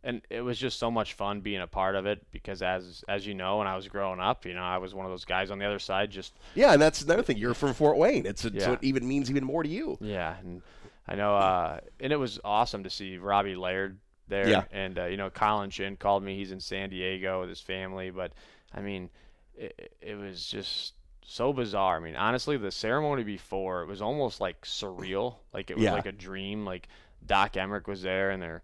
and 0.03 0.21
it 0.29 0.41
was 0.41 0.57
just 0.57 0.79
so 0.79 0.89
much 0.91 1.13
fun 1.13 1.41
being 1.41 1.61
a 1.61 1.67
part 1.67 1.95
of 1.95 2.05
it 2.05 2.25
because 2.31 2.61
as 2.61 3.03
as 3.07 3.25
you 3.25 3.33
know, 3.33 3.57
when 3.59 3.67
I 3.67 3.75
was 3.75 3.87
growing 3.87 4.19
up, 4.19 4.45
you 4.45 4.53
know, 4.53 4.63
I 4.63 4.77
was 4.79 4.93
one 4.95 5.05
of 5.05 5.11
those 5.11 5.25
guys 5.25 5.51
on 5.51 5.59
the 5.59 5.65
other 5.65 5.79
side, 5.79 6.09
just 6.11 6.33
yeah, 6.55 6.73
and 6.73 6.81
that's 6.81 7.01
another 7.01 7.23
thing. 7.23 7.37
You're 7.37 7.53
from 7.53 7.73
Fort 7.73 7.97
Wayne. 7.97 8.25
It's, 8.25 8.43
it's 8.45 8.55
Yeah. 8.55 8.65
so 8.65 8.73
it 8.73 8.79
even 8.83 9.07
means 9.07 9.29
even 9.29 9.43
more 9.43 9.63
to 9.63 9.69
you. 9.69 9.97
yeah, 10.01 10.35
and 10.39 10.61
I 11.07 11.15
know, 11.15 11.35
uh, 11.35 11.79
and 11.99 12.11
it 12.13 12.17
was 12.17 12.39
awesome 12.43 12.83
to 12.83 12.89
see 12.89 13.17
Robbie 13.17 13.55
Laird 13.55 13.97
there, 14.27 14.47
Yeah. 14.49 14.63
and 14.71 14.97
uh, 14.97 15.05
you 15.05 15.17
know, 15.17 15.29
Colin 15.29 15.69
Shin 15.69 15.97
called 15.97 16.23
me. 16.23 16.35
He's 16.35 16.51
in 16.51 16.59
San 16.59 16.89
Diego 16.89 17.41
with 17.41 17.49
his 17.49 17.61
family, 17.61 18.09
but 18.11 18.31
I 18.73 18.81
mean, 18.81 19.09
it, 19.55 19.93
it 20.01 20.15
was 20.15 20.45
just 20.47 20.93
so 21.31 21.53
bizarre. 21.53 21.97
I 21.97 21.99
mean, 21.99 22.15
honestly, 22.15 22.57
the 22.57 22.71
ceremony 22.71 23.23
before 23.23 23.81
it 23.83 23.87
was 23.87 24.01
almost 24.01 24.41
like 24.41 24.61
surreal, 24.63 25.35
like 25.53 25.69
it 25.71 25.75
was 25.75 25.83
Yeah. 25.85 25.93
like 25.93 26.05
a 26.05 26.11
dream. 26.11 26.65
Like 26.65 26.87
Doc 27.25 27.53
Emrick 27.53 27.87
was 27.87 28.01
there, 28.01 28.31
and 28.31 28.41
they're, 28.41 28.61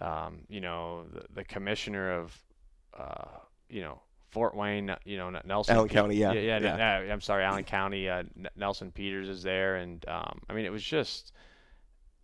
um, 0.00 0.40
you 0.48 0.60
know, 0.60 1.04
the, 1.12 1.24
the 1.34 1.44
commissioner 1.44 2.12
of, 2.12 2.38
uh, 2.98 3.38
you 3.68 3.82
know. 3.82 4.00
Fort 4.30 4.56
Wayne, 4.56 4.92
you 5.04 5.16
know, 5.16 5.30
Nelson 5.44 5.76
Allen 5.76 5.88
County, 5.88 6.16
yeah, 6.16 6.32
yeah, 6.32 6.40
yeah. 6.40 6.76
yeah, 6.76 7.02
yeah, 7.02 7.12
I'm 7.12 7.20
sorry, 7.20 7.44
Allen 7.44 7.62
County. 7.62 8.08
Uh, 8.08 8.24
N- 8.36 8.48
Nelson 8.56 8.90
Peters 8.90 9.28
is 9.28 9.44
there, 9.44 9.76
and 9.76 10.04
um, 10.08 10.40
I 10.50 10.54
mean, 10.54 10.64
it 10.64 10.72
was 10.72 10.82
just, 10.82 11.30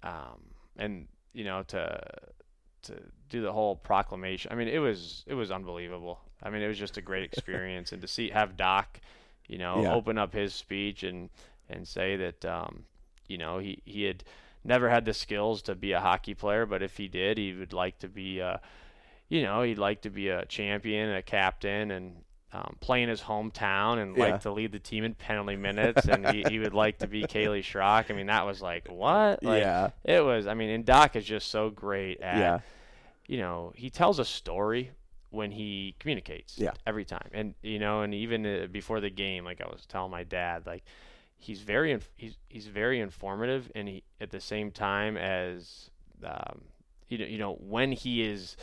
um, 0.03 0.41
and 0.77 1.07
you 1.33 1.45
know, 1.45 1.63
to 1.69 2.01
to 2.83 2.95
do 3.29 3.43
the 3.43 3.53
whole 3.53 3.77
proclamation. 3.77 4.51
I 4.51 4.57
mean, 4.57 4.67
it 4.67 4.81
was 4.81 5.23
it 5.29 5.35
was 5.35 5.53
unbelievable. 5.53 6.19
I 6.43 6.51
mean, 6.51 6.63
it 6.63 6.67
was 6.67 6.79
just 6.79 6.97
a 6.97 7.01
great 7.01 7.23
experience, 7.33 7.93
and 7.93 8.03
to 8.03 8.09
see 8.09 8.31
have 8.31 8.57
Doc, 8.57 8.99
you 9.51 9.59
know, 9.59 9.83
yeah. 9.83 9.93
open 9.93 10.17
up 10.17 10.33
his 10.33 10.55
speech 10.55 11.03
and 11.03 11.29
and 11.69 11.87
say 11.87 12.17
that 12.17 12.45
um, 12.45 12.85
you 13.27 13.37
know 13.37 13.59
he 13.59 13.83
he 13.85 14.05
had 14.05 14.23
never 14.65 14.89
had 14.89 15.05
the 15.05 15.13
skills 15.13 15.61
to 15.63 15.75
be 15.75 15.91
a 15.93 16.01
hockey 16.01 16.35
player, 16.35 16.67
but 16.67 16.83
if 16.83 16.97
he 16.97 17.09
did, 17.09 17.37
he 17.37 17.53
would 17.53 17.73
like 17.73 17.99
to 17.99 18.09
be 18.09 18.39
a, 18.39 18.61
you 19.29 19.43
know, 19.43 19.63
he'd 19.63 19.79
like 19.79 20.03
to 20.03 20.11
be 20.11 20.29
a 20.29 20.45
champion, 20.47 21.11
a 21.11 21.23
captain, 21.23 21.91
and 21.91 22.17
um, 22.53 22.77
play 22.79 23.03
in 23.03 23.09
his 23.09 23.23
hometown 23.23 24.01
and 24.01 24.17
yeah. 24.17 24.25
like 24.25 24.41
to 24.43 24.53
lead 24.53 24.71
the 24.71 24.79
team 24.79 25.03
in 25.03 25.15
penalty 25.15 25.57
minutes, 25.57 26.07
and 26.07 26.29
he, 26.29 26.45
he 26.49 26.59
would 26.61 26.75
like 26.75 26.99
to 26.99 27.09
be 27.09 27.23
Kaleigh 27.23 27.63
Schrock. 27.63 28.11
I 28.11 28.15
mean, 28.15 28.27
that 28.27 28.47
was 28.47 28.63
like 28.63 28.87
what? 28.89 29.43
Like, 29.43 29.63
yeah, 29.63 29.91
it 30.05 30.25
was. 30.25 30.47
I 30.47 30.55
mean, 30.55 30.71
and 30.71 30.85
Doc 30.85 31.17
is 31.17 31.25
just 31.25 31.51
so 31.51 31.71
great 31.71 32.21
at, 32.21 32.39
yeah. 32.39 32.59
you 33.27 33.39
know, 33.39 33.73
he 33.75 33.91
tells 33.91 34.21
a 34.21 34.25
story 34.25 34.93
when 35.31 35.51
he 35.53 35.95
communicates. 35.99 36.59
Yeah, 36.59 36.73
every 36.87 37.05
time, 37.05 37.29
and 37.33 37.55
you 37.63 37.79
know, 37.79 38.03
and 38.03 38.15
even 38.15 38.47
uh, 38.47 38.67
before 38.71 39.01
the 39.01 39.11
game, 39.11 39.45
like 39.45 39.61
I 39.61 39.67
was 39.67 39.87
telling 39.87 40.11
my 40.11 40.25
dad, 40.25 40.67
like 40.67 40.85
he's 41.39 41.61
very 41.63 41.93
inf- 41.93 42.11
he's 42.17 42.37
he's 42.49 42.67
very 42.67 43.01
informative, 43.01 43.71
and 43.75 43.89
he 43.89 44.03
at 44.21 44.31
the 44.31 44.41
same 44.41 44.71
time 44.71 45.17
as 45.17 45.91
um, 46.25 46.63
you 47.09 47.19
know, 47.19 47.27
you 47.27 47.39
know, 47.39 47.55
when 47.55 47.93
he 47.93 48.23
is. 48.23 48.57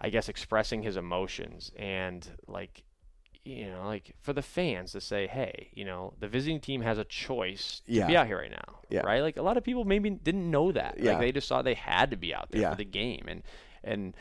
I 0.00 0.10
guess 0.10 0.28
expressing 0.28 0.84
his 0.84 0.96
emotions 0.96 1.72
and 1.76 2.24
like 2.46 2.84
you 3.48 3.70
know, 3.70 3.86
like 3.86 4.14
for 4.20 4.34
the 4.34 4.42
fans 4.42 4.92
to 4.92 5.00
say, 5.00 5.26
hey, 5.26 5.68
you 5.72 5.84
know, 5.84 6.12
the 6.20 6.28
visiting 6.28 6.60
team 6.60 6.82
has 6.82 6.98
a 6.98 7.04
choice 7.04 7.80
to 7.86 7.92
yeah. 7.92 8.06
be 8.06 8.16
out 8.16 8.26
here 8.26 8.38
right 8.38 8.50
now, 8.50 8.80
yeah. 8.90 9.00
right? 9.00 9.22
Like 9.22 9.38
a 9.38 9.42
lot 9.42 9.56
of 9.56 9.64
people 9.64 9.84
maybe 9.84 10.10
didn't 10.10 10.50
know 10.50 10.70
that. 10.72 10.98
Yeah. 10.98 11.12
Like 11.12 11.20
they 11.20 11.32
just 11.32 11.48
thought 11.48 11.64
they 11.64 11.74
had 11.74 12.10
to 12.10 12.16
be 12.16 12.34
out 12.34 12.50
there 12.50 12.60
yeah. 12.60 12.70
for 12.70 12.76
the 12.76 12.84
game, 12.84 13.24
and 13.26 13.42
and 13.82 14.14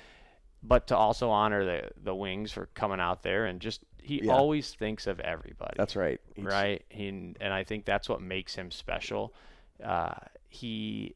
but 0.64 0.88
to 0.88 0.98
also 0.98 1.30
honor 1.30 1.66
the 1.66 1.90
the 2.04 2.16
Wings 2.16 2.52
for 2.52 2.68
coming 2.74 3.00
out 3.00 3.24
there 3.24 3.46
and 3.46 3.60
just 3.60 3.82
he 4.02 4.24
yeah. 4.24 4.32
always 4.32 4.74
thinks 4.74 5.06
of 5.06 5.20
everybody. 5.20 5.74
That's 5.76 5.96
right. 5.96 6.20
He's... 6.34 6.46
Right. 6.46 6.86
He, 6.90 7.08
and 7.08 7.38
I 7.42 7.64
think 7.64 7.86
that's 7.86 8.08
what 8.08 8.22
makes 8.22 8.56
him 8.56 8.72
special. 8.72 9.34
Uh, 9.84 10.16
he 10.48 11.16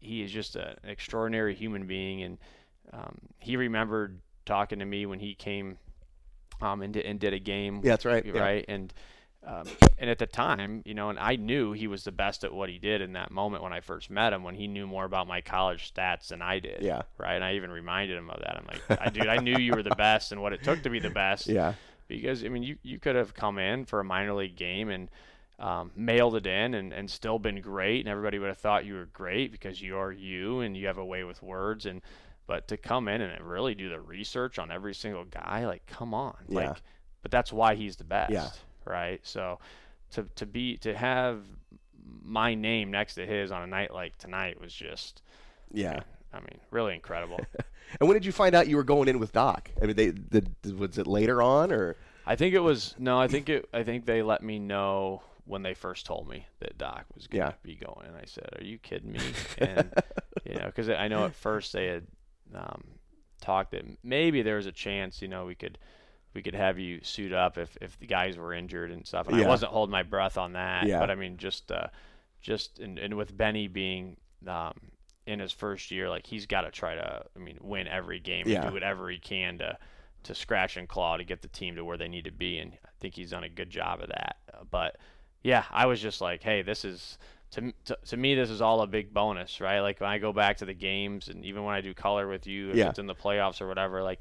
he 0.00 0.22
is 0.22 0.30
just 0.30 0.56
a, 0.56 0.76
an 0.82 0.90
extraordinary 0.90 1.54
human 1.54 1.86
being, 1.86 2.22
and 2.22 2.38
um, 2.92 3.18
he 3.38 3.56
remembered 3.56 4.20
talking 4.44 4.78
to 4.78 4.84
me 4.84 5.06
when 5.06 5.18
he 5.18 5.34
came 5.34 5.78
um, 6.60 6.82
and, 6.82 6.92
did, 6.94 7.06
and 7.06 7.18
did 7.20 7.32
a 7.32 7.38
game. 7.38 7.80
Yeah, 7.82 7.92
that's 7.92 8.04
right. 8.04 8.24
Right, 8.34 8.64
yeah. 8.68 8.74
and 8.74 8.94
um, 9.46 9.66
and 9.98 10.10
at 10.10 10.18
the 10.18 10.26
time, 10.26 10.82
you 10.84 10.94
know, 10.94 11.08
and 11.08 11.18
I 11.18 11.36
knew 11.36 11.72
he 11.72 11.86
was 11.86 12.02
the 12.04 12.12
best 12.12 12.42
at 12.42 12.52
what 12.52 12.68
he 12.68 12.78
did 12.78 13.00
in 13.00 13.12
that 13.12 13.30
moment 13.30 13.62
when 13.62 13.72
I 13.72 13.80
first 13.80 14.10
met 14.10 14.32
him, 14.32 14.42
when 14.42 14.56
he 14.56 14.66
knew 14.66 14.86
more 14.86 15.04
about 15.04 15.28
my 15.28 15.40
college 15.40 15.92
stats 15.94 16.28
than 16.28 16.42
I 16.42 16.58
did. 16.58 16.82
Yeah. 16.82 17.02
Right. 17.16 17.34
And 17.34 17.44
I 17.44 17.54
even 17.54 17.70
reminded 17.70 18.18
him 18.18 18.28
of 18.28 18.40
that. 18.40 18.56
I'm 18.56 18.66
like, 18.66 19.00
I, 19.00 19.08
dude, 19.10 19.28
I 19.28 19.36
knew 19.36 19.56
you 19.56 19.72
were 19.72 19.84
the 19.84 19.94
best 19.94 20.32
and 20.32 20.42
what 20.42 20.52
it 20.52 20.64
took 20.64 20.82
to 20.82 20.90
be 20.90 20.98
the 20.98 21.10
best. 21.10 21.46
Yeah. 21.46 21.74
Because 22.08 22.44
I 22.44 22.48
mean, 22.48 22.62
you 22.62 22.76
you 22.82 22.98
could 22.98 23.16
have 23.16 23.34
come 23.34 23.58
in 23.58 23.84
for 23.84 24.00
a 24.00 24.04
minor 24.04 24.34
league 24.34 24.56
game 24.56 24.90
and 24.90 25.08
um, 25.58 25.90
mailed 25.96 26.36
it 26.36 26.46
in 26.46 26.74
and, 26.74 26.92
and 26.92 27.10
still 27.10 27.38
been 27.38 27.60
great, 27.60 28.00
and 28.00 28.08
everybody 28.08 28.38
would 28.38 28.48
have 28.48 28.58
thought 28.58 28.84
you 28.84 28.94
were 28.94 29.06
great 29.06 29.50
because 29.50 29.80
you 29.80 29.96
are 29.96 30.12
you 30.12 30.60
and 30.60 30.76
you 30.76 30.86
have 30.86 30.98
a 30.98 31.04
way 31.04 31.24
with 31.24 31.42
words 31.42 31.86
and 31.86 32.02
but 32.46 32.68
to 32.68 32.76
come 32.76 33.08
in 33.08 33.20
and 33.20 33.44
really 33.44 33.74
do 33.74 33.88
the 33.88 34.00
research 34.00 34.58
on 34.58 34.70
every 34.70 34.94
single 34.94 35.24
guy, 35.24 35.66
like, 35.66 35.84
come 35.86 36.14
on. 36.14 36.36
Yeah. 36.48 36.68
Like, 36.68 36.76
but 37.22 37.30
that's 37.32 37.52
why 37.52 37.74
he's 37.74 37.96
the 37.96 38.04
best. 38.04 38.32
Yeah. 38.32 38.50
Right. 38.86 39.20
So 39.22 39.58
to, 40.12 40.26
to 40.36 40.46
be, 40.46 40.76
to 40.78 40.94
have 40.94 41.42
my 42.22 42.54
name 42.54 42.90
next 42.90 43.14
to 43.14 43.26
his 43.26 43.50
on 43.50 43.62
a 43.62 43.66
night 43.66 43.92
like 43.92 44.16
tonight 44.18 44.60
was 44.60 44.72
just, 44.72 45.22
yeah. 45.72 45.90
I 45.90 45.92
mean, 45.92 46.02
I 46.34 46.40
mean 46.40 46.60
really 46.70 46.94
incredible. 46.94 47.40
and 48.00 48.08
when 48.08 48.14
did 48.14 48.24
you 48.24 48.32
find 48.32 48.54
out 48.54 48.68
you 48.68 48.76
were 48.76 48.84
going 48.84 49.08
in 49.08 49.18
with 49.18 49.32
Doc? 49.32 49.70
I 49.82 49.86
mean, 49.86 49.96
they, 49.96 50.10
the, 50.10 50.46
was 50.74 50.98
it 50.98 51.06
later 51.06 51.42
on 51.42 51.72
or? 51.72 51.96
I 52.26 52.36
think 52.36 52.54
it 52.54 52.60
was, 52.60 52.94
no, 52.98 53.18
I 53.20 53.28
think 53.28 53.48
it, 53.48 53.68
I 53.72 53.82
think 53.82 54.04
they 54.06 54.22
let 54.22 54.42
me 54.42 54.58
know 54.58 55.22
when 55.44 55.62
they 55.62 55.74
first 55.74 56.06
told 56.06 56.28
me 56.28 56.46
that 56.58 56.76
Doc 56.76 57.04
was 57.14 57.28
going 57.28 57.44
to 57.44 57.50
yeah. 57.50 57.54
be 57.62 57.76
going. 57.76 58.06
And 58.08 58.16
I 58.16 58.24
said, 58.24 58.48
are 58.58 58.64
you 58.64 58.78
kidding 58.78 59.12
me? 59.12 59.20
And, 59.58 59.92
you 60.44 60.54
know, 60.54 60.70
cause 60.74 60.88
I 60.88 61.06
know 61.08 61.24
at 61.24 61.34
first 61.34 61.72
they 61.72 61.86
had, 61.86 62.06
um, 62.54 62.82
talked 63.40 63.72
that 63.72 63.84
maybe 64.02 64.42
there 64.42 64.56
was 64.56 64.66
a 64.66 64.72
chance, 64.72 65.22
you 65.22 65.28
know, 65.28 65.46
we 65.46 65.54
could 65.54 65.78
we 66.36 66.42
could 66.42 66.54
have 66.54 66.78
you 66.78 67.00
suit 67.02 67.32
up 67.32 67.58
if, 67.58 67.76
if 67.80 67.98
the 67.98 68.06
guys 68.06 68.36
were 68.36 68.52
injured 68.52 68.92
and 68.92 69.04
stuff. 69.04 69.26
And 69.26 69.38
yeah. 69.38 69.46
I 69.46 69.48
wasn't 69.48 69.72
holding 69.72 69.90
my 69.90 70.04
breath 70.04 70.38
on 70.38 70.52
that. 70.52 70.86
Yeah. 70.86 71.00
But 71.00 71.10
I 71.10 71.16
mean, 71.16 71.38
just 71.38 71.72
uh, 71.72 71.88
just 72.40 72.78
and, 72.78 72.98
and 72.98 73.14
with 73.14 73.36
Benny 73.36 73.66
being 73.66 74.18
um, 74.46 74.74
in 75.26 75.40
his 75.40 75.50
first 75.50 75.90
year, 75.90 76.08
like 76.08 76.26
he's 76.26 76.46
got 76.46 76.60
to 76.60 76.70
try 76.70 76.94
to, 76.94 77.24
I 77.34 77.38
mean, 77.38 77.58
win 77.60 77.88
every 77.88 78.20
game 78.20 78.46
yeah. 78.46 78.60
and 78.60 78.68
do 78.68 78.74
whatever 78.74 79.08
he 79.08 79.18
can 79.18 79.58
to 79.58 79.78
to 80.24 80.34
scratch 80.34 80.76
and 80.76 80.88
claw 80.88 81.16
to 81.16 81.24
get 81.24 81.40
the 81.40 81.48
team 81.48 81.76
to 81.76 81.84
where 81.84 81.96
they 81.96 82.08
need 82.08 82.24
to 82.24 82.32
be. 82.32 82.58
And 82.58 82.72
I 82.84 82.88
think 83.00 83.14
he's 83.14 83.30
done 83.30 83.44
a 83.44 83.48
good 83.48 83.70
job 83.70 84.02
of 84.02 84.08
that. 84.08 84.36
Uh, 84.52 84.64
but 84.70 84.98
yeah, 85.42 85.64
I 85.70 85.86
was 85.86 86.00
just 86.00 86.20
like, 86.20 86.42
hey, 86.42 86.62
this 86.62 86.84
is 86.84 87.16
to, 87.52 87.72
to, 87.86 87.98
to 88.06 88.16
me 88.16 88.34
this 88.34 88.50
is 88.50 88.60
all 88.60 88.82
a 88.82 88.86
big 88.86 89.14
bonus, 89.14 89.60
right? 89.60 89.80
Like 89.80 90.00
when 90.00 90.10
I 90.10 90.18
go 90.18 90.32
back 90.32 90.58
to 90.58 90.66
the 90.66 90.74
games 90.74 91.28
and 91.28 91.44
even 91.46 91.64
when 91.64 91.74
I 91.74 91.80
do 91.80 91.94
color 91.94 92.28
with 92.28 92.46
you, 92.46 92.70
if 92.70 92.76
yeah. 92.76 92.90
it's 92.90 92.98
in 92.98 93.06
the 93.06 93.14
playoffs 93.14 93.62
or 93.62 93.68
whatever, 93.68 94.02
like 94.02 94.20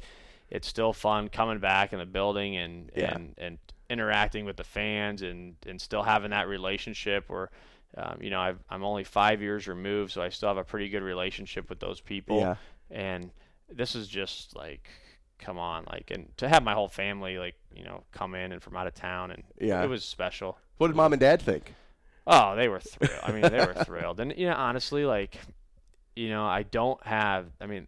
it's 0.50 0.68
still 0.68 0.94
fun 0.94 1.30
coming 1.30 1.60
back 1.60 1.94
in 1.94 2.00
the 2.00 2.06
building 2.06 2.58
and 2.58 2.92
yeah. 2.96 3.14
and 3.14 3.34
and 3.38 3.58
interacting 3.90 4.46
with 4.46 4.58
the 4.58 4.64
fans 4.64 5.22
and 5.22 5.56
and 5.68 5.80
still 5.80 6.04
having 6.04 6.32
that 6.32 6.48
relationship 6.48 7.26
where 7.30 7.50
um, 7.98 8.18
you 8.20 8.30
know 8.30 8.40
i 8.40 8.54
am 8.72 8.84
only 8.84 9.04
five 9.04 9.42
years 9.42 9.68
removed, 9.68 10.12
so 10.12 10.22
I 10.22 10.30
still 10.30 10.50
have 10.50 10.58
a 10.58 10.64
pretty 10.64 10.90
good 10.90 11.04
relationship 11.04 11.70
with 11.70 11.80
those 11.80 12.02
people. 12.02 12.40
Yeah. 12.40 12.56
And 12.92 13.32
this 13.72 13.96
is 13.96 14.08
just 14.08 14.56
like, 14.56 14.90
come 15.40 15.58
on, 15.58 15.86
like, 15.92 16.12
and 16.12 16.30
to 16.38 16.48
have 16.48 16.64
my 16.64 16.74
whole 16.74 16.88
family 16.88 17.38
like 17.38 17.56
you 17.74 17.84
know 17.84 18.04
come 18.12 18.36
in 18.36 18.52
and 18.52 18.62
from 18.62 18.76
out 18.76 18.88
of 18.88 18.94
town, 18.94 19.32
and 19.32 19.44
yeah. 19.60 19.84
it 19.84 19.90
was 19.90 20.04
special. 20.04 20.58
What 20.78 20.88
did 20.88 20.96
mom 20.96 21.14
and 21.14 21.20
dad 21.20 21.42
think? 21.42 21.74
Oh, 22.28 22.56
they 22.56 22.68
were 22.68 22.80
thrilled. 22.80 23.20
I 23.24 23.32
mean, 23.32 23.42
they 23.42 23.66
were 23.66 23.74
thrilled. 23.86 24.20
And 24.20 24.34
you 24.36 24.48
know, 24.48 24.56
honestly, 24.56 25.06
like, 25.06 25.38
you 26.16 26.30
know, 26.30 26.46
I 26.46 26.64
don't 26.64 27.02
have. 27.06 27.48
I 27.62 27.68
mean, 27.68 27.88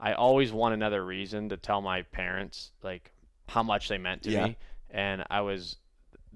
I 0.00 0.12
always 0.14 0.52
want 0.52 0.74
another 0.74 1.04
reason 1.04 1.48
to 1.50 1.56
tell 1.56 1.80
my 1.80 2.02
parents 2.02 2.72
like 2.82 3.12
how 3.48 3.62
much 3.62 3.88
they 3.88 3.98
meant 3.98 4.22
to 4.22 4.30
yeah. 4.30 4.46
me, 4.46 4.56
and 4.90 5.24
I 5.30 5.40
was. 5.42 5.76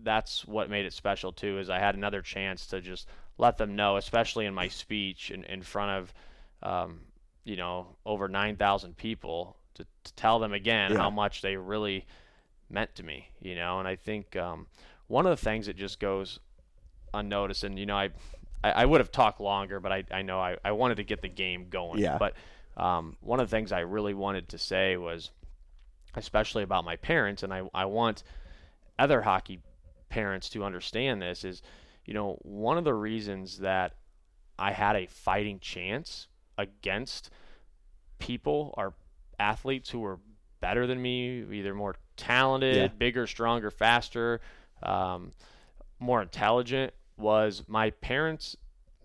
That's 0.01 0.47
what 0.47 0.71
made 0.71 0.87
it 0.87 0.93
special 0.93 1.33
too. 1.33 1.59
Is 1.59 1.69
I 1.69 1.81
had 1.81 1.97
another 1.97 2.23
chance 2.23 2.69
to 2.69 2.81
just 2.81 3.09
let 3.37 3.59
them 3.59 3.75
know, 3.75 3.97
especially 3.97 4.47
in 4.47 4.55
my 4.55 4.69
speech 4.69 5.33
in, 5.33 5.43
in 5.43 5.61
front 5.61 5.91
of, 5.91 6.15
um, 6.63 7.01
you 7.43 7.57
know, 7.57 7.97
over 8.07 8.29
nine 8.29 8.55
thousand 8.55 8.97
people, 8.97 9.57
to, 9.75 9.85
to 10.05 10.13
tell 10.15 10.39
them 10.39 10.53
again 10.53 10.93
yeah. 10.93 10.99
how 10.99 11.11
much 11.11 11.43
they 11.43 11.57
really 11.57 12.07
meant 12.71 12.95
to 12.95 13.03
me. 13.03 13.29
You 13.43 13.57
know, 13.57 13.81
and 13.81 13.89
I 13.89 13.97
think 13.97 14.37
um, 14.37 14.69
one 15.09 15.27
of 15.27 15.31
the 15.31 15.45
things 15.45 15.67
that 15.67 15.77
just 15.77 15.99
goes 15.99 16.39
unnoticed. 17.13 17.65
And 17.65 17.77
you 17.77 17.87
know, 17.87 17.97
I 17.97 18.11
I, 18.63 18.71
I 18.71 18.85
would 18.85 19.01
have 19.01 19.11
talked 19.11 19.41
longer, 19.41 19.81
but 19.81 19.91
I, 19.91 20.05
I 20.13 20.23
know 20.23 20.39
I, 20.39 20.59
I 20.65 20.71
wanted 20.73 20.99
to 20.99 21.05
get 21.05 21.23
the 21.23 21.29
game 21.29 21.67
going. 21.71 21.99
Yeah. 21.99 22.19
But 22.19 22.35
um, 22.79 23.17
one 23.21 23.41
of 23.41 23.51
the 23.51 23.57
things 23.57 23.73
I 23.73 23.81
really 23.81 24.15
wanted 24.15 24.49
to 24.51 24.59
say 24.59 24.97
was, 24.97 25.31
especially 26.15 26.63
about 26.63 26.85
my 26.85 26.97
parents, 26.97 27.43
and 27.43 27.53
I, 27.53 27.63
I 27.75 27.85
want 27.87 28.23
other 28.99 29.23
hockey 29.23 29.61
parents 30.09 30.49
to 30.51 30.65
understand 30.65 31.21
this 31.21 31.45
is, 31.45 31.63
you 32.07 32.15
know, 32.15 32.39
one 32.43 32.79
of 32.79 32.85
the 32.85 32.95
reasons 32.95 33.59
that 33.59 33.95
I 34.59 34.73
had 34.73 34.97
a 34.97 35.07
fighting 35.07 35.59
chance 35.59 36.29
against 36.57 37.31
people 38.19 38.75
or 38.77 38.95
athletes 39.39 39.91
who 39.91 40.01
were 40.01 40.21
better 40.61 40.87
than 40.87 41.01
me, 41.01 41.45
either 41.53 41.75
more 41.75 41.97
talented, 42.17 42.77
yeah. 42.77 42.89
bigger, 42.89 43.27
stronger, 43.27 43.71
faster, 43.71 44.41
um, 44.83 45.33
more 45.99 46.23
intelligent, 46.23 46.93
was 47.17 47.65
my 47.67 47.91
parents 47.91 48.57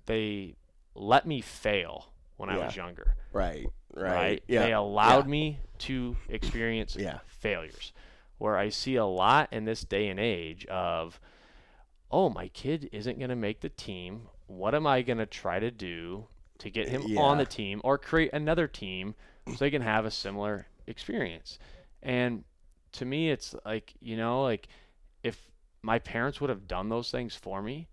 they 0.06 0.56
let 0.96 1.26
me 1.26 1.42
fail 1.42 2.13
when 2.46 2.56
yeah. 2.56 2.62
I 2.62 2.66
was 2.66 2.76
younger. 2.76 3.16
Right. 3.32 3.68
Right. 3.94 4.14
Right. 4.14 4.44
Yeah. 4.48 4.64
They 4.64 4.74
allowed 4.74 5.26
yeah. 5.26 5.32
me 5.32 5.60
to 5.80 6.16
experience 6.30 6.96
yeah. 7.00 7.20
failures. 7.28 7.94
Where 8.38 8.58
I 8.58 8.70
see 8.70 8.96
a 8.96 9.06
lot 9.06 9.54
in 9.54 9.64
this 9.64 9.84
day 9.84 10.10
and 10.10 10.20
age 10.20 10.66
of, 10.66 11.20
oh, 12.12 12.30
my 12.30 12.50
kid 12.50 12.90
isn't 12.92 13.18
going 13.18 13.30
to 13.30 13.36
make 13.36 13.62
the 13.62 13.70
team. 13.70 14.28
What 14.48 14.76
am 14.76 14.86
I 14.86 15.02
going 15.02 15.20
to 15.20 15.26
try 15.26 15.60
to 15.60 15.72
do 15.72 16.26
to 16.58 16.70
get 16.70 16.90
him 16.90 17.18
on 17.18 17.38
the 17.38 17.46
team 17.46 17.80
or 17.84 17.98
create 17.98 18.32
another 18.34 18.68
team 18.68 19.16
so 19.48 19.56
they 19.60 19.72
can 19.72 19.82
have 19.82 20.04
a 20.04 20.12
similar 20.12 20.68
experience? 20.88 21.58
And 22.02 22.44
to 22.94 23.06
me, 23.06 23.30
it's 23.30 23.56
like, 23.66 23.94
you 24.02 24.18
know, 24.18 24.44
like 24.44 24.68
if 25.24 25.50
my 25.82 26.00
parents 26.00 26.42
would 26.42 26.50
have 26.50 26.68
done 26.68 26.90
those 26.90 27.12
things 27.12 27.36
for 27.36 27.62
me, 27.62 27.88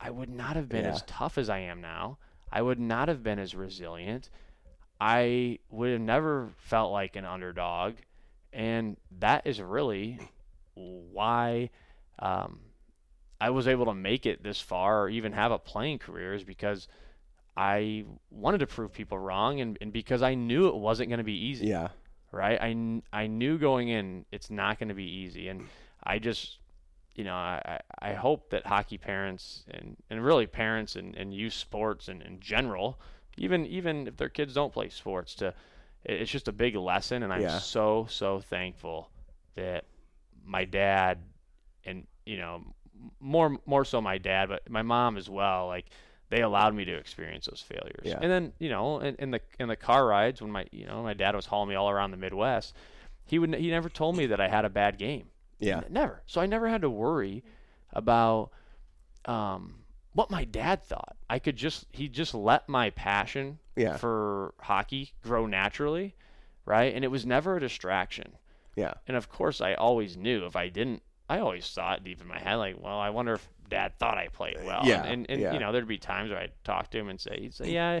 I 0.00 0.10
would 0.10 0.30
not 0.30 0.54
have 0.54 0.68
been 0.68 0.86
as 0.86 1.02
tough 1.08 1.38
as 1.38 1.50
I 1.50 1.58
am 1.58 1.80
now. 1.80 2.18
I 2.52 2.62
would 2.62 2.80
not 2.80 3.08
have 3.08 3.22
been 3.22 3.38
as 3.38 3.54
resilient. 3.54 4.30
I 5.00 5.58
would 5.70 5.92
have 5.92 6.00
never 6.00 6.50
felt 6.58 6.92
like 6.92 7.16
an 7.16 7.24
underdog. 7.24 7.94
And 8.52 8.96
that 9.18 9.46
is 9.46 9.60
really 9.60 10.18
why 10.74 11.70
um, 12.18 12.60
I 13.40 13.50
was 13.50 13.68
able 13.68 13.86
to 13.86 13.94
make 13.94 14.26
it 14.26 14.42
this 14.42 14.60
far 14.60 15.02
or 15.02 15.08
even 15.08 15.32
have 15.32 15.52
a 15.52 15.58
playing 15.58 15.98
career 15.98 16.34
is 16.34 16.44
because 16.44 16.88
I 17.56 18.04
wanted 18.30 18.58
to 18.58 18.66
prove 18.66 18.92
people 18.92 19.18
wrong 19.18 19.60
and, 19.60 19.78
and 19.80 19.92
because 19.92 20.22
I 20.22 20.34
knew 20.34 20.68
it 20.68 20.76
wasn't 20.76 21.10
going 21.10 21.18
to 21.18 21.24
be 21.24 21.46
easy. 21.46 21.66
Yeah. 21.66 21.88
Right? 22.30 22.60
I, 22.60 23.02
I 23.12 23.26
knew 23.26 23.58
going 23.58 23.88
in 23.88 24.24
it's 24.32 24.50
not 24.50 24.78
going 24.78 24.88
to 24.88 24.94
be 24.94 25.04
easy. 25.04 25.48
And 25.48 25.66
I 26.02 26.18
just 26.18 26.58
you 27.18 27.24
know, 27.24 27.34
I, 27.34 27.80
I 28.00 28.12
hope 28.12 28.50
that 28.50 28.64
hockey 28.64 28.96
parents 28.96 29.64
and, 29.72 29.96
and 30.08 30.24
really 30.24 30.46
parents 30.46 30.94
and, 30.94 31.16
and 31.16 31.34
youth 31.34 31.52
sports 31.52 32.06
and 32.06 32.22
in 32.22 32.38
general, 32.38 33.00
even 33.36 33.66
even 33.66 34.06
if 34.06 34.16
their 34.16 34.28
kids 34.28 34.54
don't 34.54 34.72
play 34.72 34.88
sports, 34.88 35.34
to 35.34 35.52
it's 36.04 36.30
just 36.30 36.46
a 36.46 36.52
big 36.52 36.76
lesson. 36.76 37.24
And 37.24 37.32
I'm 37.32 37.40
yeah. 37.40 37.58
so 37.58 38.06
so 38.08 38.38
thankful 38.38 39.10
that 39.56 39.84
my 40.44 40.64
dad 40.64 41.18
and 41.84 42.06
you 42.24 42.36
know 42.36 42.62
more 43.18 43.58
more 43.66 43.84
so 43.84 44.00
my 44.00 44.18
dad, 44.18 44.48
but 44.48 44.70
my 44.70 44.82
mom 44.82 45.16
as 45.16 45.28
well. 45.28 45.66
Like 45.66 45.86
they 46.28 46.42
allowed 46.42 46.72
me 46.72 46.84
to 46.84 46.94
experience 46.94 47.46
those 47.46 47.62
failures. 47.66 48.04
Yeah. 48.04 48.20
And 48.22 48.30
then 48.30 48.52
you 48.60 48.68
know 48.68 49.00
in, 49.00 49.16
in 49.16 49.32
the 49.32 49.40
in 49.58 49.66
the 49.66 49.74
car 49.74 50.06
rides 50.06 50.40
when 50.40 50.52
my 50.52 50.66
you 50.70 50.86
know 50.86 51.02
my 51.02 51.14
dad 51.14 51.34
was 51.34 51.46
hauling 51.46 51.70
me 51.70 51.74
all 51.74 51.90
around 51.90 52.12
the 52.12 52.16
Midwest, 52.16 52.76
he 53.24 53.40
would 53.40 53.56
he 53.56 53.70
never 53.70 53.88
told 53.88 54.16
me 54.16 54.26
that 54.26 54.40
I 54.40 54.46
had 54.46 54.64
a 54.64 54.70
bad 54.70 54.98
game. 54.98 55.30
Yeah. 55.58 55.82
Never. 55.88 56.22
So 56.26 56.40
I 56.40 56.46
never 56.46 56.68
had 56.68 56.82
to 56.82 56.90
worry 56.90 57.44
about 57.92 58.50
um, 59.24 59.76
what 60.12 60.30
my 60.30 60.44
dad 60.44 60.82
thought. 60.82 61.16
I 61.28 61.38
could 61.38 61.56
just 61.56 61.86
he 61.92 62.08
just 62.08 62.34
let 62.34 62.68
my 62.68 62.90
passion 62.90 63.58
yeah. 63.76 63.96
for 63.96 64.54
hockey 64.60 65.12
grow 65.22 65.46
naturally, 65.46 66.14
right? 66.64 66.94
And 66.94 67.04
it 67.04 67.08
was 67.08 67.26
never 67.26 67.56
a 67.56 67.60
distraction. 67.60 68.32
Yeah. 68.76 68.94
And 69.06 69.16
of 69.16 69.28
course, 69.28 69.60
I 69.60 69.74
always 69.74 70.16
knew 70.16 70.46
if 70.46 70.56
I 70.56 70.68
didn't, 70.68 71.02
I 71.28 71.40
always 71.40 71.68
thought 71.68 72.04
deep 72.04 72.20
in 72.20 72.28
my 72.28 72.38
head, 72.38 72.56
like, 72.56 72.76
well, 72.80 72.98
I 72.98 73.10
wonder 73.10 73.34
if 73.34 73.48
dad 73.68 73.92
thought 73.98 74.16
I 74.16 74.28
played 74.28 74.58
well. 74.64 74.82
Yeah. 74.84 75.02
And, 75.02 75.12
and, 75.12 75.30
and 75.30 75.40
yeah. 75.40 75.52
you 75.52 75.58
know, 75.58 75.72
there'd 75.72 75.88
be 75.88 75.98
times 75.98 76.30
where 76.30 76.38
I'd 76.38 76.52
talk 76.64 76.90
to 76.90 76.98
him 76.98 77.08
and 77.08 77.20
say, 77.20 77.38
he'd 77.40 77.54
say, 77.54 77.72
yeah, 77.72 78.00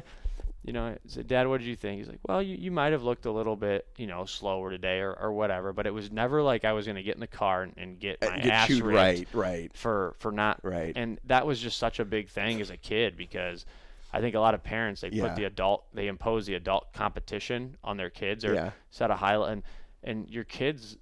you 0.64 0.72
know, 0.72 0.86
I 0.86 0.96
said, 1.06 1.28
Dad, 1.28 1.46
what 1.46 1.58
did 1.58 1.66
you 1.66 1.76
think? 1.76 1.98
He's 1.98 2.08
like, 2.08 2.20
well, 2.26 2.42
you, 2.42 2.56
you 2.56 2.70
might 2.70 2.92
have 2.92 3.02
looked 3.02 3.26
a 3.26 3.30
little 3.30 3.56
bit, 3.56 3.86
you 3.96 4.06
know, 4.06 4.24
slower 4.24 4.70
today 4.70 5.00
or, 5.00 5.12
or 5.12 5.32
whatever, 5.32 5.72
but 5.72 5.86
it 5.86 5.94
was 5.94 6.10
never 6.10 6.42
like 6.42 6.64
I 6.64 6.72
was 6.72 6.84
going 6.84 6.96
to 6.96 7.02
get 7.02 7.14
in 7.14 7.20
the 7.20 7.26
car 7.26 7.62
and, 7.62 7.74
and 7.76 7.98
get 7.98 8.20
my 8.20 8.36
get 8.38 8.52
ass 8.52 8.68
chewed, 8.68 8.82
right, 8.82 9.26
right. 9.32 9.70
for 9.74 10.14
for 10.18 10.32
not 10.32 10.60
right. 10.62 10.92
And 10.96 11.20
that 11.24 11.46
was 11.46 11.60
just 11.60 11.78
such 11.78 12.00
a 12.00 12.04
big 12.04 12.28
thing 12.28 12.60
as 12.60 12.70
a 12.70 12.76
kid 12.76 13.16
because 13.16 13.64
I 14.12 14.20
think 14.20 14.34
a 14.34 14.40
lot 14.40 14.54
of 14.54 14.62
parents 14.62 15.00
they 15.02 15.10
yeah. 15.10 15.28
put 15.28 15.36
the 15.36 15.44
adult 15.44 15.84
they 15.94 16.08
impose 16.08 16.46
the 16.46 16.54
adult 16.54 16.92
competition 16.92 17.76
on 17.84 17.96
their 17.96 18.10
kids 18.10 18.44
or 18.44 18.54
yeah. 18.54 18.70
set 18.90 19.10
a 19.10 19.16
high 19.16 19.36
and 19.50 19.62
and 20.02 20.28
your 20.28 20.44
kids 20.44 20.98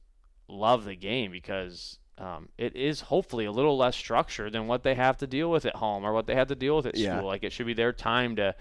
love 0.48 0.84
the 0.84 0.96
game 0.96 1.30
because 1.30 1.98
um, 2.18 2.48
it 2.56 2.74
is 2.76 3.00
hopefully 3.00 3.44
a 3.44 3.52
little 3.52 3.76
less 3.76 3.96
structured 3.96 4.52
than 4.52 4.66
what 4.66 4.82
they 4.82 4.94
have 4.94 5.18
to 5.18 5.26
deal 5.26 5.50
with 5.50 5.66
at 5.66 5.76
home 5.76 6.04
or 6.04 6.12
what 6.12 6.26
they 6.26 6.34
have 6.34 6.48
to 6.48 6.54
deal 6.54 6.76
with 6.76 6.86
at 6.86 6.96
yeah. 6.96 7.16
school. 7.16 7.26
Like 7.26 7.44
it 7.44 7.52
should 7.52 7.66
be 7.66 7.74
their 7.74 7.92
time 7.92 8.36
to 8.36 8.54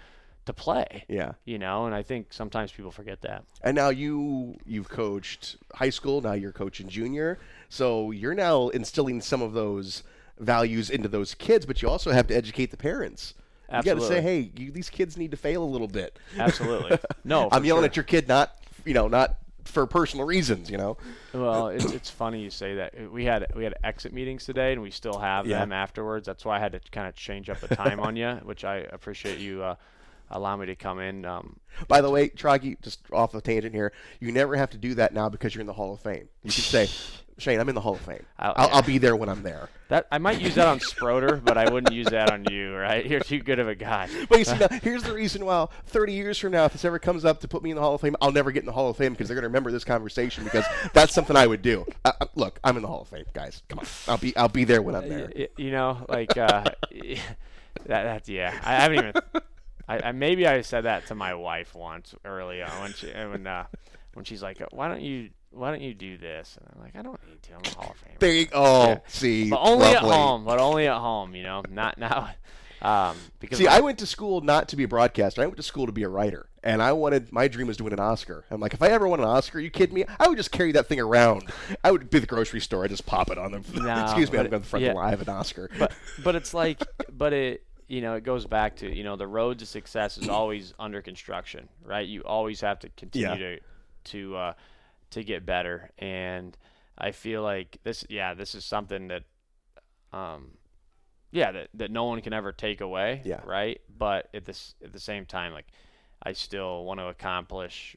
to 0.46 0.52
play. 0.52 1.04
Yeah. 1.08 1.32
You 1.44 1.58
know, 1.58 1.86
and 1.86 1.94
I 1.94 2.02
think 2.02 2.32
sometimes 2.32 2.72
people 2.72 2.90
forget 2.90 3.20
that. 3.22 3.44
And 3.62 3.76
now 3.76 3.90
you 3.90 4.56
you've 4.64 4.88
coached 4.88 5.56
high 5.74 5.90
school, 5.90 6.20
now 6.20 6.32
you're 6.32 6.52
coaching 6.52 6.88
junior. 6.88 7.38
So 7.68 8.10
you're 8.10 8.34
now 8.34 8.68
instilling 8.68 9.20
some 9.20 9.42
of 9.42 9.52
those 9.52 10.02
values 10.38 10.90
into 10.90 11.08
those 11.08 11.34
kids, 11.34 11.66
but 11.66 11.82
you 11.82 11.88
also 11.88 12.12
have 12.12 12.26
to 12.28 12.36
educate 12.36 12.70
the 12.70 12.76
parents. 12.76 13.34
Absolutely. 13.68 14.04
You 14.04 14.08
got 14.08 14.14
to 14.14 14.14
say, 14.14 14.22
"Hey, 14.22 14.50
you, 14.56 14.70
these 14.70 14.90
kids 14.90 15.16
need 15.16 15.32
to 15.32 15.36
fail 15.36 15.62
a 15.62 15.66
little 15.66 15.88
bit." 15.88 16.18
Absolutely. 16.38 16.98
No, 17.24 17.48
I'm 17.50 17.64
yelling 17.64 17.82
sure. 17.82 17.86
at 17.86 17.96
your 17.96 18.04
kid 18.04 18.28
not, 18.28 18.56
you 18.84 18.94
know, 18.94 19.08
not 19.08 19.38
for 19.64 19.84
personal 19.84 20.24
reasons, 20.24 20.70
you 20.70 20.78
know. 20.78 20.96
Well, 21.32 21.68
it's, 21.70 21.86
it's 21.86 22.08
funny 22.08 22.40
you 22.40 22.50
say 22.50 22.76
that. 22.76 23.10
We 23.10 23.24
had 23.24 23.46
we 23.56 23.64
had 23.64 23.74
exit 23.82 24.12
meetings 24.12 24.44
today, 24.44 24.72
and 24.72 24.80
we 24.80 24.92
still 24.92 25.18
have 25.18 25.44
yeah. 25.44 25.58
them 25.58 25.72
afterwards. 25.72 26.26
That's 26.26 26.44
why 26.44 26.56
I 26.56 26.60
had 26.60 26.72
to 26.72 26.80
kind 26.92 27.08
of 27.08 27.16
change 27.16 27.50
up 27.50 27.58
the 27.58 27.74
time 27.74 27.98
on 27.98 28.14
you, 28.14 28.34
which 28.44 28.64
I 28.64 28.76
appreciate 28.76 29.38
you 29.38 29.64
uh, 29.64 29.74
allow 30.30 30.56
me 30.56 30.66
to 30.66 30.76
come 30.76 31.00
in. 31.00 31.24
Um, 31.24 31.58
By 31.88 32.00
the 32.00 32.10
way, 32.10 32.28
Troggy, 32.28 32.80
just 32.82 33.00
off 33.12 33.32
the 33.32 33.40
tangent 33.40 33.74
here, 33.74 33.92
you 34.20 34.32
never 34.32 34.56
have 34.56 34.70
to 34.70 34.78
do 34.78 34.94
that 34.94 35.12
now 35.14 35.28
because 35.28 35.54
you're 35.54 35.60
in 35.60 35.66
the 35.66 35.72
Hall 35.72 35.94
of 35.94 36.00
Fame. 36.00 36.28
You 36.42 36.50
can 36.50 36.62
say, 36.62 36.88
Shane, 37.38 37.60
I'm 37.60 37.68
in 37.68 37.74
the 37.74 37.82
Hall 37.82 37.94
of 37.94 38.00
Fame. 38.00 38.24
I'll, 38.38 38.54
I'll, 38.56 38.68
I'll, 38.76 38.82
be 38.86 38.96
there 38.96 39.14
when 39.14 39.28
I'm 39.28 39.42
there. 39.42 39.68
That 39.88 40.06
I 40.10 40.16
might 40.18 40.40
use 40.40 40.54
that 40.54 40.66
on 40.66 40.78
Sproder, 40.78 41.44
but 41.44 41.58
I 41.58 41.70
wouldn't 41.70 41.94
use 41.94 42.06
that 42.06 42.32
on 42.32 42.44
you, 42.50 42.74
right? 42.74 43.04
You're 43.10 43.20
too 43.20 43.40
good 43.40 43.58
of 43.58 43.68
a 43.68 43.74
guy. 43.74 44.08
But 44.28 44.38
you 44.38 44.44
see, 44.46 44.56
now, 44.56 44.68
here's 44.82 45.02
the 45.02 45.12
reason 45.12 45.44
why 45.44 45.66
30 45.86 46.12
years 46.14 46.38
from 46.38 46.52
now, 46.52 46.64
if 46.64 46.72
this 46.72 46.84
ever 46.84 46.98
comes 46.98 47.24
up 47.24 47.40
to 47.40 47.48
put 47.48 47.62
me 47.62 47.70
in 47.70 47.76
the 47.76 47.82
Hall 47.82 47.94
of 47.94 48.00
Fame, 48.00 48.16
I'll 48.20 48.32
never 48.32 48.52
get 48.52 48.60
in 48.60 48.66
the 48.66 48.72
Hall 48.72 48.88
of 48.88 48.96
Fame 48.96 49.12
because 49.12 49.28
they're 49.28 49.34
going 49.34 49.42
to 49.42 49.48
remember 49.48 49.70
this 49.70 49.84
conversation 49.84 50.44
because 50.44 50.64
that's 50.94 51.12
something 51.14 51.36
I 51.36 51.46
would 51.46 51.62
do. 51.62 51.86
Uh, 52.04 52.12
look, 52.34 52.58
I'm 52.64 52.76
in 52.76 52.82
the 52.82 52.88
Hall 52.88 53.02
of 53.02 53.08
Fame, 53.08 53.26
guys. 53.34 53.62
Come 53.68 53.80
on, 53.80 53.86
I'll 54.08 54.18
be 54.18 54.34
I'll 54.36 54.48
be 54.48 54.64
there 54.64 54.80
when 54.80 54.94
I'm 54.94 55.08
there. 55.08 55.30
You 55.56 55.70
know, 55.70 56.06
like 56.08 56.36
uh, 56.38 56.64
that. 57.86 58.02
That's 58.02 58.28
yeah. 58.28 58.58
I 58.64 58.76
haven't 58.76 58.98
even. 58.98 59.12
I, 59.88 60.08
I, 60.08 60.12
maybe 60.12 60.46
I 60.46 60.62
said 60.62 60.82
that 60.82 61.06
to 61.06 61.14
my 61.14 61.34
wife 61.34 61.74
once 61.74 62.14
early 62.24 62.62
on 62.62 62.80
when 62.80 62.92
she 62.92 63.06
when 63.12 63.46
uh, 63.46 63.66
when 64.14 64.24
she's 64.24 64.42
like, 64.42 64.60
"Why 64.70 64.88
don't 64.88 65.02
you 65.02 65.30
why 65.50 65.70
don't 65.70 65.82
you 65.82 65.94
do 65.94 66.18
this?" 66.18 66.58
And 66.58 66.68
I'm 66.74 66.82
like, 66.82 66.96
"I 66.96 67.02
don't 67.02 67.20
need 67.28 67.42
to. 67.44 67.54
I'm 67.54 67.60
a 67.64 67.68
Hall 67.76 67.94
of 67.94 68.02
Famer." 68.02 68.18
There 68.18 68.32
you, 68.32 68.46
oh, 68.52 68.88
yeah. 68.88 68.98
see, 69.06 69.50
but 69.50 69.60
only 69.60 69.84
lovely. 69.84 69.96
at 69.96 70.02
home. 70.02 70.44
But 70.44 70.58
only 70.58 70.86
at 70.86 70.98
home. 70.98 71.34
You 71.34 71.44
know, 71.44 71.62
not 71.70 71.98
now. 71.98 72.30
Um, 72.82 73.16
because 73.40 73.58
see, 73.58 73.64
my, 73.64 73.76
I 73.76 73.80
went 73.80 73.98
to 74.00 74.06
school 74.06 74.42
not 74.42 74.68
to 74.68 74.76
be 74.76 74.84
a 74.84 74.88
broadcaster. 74.88 75.42
I 75.42 75.46
went 75.46 75.56
to 75.56 75.62
school 75.62 75.86
to 75.86 75.92
be 75.92 76.02
a 76.02 76.08
writer, 76.08 76.48
and 76.62 76.82
I 76.82 76.92
wanted 76.92 77.32
my 77.32 77.48
dream 77.48 77.68
was 77.68 77.78
to 77.78 77.84
win 77.84 77.92
an 77.92 78.00
Oscar. 78.00 78.44
I'm 78.50 78.60
like, 78.60 78.74
if 78.74 78.82
I 78.82 78.88
ever 78.88 79.08
won 79.08 79.20
an 79.20 79.26
Oscar, 79.26 79.60
you 79.60 79.70
kidding 79.70 79.94
me? 79.94 80.04
I 80.20 80.28
would 80.28 80.36
just 80.36 80.52
carry 80.52 80.72
that 80.72 80.86
thing 80.86 81.00
around. 81.00 81.50
I 81.82 81.90
would 81.90 82.10
be 82.10 82.18
the 82.18 82.26
grocery 82.26 82.60
store. 82.60 82.84
I 82.84 82.88
just 82.88 83.06
pop 83.06 83.30
it 83.30 83.38
on 83.38 83.52
them. 83.52 83.64
No, 83.74 84.02
Excuse 84.04 84.32
me, 84.32 84.38
I'm 84.38 84.44
to 84.44 84.58
the 84.58 84.60
front 84.60 84.84
yeah. 84.84 84.92
door. 84.92 85.02
I 85.02 85.10
have 85.10 85.22
an 85.22 85.28
Oscar. 85.28 85.70
But 85.78 85.92
but 86.22 86.34
it's 86.34 86.52
like, 86.52 86.82
but 87.10 87.32
it 87.32 87.65
you 87.88 88.00
know, 88.00 88.14
it 88.14 88.24
goes 88.24 88.46
back 88.46 88.76
to, 88.76 88.92
you 88.92 89.04
know, 89.04 89.16
the 89.16 89.26
road 89.26 89.58
to 89.60 89.66
success 89.66 90.18
is 90.18 90.28
always 90.28 90.74
under 90.78 91.02
construction, 91.02 91.68
right? 91.84 92.06
You 92.06 92.22
always 92.22 92.60
have 92.60 92.80
to 92.80 92.88
continue 92.90 93.28
yeah. 93.28 93.36
to 93.36 93.58
to 94.04 94.36
uh, 94.36 94.52
to 95.10 95.24
get 95.24 95.46
better. 95.46 95.90
And 95.98 96.56
I 96.98 97.12
feel 97.12 97.42
like 97.42 97.78
this 97.84 98.04
yeah, 98.08 98.34
this 98.34 98.54
is 98.54 98.64
something 98.64 99.08
that 99.08 99.22
um 100.12 100.52
yeah, 101.32 101.52
that, 101.52 101.68
that 101.74 101.90
no 101.90 102.04
one 102.04 102.20
can 102.22 102.32
ever 102.32 102.52
take 102.52 102.80
away. 102.80 103.20
Yeah. 103.24 103.40
Right. 103.44 103.80
But 103.96 104.28
at 104.34 104.44
this 104.44 104.74
at 104.84 104.92
the 104.92 105.00
same 105.00 105.26
time, 105.26 105.52
like 105.52 105.66
I 106.22 106.32
still 106.32 106.84
want 106.84 107.00
to 107.00 107.06
accomplish 107.06 107.96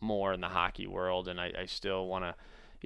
more 0.00 0.32
in 0.32 0.40
the 0.40 0.48
hockey 0.48 0.86
world 0.86 1.28
and 1.28 1.40
I, 1.40 1.52
I 1.58 1.66
still 1.66 2.06
want 2.06 2.24
to 2.24 2.34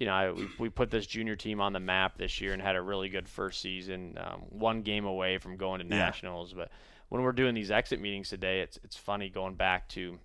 you 0.00 0.06
know, 0.06 0.12
I, 0.12 0.32
we, 0.32 0.48
we 0.58 0.68
put 0.70 0.90
this 0.90 1.06
junior 1.06 1.36
team 1.36 1.60
on 1.60 1.74
the 1.74 1.78
map 1.78 2.16
this 2.16 2.40
year 2.40 2.54
and 2.54 2.62
had 2.62 2.74
a 2.74 2.80
really 2.80 3.10
good 3.10 3.28
first 3.28 3.60
season, 3.60 4.18
um, 4.18 4.40
one 4.48 4.80
game 4.80 5.04
away 5.04 5.36
from 5.36 5.58
going 5.58 5.80
to 5.80 5.86
yeah. 5.86 6.04
nationals. 6.04 6.54
But 6.54 6.70
when 7.10 7.22
we're 7.22 7.32
doing 7.32 7.54
these 7.54 7.70
exit 7.70 8.00
meetings 8.00 8.30
today, 8.30 8.62
it's 8.62 8.80
it's 8.82 8.96
funny 8.96 9.28
going 9.28 9.56
back 9.56 9.88
to 9.90 10.18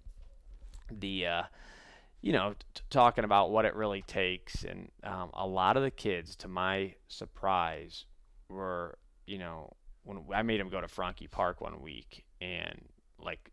the, 0.90 1.28
uh, 1.28 1.44
you 2.22 2.32
know, 2.32 2.56
t- 2.74 2.84
talking 2.90 3.26
about 3.26 3.52
what 3.52 3.66
it 3.66 3.76
really 3.76 4.02
takes, 4.04 4.64
and 4.64 4.90
um, 5.04 5.30
a 5.34 5.46
lot 5.46 5.76
of 5.76 5.84
the 5.84 5.92
kids, 5.92 6.38
to 6.38 6.48
my 6.48 6.96
surprise, 7.10 8.06
were 8.48 8.98
you 9.28 9.40
know 9.40 9.74
when 10.06 10.24
I 10.34 10.42
made 10.42 10.62
them 10.62 10.70
go 10.70 10.80
to 10.80 10.88
Franke 10.88 11.28
Park 11.30 11.60
one 11.60 11.82
week 11.82 12.24
and 12.40 12.80
like 13.20 13.52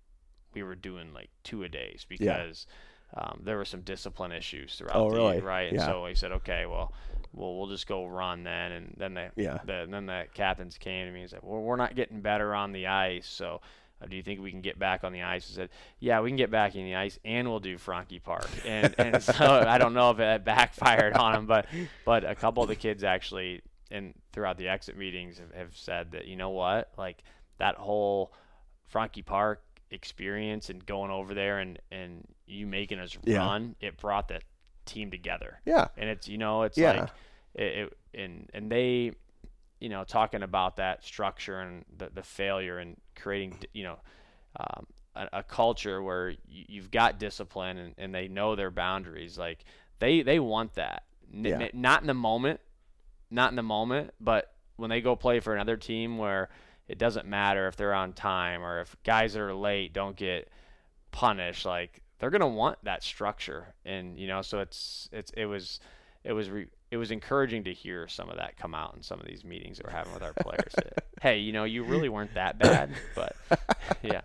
we 0.55 0.63
were 0.63 0.77
doing 0.77 1.13
like 1.13 1.31
two 1.43 1.65
a 1.65 1.69
days 1.69 2.07
because. 2.09 2.67
Yeah 2.69 2.75
um, 3.15 3.41
there 3.45 3.57
were 3.57 3.65
some 3.65 3.83
discipline 3.83 4.33
issues 4.33 4.75
throughout 4.77 4.97
oh, 4.97 5.11
the 5.11 5.17
really? 5.17 5.41
right. 5.41 5.73
Yeah. 5.73 5.83
And 5.83 5.91
so 5.91 6.07
he 6.07 6.15
said, 6.15 6.33
okay, 6.33 6.65
well, 6.67 6.93
we'll 7.33 7.57
we'll 7.57 7.69
just 7.69 7.87
go 7.87 8.07
run 8.07 8.45
then. 8.45 8.73
And 8.73 8.95
then 8.97 9.15
the 9.15 9.31
yeah. 9.37 9.59
the 9.65 9.87
then 9.89 10.07
the 10.07 10.25
captains 10.35 10.79
came 10.79 11.07
to 11.07 11.13
me 11.13 11.23
and 11.23 11.31
said, 11.31 11.41
well, 11.43 11.61
we're 11.61 11.77
not 11.77 11.95
getting 11.95 12.21
better 12.21 12.55
on 12.55 12.73
the 12.73 12.87
ice, 12.87 13.27
so. 13.27 13.61
Uh, 14.01 14.07
do 14.07 14.17
you 14.17 14.23
think 14.25 14.41
we 14.41 14.51
can 14.51 14.63
get 14.63 14.77
back 14.81 15.05
on 15.05 15.13
the 15.13 15.23
ice? 15.23 15.49
I 15.53 15.55
said, 15.55 15.69
yeah, 16.01 16.21
we 16.21 16.29
can 16.29 16.37
get 16.37 16.51
back 16.51 16.75
in 16.75 16.85
the 16.85 16.97
ice, 16.97 17.21
and 17.25 17.49
we'll 17.49 17.61
do 17.61 17.79
Franke 17.79 18.19
Park. 18.19 18.49
And, 18.67 18.93
and 18.99 19.23
so 19.23 19.65
I 19.65 19.79
don't 19.79 19.95
know 19.95 20.11
if 20.11 20.19
it 20.19 20.45
backfired 20.45 21.13
on 21.15 21.37
him, 21.37 21.47
but 21.47 21.67
but 22.05 22.25
a 22.25 22.35
couple 22.35 22.65
of 22.65 22.69
the 22.69 22.75
kids 22.75 23.05
actually, 23.05 23.63
and 23.93 24.13
throughout 24.33 24.59
the 24.59 24.67
exit 24.67 24.99
meetings, 24.99 25.39
have, 25.39 25.55
have 25.55 25.77
said 25.77 26.11
that 26.13 26.27
you 26.27 26.35
know 26.35 26.51
what, 26.51 26.91
like 26.99 27.23
that 27.59 27.77
whole 27.77 28.33
Franke 28.89 29.23
Park 29.23 29.63
experience 29.93 30.71
and 30.71 30.85
going 30.85 31.11
over 31.11 31.35
there 31.35 31.59
and 31.59 31.79
and 31.91 32.27
you 32.47 32.67
making 32.67 32.99
us 32.99 33.17
yeah. 33.25 33.39
run, 33.39 33.77
it 33.81 33.97
brought 33.99 34.29
the 34.29 34.41
team 34.87 35.11
together. 35.11 35.61
Yeah. 35.65 35.89
And 35.97 36.09
it's 36.09 36.29
you 36.29 36.39
know 36.39 36.63
it's 36.63 36.79
yeah. 36.79 36.93
like 36.93 37.11
it, 37.55 37.63
it, 37.63 37.99
and 38.15 38.51
and 38.53 38.71
they 38.71 39.13
you 39.81 39.89
know 39.89 40.05
talking 40.05 40.43
about 40.43 40.77
that 40.77 41.05
structure 41.05 41.61
and 41.61 41.85
the 41.97 42.11
the 42.15 42.23
failure 42.23 42.79
and 42.79 42.97
creating 43.17 43.59
you 43.73 43.85
know 43.85 43.99
um, 44.57 44.87
a, 45.17 45.29
a, 45.33 45.43
culture 45.43 46.03
where 46.03 46.31
you, 46.31 46.65
you've 46.69 46.91
got 46.91 47.19
discipline 47.19 47.79
and, 47.79 47.95
and 47.99 48.15
they 48.15 48.29
know 48.29 48.55
their 48.55 48.71
boundaries 48.71 49.39
like 49.39 49.65
they 49.99 50.23
they 50.23 50.39
want 50.39 50.75
that 50.75 51.05
N- 51.33 51.45
yeah. 51.45 51.59
n- 51.63 51.71
not 51.73 52.03
in 52.03 52.07
the 52.07 52.15
moment 52.15 52.61
not 53.31 53.51
in 53.51 53.57
the 53.57 53.63
moment 53.63 54.13
but 54.21 54.53
when 54.77 54.91
they 54.91 55.01
go 55.01 55.17
play 55.17 55.41
for 55.41 55.55
another 55.55 55.77
team 55.77 56.19
where 56.19 56.49
it 56.93 56.99
doesn't 56.99 57.27
matter 57.27 57.67
if 57.69 57.77
they're 57.77 57.95
on 57.95 58.13
time 58.13 58.63
or 58.63 58.81
if 58.81 58.95
guys 59.03 59.33
that 59.33 59.41
are 59.41 59.55
late 59.55 59.95
don't 59.95 60.15
get 60.15 60.51
punished 61.11 61.65
like 61.65 62.03
they're 62.19 62.29
going 62.29 62.43
to 62.43 62.47
want 62.47 62.77
that 62.85 63.03
structure 63.03 63.75
and 63.87 64.19
you 64.19 64.27
know 64.27 64.43
so 64.43 64.61
it's 64.61 65.09
it's 65.11 65.31
it 65.31 65.47
was 65.47 65.81
it 66.23 66.35
was 66.35 66.51
re, 66.51 66.67
it 66.91 66.99
was 66.99 67.11
encouraging 67.11 67.65
to 67.65 67.73
hear 67.73 68.07
some 68.09 68.29
of 68.29 68.37
that 68.37 68.59
come 68.59 68.75
out 68.75 68.95
in 68.95 69.03
some 69.03 69.19
of 69.19 69.27
these 69.27 69.43
meetings 69.43 69.79
that 69.79 69.87
we're 69.87 69.93
having 69.93 70.13
with 70.13 70.23
our 70.23 70.35
players 70.35 70.75
hey 71.23 71.39
you 71.39 71.51
know 71.51 71.65
you 71.65 71.83
really 71.83 72.11
weren't 72.11 72.35
that 72.35 72.59
bad 72.59 72.91
but 73.15 73.35
yeah 74.03 74.21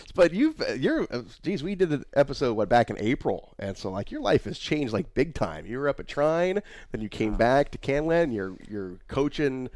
but 0.14 0.32
you've 0.32 0.62
you're 0.78 1.06
uh, 1.10 1.22
geez, 1.42 1.62
we 1.62 1.74
did 1.74 1.90
the 1.90 2.04
episode 2.14 2.54
what 2.54 2.68
back 2.68 2.90
in 2.90 2.98
April, 2.98 3.54
and 3.58 3.76
so 3.76 3.90
like 3.90 4.10
your 4.10 4.20
life 4.20 4.44
has 4.44 4.58
changed 4.58 4.92
like 4.92 5.14
big 5.14 5.34
time. 5.34 5.66
You 5.66 5.78
were 5.78 5.88
up 5.88 6.00
at 6.00 6.08
Trine, 6.08 6.62
then 6.90 7.00
you 7.00 7.08
came 7.08 7.34
back 7.34 7.70
to 7.72 7.78
Canlan. 7.78 8.32
You're 8.34 8.56
you're 8.68 8.98
coaching. 9.08 9.68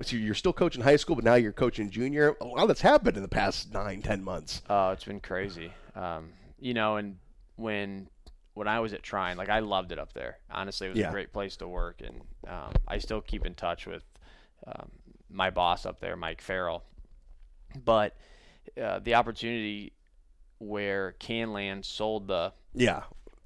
So 0.00 0.16
you're 0.16 0.34
still 0.34 0.52
coaching 0.52 0.82
high 0.82 0.96
school, 0.96 1.16
but 1.16 1.24
now 1.24 1.34
you're 1.34 1.52
coaching 1.52 1.90
junior. 1.90 2.36
A 2.40 2.44
lot 2.44 2.66
that's 2.66 2.80
happened 2.80 3.16
in 3.16 3.22
the 3.22 3.28
past 3.28 3.72
nine, 3.72 4.02
ten 4.02 4.24
months. 4.24 4.62
Oh, 4.68 4.90
it's 4.90 5.04
been 5.04 5.20
crazy. 5.20 5.72
Um, 5.94 6.30
you 6.58 6.74
know, 6.74 6.96
and 6.96 7.18
when 7.56 8.08
when 8.54 8.68
I 8.68 8.80
was 8.80 8.92
at 8.92 9.02
Trine, 9.02 9.36
like 9.36 9.48
I 9.48 9.60
loved 9.60 9.92
it 9.92 9.98
up 9.98 10.12
there. 10.12 10.38
Honestly, 10.50 10.86
it 10.86 10.90
was 10.90 10.98
yeah. 10.98 11.08
a 11.08 11.12
great 11.12 11.32
place 11.32 11.56
to 11.56 11.68
work, 11.68 12.00
and 12.02 12.20
um, 12.48 12.72
I 12.86 12.98
still 12.98 13.20
keep 13.20 13.46
in 13.46 13.54
touch 13.54 13.86
with 13.86 14.02
um, 14.66 14.90
my 15.30 15.50
boss 15.50 15.86
up 15.86 16.00
there, 16.00 16.16
Mike 16.16 16.40
Farrell. 16.40 16.84
But 17.84 18.16
uh, 18.80 18.98
the 19.00 19.14
opportunity 19.14 19.92
where 20.58 21.14
Canlan 21.18 21.84
sold 21.84 22.28
the 22.28 22.52
yeah, 22.74 23.02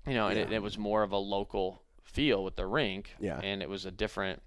you 0.07 0.15
know, 0.15 0.29
and 0.29 0.39
It, 0.39 0.53
it, 0.53 0.63
was 0.63 0.77
more 0.77 1.03
of 1.03 1.13
a 1.13 1.19
local 1.19 1.83
feel 2.03 2.45
with 2.45 2.57
the 2.57 2.67
rink, 2.67 3.15
yeah, 3.21 3.41
and 3.43 3.63
it 3.63 3.69
was 3.69 3.87
a 3.87 3.91
different 3.91 4.43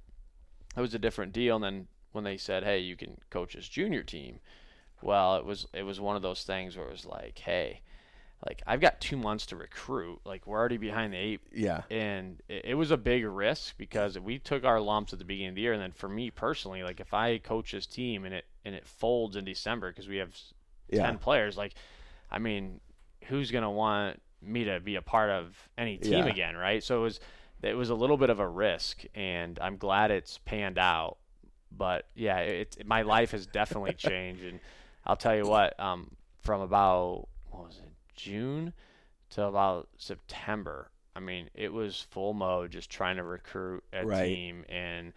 it 0.76 0.82
was 0.82 0.94
a 0.94 1.00
different 1.00 1.34
deal. 1.34 1.56
And 1.56 1.64
then 1.64 1.88
when 2.12 2.24
they 2.24 2.38
said, 2.38 2.64
"Hey, 2.64 2.80
you 2.80 2.96
can 2.96 3.18
coach 3.30 3.54
this 3.54 3.68
junior 3.68 4.04
team," 4.04 4.40
well, 5.02 5.38
it 5.38 5.46
was 5.46 5.68
it 5.74 5.84
was 5.84 6.00
one 6.00 6.16
of 6.16 6.22
those 6.22 6.44
things 6.44 6.76
where 6.76 6.88
it 6.88 6.92
was 6.92 7.06
like, 7.06 7.40
"Hey." 7.40 7.82
like 8.48 8.62
I've 8.66 8.80
got 8.80 9.02
two 9.02 9.18
months 9.18 9.48
to 9.48 9.56
recruit. 9.56 10.22
Like 10.26 10.48
we're 10.48 10.58
already 10.58 10.78
behind 10.78 11.14
the 11.14 11.18
eight. 11.18 11.42
Yeah. 11.54 11.82
And 11.90 12.42
it, 12.48 12.66
it, 12.66 12.74
was 12.76 12.92
a 12.92 12.98
big 12.98 13.26
risk 13.26 13.78
because 13.78 14.18
we 14.18 14.40
took 14.40 14.64
our 14.64 14.80
lumps 14.80 15.12
at 15.12 15.20
the 15.20 15.26
beginning 15.26 15.50
of 15.50 15.56
the 15.56 15.62
year, 15.62 15.74
and 15.74 15.82
then 15.82 15.92
for 15.92 16.08
me 16.08 16.32
personally, 16.32 16.84
like 16.84 17.00
if 17.00 17.14
I 17.14 17.40
coach 17.40 17.74
this 17.74 17.86
team 17.86 18.26
and 18.26 18.34
it 18.34 18.46
and 18.64 18.76
it 18.76 18.88
folds 18.88 19.36
in 19.36 19.44
December 19.44 19.92
because 19.92 20.08
we 20.08 20.18
have 20.18 20.36
yeah. 20.90 21.06
ten 21.06 21.18
players, 21.18 21.58
like 21.58 21.74
I 22.32 22.40
mean, 22.40 22.80
who's 23.26 23.52
gonna 23.52 23.72
want 23.72 24.22
me 24.42 24.64
to 24.64 24.80
be 24.80 24.96
a 24.96 25.02
part 25.02 25.30
of 25.30 25.70
any 25.78 25.98
team 25.98 26.26
yeah. 26.26 26.28
again, 26.28 26.56
right? 26.56 26.82
So 26.82 27.00
it 27.00 27.04
was 27.04 27.20
it 27.62 27.76
was 27.76 27.90
a 27.90 27.96
little 27.96 28.18
bit 28.18 28.30
of 28.30 28.40
a 28.40 28.48
risk, 28.48 29.04
and 29.16 29.60
I'm 29.62 29.78
glad 29.78 30.12
it's 30.12 30.38
panned 30.40 30.78
out. 30.78 31.18
But 31.76 32.06
yeah, 32.16 32.40
it, 32.40 32.78
it 32.80 32.88
my 32.88 33.02
life 33.04 33.32
has 33.32 33.46
definitely 33.46 33.94
changed, 33.98 34.44
and 34.44 34.60
I'll 35.06 35.18
tell 35.18 35.36
you 35.36 35.46
what, 35.48 35.80
um, 35.80 36.12
from 36.42 36.62
about 36.62 37.28
what 37.50 37.68
was 37.68 37.78
it? 37.78 37.92
June 38.16 38.74
to 39.32 39.46
about 39.46 39.90
September. 39.98 40.90
I 41.16 41.20
mean, 41.20 41.50
it 41.54 41.74
was 41.74 42.06
full 42.12 42.34
mode, 42.34 42.72
just 42.72 42.90
trying 42.90 43.18
to 43.18 43.24
recruit 43.24 43.84
a 43.92 44.06
right. 44.06 44.26
team, 44.26 44.66
and 44.70 45.14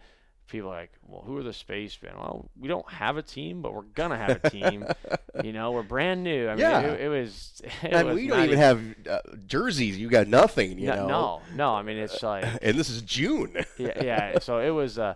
people 0.47 0.69
are 0.69 0.75
like, 0.75 0.91
"Well, 1.07 1.21
who 1.21 1.37
are 1.37 1.43
the 1.43 1.53
spacemen?" 1.53 2.13
Well, 2.15 2.49
we 2.59 2.67
don't 2.67 2.89
have 2.91 3.17
a 3.17 3.21
team, 3.21 3.61
but 3.61 3.73
we're 3.73 3.81
gonna 3.81 4.17
have 4.17 4.39
a 4.43 4.49
team. 4.49 4.85
you 5.43 5.53
know, 5.53 5.71
we're 5.71 5.83
brand 5.83 6.23
new. 6.23 6.47
I 6.47 6.51
mean, 6.51 6.59
yeah. 6.59 6.81
it, 6.81 7.01
it 7.01 7.09
was. 7.09 7.61
It 7.83 7.93
I 7.93 8.03
mean, 8.03 8.15
we 8.15 8.27
don't 8.27 8.39
even, 8.39 8.49
even 8.49 8.59
have 8.59 8.81
uh, 9.09 9.19
jerseys. 9.45 9.97
You 9.97 10.09
got 10.09 10.27
nothing. 10.27 10.79
You 10.79 10.87
no, 10.87 10.95
know. 10.95 11.07
No, 11.07 11.41
no. 11.55 11.75
I 11.75 11.81
mean, 11.81 11.97
it's 11.97 12.21
like. 12.23 12.45
and 12.61 12.77
this 12.77 12.89
is 12.89 13.01
June. 13.01 13.65
yeah, 13.77 14.03
yeah. 14.03 14.39
So 14.39 14.59
it 14.59 14.69
was, 14.69 14.97
uh, 14.97 15.15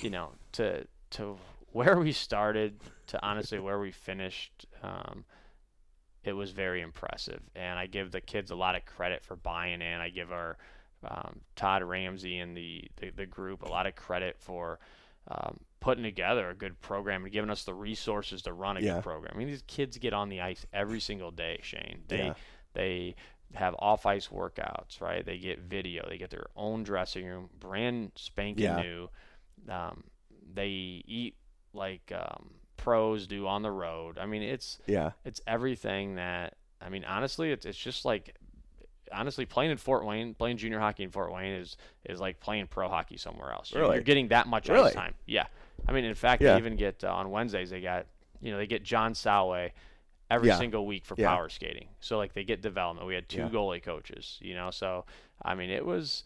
you 0.00 0.10
know, 0.10 0.30
to 0.52 0.86
to 1.10 1.36
where 1.72 1.98
we 1.98 2.12
started 2.12 2.80
to 3.08 3.22
honestly 3.24 3.58
where 3.58 3.78
we 3.78 3.92
finished. 3.92 4.66
Um, 4.82 5.24
it 6.26 6.32
was 6.32 6.50
very 6.50 6.80
impressive. 6.80 7.40
And 7.54 7.78
I 7.78 7.86
give 7.86 8.10
the 8.10 8.20
kids 8.20 8.50
a 8.50 8.56
lot 8.56 8.74
of 8.74 8.84
credit 8.84 9.22
for 9.22 9.36
buying 9.36 9.80
in. 9.80 10.00
I 10.00 10.08
give 10.08 10.32
our 10.32 10.58
um, 11.04 11.40
Todd 11.54 11.82
Ramsey 11.82 12.38
and 12.38 12.56
the, 12.56 12.84
the, 13.00 13.10
the, 13.10 13.26
group 13.26 13.62
a 13.62 13.68
lot 13.68 13.86
of 13.86 13.94
credit 13.94 14.36
for 14.38 14.78
um, 15.28 15.60
putting 15.80 16.04
together 16.04 16.50
a 16.50 16.54
good 16.54 16.80
program 16.80 17.24
and 17.24 17.32
giving 17.32 17.50
us 17.50 17.64
the 17.64 17.74
resources 17.74 18.42
to 18.42 18.52
run 18.52 18.76
a 18.76 18.80
yeah. 18.80 18.94
good 18.94 19.02
program. 19.02 19.32
I 19.34 19.38
mean, 19.38 19.48
these 19.48 19.64
kids 19.66 19.98
get 19.98 20.12
on 20.12 20.28
the 20.28 20.40
ice 20.40 20.64
every 20.72 21.00
single 21.00 21.30
day, 21.30 21.58
Shane. 21.62 22.02
They 22.08 22.18
yeah. 22.18 22.34
they 22.74 23.16
have 23.54 23.74
off 23.78 24.06
ice 24.06 24.28
workouts, 24.28 25.00
right? 25.00 25.24
They 25.24 25.38
get 25.38 25.60
video. 25.60 26.06
They 26.08 26.18
get 26.18 26.30
their 26.30 26.46
own 26.56 26.82
dressing 26.82 27.26
room, 27.26 27.50
brand 27.58 28.12
spanking 28.16 28.64
yeah. 28.64 28.82
new. 28.82 29.10
Um, 29.68 30.04
they 30.52 31.02
eat 31.06 31.36
like 31.72 32.12
um, 32.14 32.54
pros 32.76 33.26
do 33.26 33.46
on 33.46 33.62
the 33.62 33.70
road. 33.70 34.18
I 34.18 34.26
mean, 34.26 34.42
it's 34.42 34.78
yeah, 34.86 35.12
it's 35.24 35.40
everything 35.46 36.16
that 36.16 36.54
I 36.80 36.88
mean. 36.88 37.04
Honestly, 37.04 37.50
it's 37.50 37.66
it's 37.66 37.78
just 37.78 38.04
like 38.04 38.36
honestly 39.12 39.46
playing 39.46 39.70
in 39.70 39.76
Fort 39.76 40.04
Wayne, 40.04 40.34
playing 40.34 40.56
junior 40.56 40.78
hockey 40.78 41.02
in 41.02 41.10
Fort 41.10 41.32
Wayne 41.32 41.52
is 41.52 41.76
is 42.04 42.20
like 42.20 42.40
playing 42.40 42.66
pro 42.66 42.88
hockey 42.88 43.16
somewhere 43.16 43.52
else. 43.52 43.72
Really? 43.74 43.96
You're 43.96 44.04
getting 44.04 44.28
that 44.28 44.46
much 44.46 44.68
really? 44.68 44.88
ice 44.88 44.94
time. 44.94 45.14
Yeah. 45.26 45.46
I 45.88 45.92
mean, 45.92 46.04
in 46.04 46.14
fact, 46.14 46.42
yeah. 46.42 46.52
they 46.52 46.58
even 46.58 46.76
get 46.76 47.04
uh, 47.04 47.12
on 47.12 47.30
Wednesdays 47.30 47.70
they 47.70 47.80
got 47.80 48.06
you 48.40 48.52
know 48.52 48.58
they 48.58 48.66
get 48.66 48.82
John 48.82 49.14
Salway 49.14 49.70
every 50.30 50.48
yeah. 50.48 50.58
single 50.58 50.86
week 50.86 51.04
for 51.04 51.14
yeah. 51.18 51.28
power 51.28 51.48
skating. 51.48 51.88
So 52.00 52.18
like 52.18 52.34
they 52.34 52.44
get 52.44 52.62
development. 52.62 53.06
We 53.06 53.14
had 53.14 53.28
two 53.28 53.42
goalie 53.42 53.82
coaches. 53.82 54.38
You 54.40 54.54
know, 54.54 54.70
so 54.70 55.04
I 55.42 55.54
mean 55.54 55.70
it 55.70 55.84
was 55.84 56.24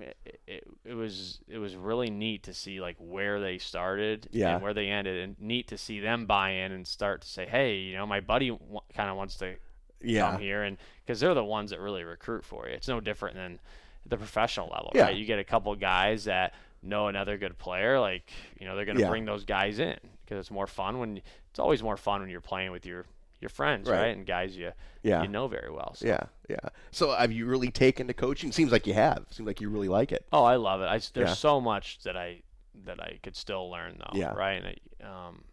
it, 0.00 0.16
it, 0.46 0.64
it, 0.84 0.94
was 0.94 1.40
it 1.48 1.58
was 1.58 1.74
really 1.74 2.10
neat 2.10 2.44
to 2.44 2.54
see 2.54 2.80
like 2.80 2.96
where 2.98 3.40
they 3.40 3.58
started 3.58 4.28
yeah. 4.32 4.54
and 4.54 4.62
where 4.62 4.74
they 4.74 4.88
ended, 4.88 5.22
and 5.22 5.36
neat 5.40 5.68
to 5.68 5.78
see 5.78 6.00
them 6.00 6.26
buy 6.26 6.50
in 6.50 6.72
and 6.72 6.86
start 6.86 7.22
to 7.22 7.28
say, 7.28 7.46
hey, 7.46 7.76
you 7.76 7.96
know, 7.96 8.06
my 8.06 8.20
buddy 8.20 8.50
w- 8.50 8.80
kind 8.94 9.10
of 9.10 9.16
wants 9.16 9.36
to 9.36 9.56
yeah. 10.02 10.30
come 10.30 10.40
here, 10.40 10.62
and 10.62 10.76
because 11.04 11.20
they're 11.20 11.34
the 11.34 11.44
ones 11.44 11.70
that 11.70 11.80
really 11.80 12.04
recruit 12.04 12.44
for 12.44 12.68
you. 12.68 12.74
It's 12.74 12.88
no 12.88 13.00
different 13.00 13.36
than 13.36 13.58
the 14.06 14.16
professional 14.16 14.68
level, 14.68 14.92
yeah. 14.94 15.04
right? 15.04 15.16
You 15.16 15.24
get 15.24 15.38
a 15.38 15.44
couple 15.44 15.74
guys 15.76 16.24
that 16.24 16.54
know 16.82 17.08
another 17.08 17.36
good 17.38 17.58
player, 17.58 17.98
like 18.00 18.30
you 18.58 18.66
know, 18.66 18.76
they're 18.76 18.84
going 18.84 18.96
to 18.96 19.02
yeah. 19.02 19.10
bring 19.10 19.24
those 19.24 19.44
guys 19.44 19.78
in 19.78 19.98
because 20.24 20.40
it's 20.40 20.50
more 20.50 20.66
fun 20.66 20.98
when 20.98 21.20
it's 21.50 21.58
always 21.58 21.82
more 21.82 21.96
fun 21.96 22.20
when 22.20 22.30
you're 22.30 22.40
playing 22.40 22.70
with 22.70 22.86
your 22.86 23.04
your 23.40 23.48
friends, 23.48 23.88
right? 23.88 24.00
right? 24.00 24.16
And 24.16 24.26
guys 24.26 24.56
you 24.56 24.72
yeah. 25.02 25.22
you 25.22 25.28
know 25.28 25.48
very 25.48 25.70
well. 25.70 25.94
So. 25.94 26.06
Yeah, 26.06 26.24
yeah. 26.48 26.56
So 26.90 27.12
have 27.12 27.32
you 27.32 27.46
really 27.46 27.70
taken 27.70 28.06
to 28.08 28.14
coaching? 28.14 28.52
Seems 28.52 28.72
like 28.72 28.86
you 28.86 28.94
have. 28.94 29.26
Seems 29.30 29.46
like 29.46 29.60
you 29.60 29.68
really 29.68 29.88
like 29.88 30.12
it. 30.12 30.26
Oh, 30.32 30.44
I 30.44 30.56
love 30.56 30.80
it. 30.80 30.86
I, 30.86 30.98
there's 31.14 31.30
yeah. 31.30 31.34
so 31.34 31.60
much 31.60 32.00
that 32.04 32.16
I 32.16 32.42
that 32.84 33.00
I 33.00 33.18
could 33.22 33.36
still 33.36 33.70
learn 33.70 33.98
though. 33.98 34.18
Yeah. 34.18 34.32
Right. 34.34 34.62
And 34.62 34.66
I, 34.66 35.26
um, 35.26 35.44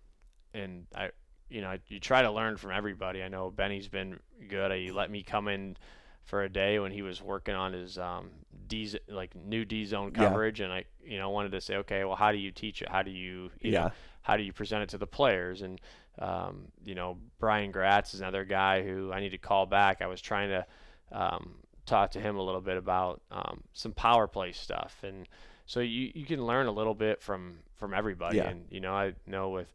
and 0.54 0.86
I, 0.96 1.10
you 1.50 1.62
know, 1.62 1.78
you 1.88 2.00
try 2.00 2.22
to 2.22 2.32
learn 2.32 2.58
from 2.58 2.72
everybody. 2.72 3.22
I 3.22 3.28
know 3.28 3.52
Benny's 3.52 3.88
been 3.88 4.20
good. 4.48 4.72
He 4.72 4.92
let 4.92 5.12
me 5.12 5.24
come 5.24 5.48
in 5.48 5.78
for 6.24 6.44
a 6.44 6.50
day 6.50 6.80
when 6.80 6.92
he 6.92 7.04
was 7.04 7.22
working 7.22 7.54
on 7.54 7.74
his 7.74 7.98
um, 7.98 8.30
D 8.68 8.92
like 9.08 9.36
new 9.36 9.64
D 9.64 9.86
zone 9.86 10.12
coverage, 10.12 10.60
yeah. 10.60 10.66
and 10.66 10.74
I, 10.74 10.86
you 11.04 11.18
know, 11.18 11.30
wanted 11.30 11.52
to 11.52 11.62
say, 11.62 11.76
okay, 11.78 12.04
well, 12.04 12.16
how 12.16 12.32
do 12.32 12.38
you 12.38 12.52
teach 12.52 12.82
it? 12.82 12.90
How 12.90 13.04
do 13.04 13.12
you, 13.12 13.52
you 13.62 13.72
yeah. 13.72 13.82
know, 13.82 13.92
how 14.24 14.38
do 14.38 14.44
you 14.44 14.52
present 14.52 14.84
it 14.84 14.90
to 14.90 14.98
the 14.98 15.08
players? 15.08 15.62
And 15.62 15.80
um, 16.20 16.70
you 16.84 16.96
know, 16.96 17.18
Brian 17.40 17.72
Gratz 17.72 18.14
is 18.14 18.22
another 18.22 18.44
guy 18.44 18.82
who 18.82 19.12
I 19.12 19.20
need 19.20 19.30
to 19.30 19.38
call 19.38 19.66
back. 19.66 20.02
I 20.02 20.08
was 20.08 20.22
trying 20.22 20.50
to 20.50 20.66
um, 21.12 21.56
talk 21.86 22.12
to 22.12 22.20
him 22.20 22.38
a 22.38 22.42
little 22.42 22.62
bit 22.62 22.78
about 22.78 23.22
um, 23.32 23.64
some 23.74 23.92
power 23.92 24.28
play 24.28 24.52
stuff, 24.52 24.98
and 25.04 25.28
so 25.68 25.80
you 25.80 26.12
you 26.16 26.26
can 26.26 26.46
learn 26.46 26.66
a 26.66 26.72
little 26.72 26.96
bit 26.96 27.22
from 27.22 27.60
from 27.76 27.94
everybody. 27.94 28.38
Yeah. 28.38 28.50
And 28.50 28.66
you 28.70 28.80
know, 28.80 28.94
I 28.94 29.14
know 29.28 29.50
with 29.50 29.72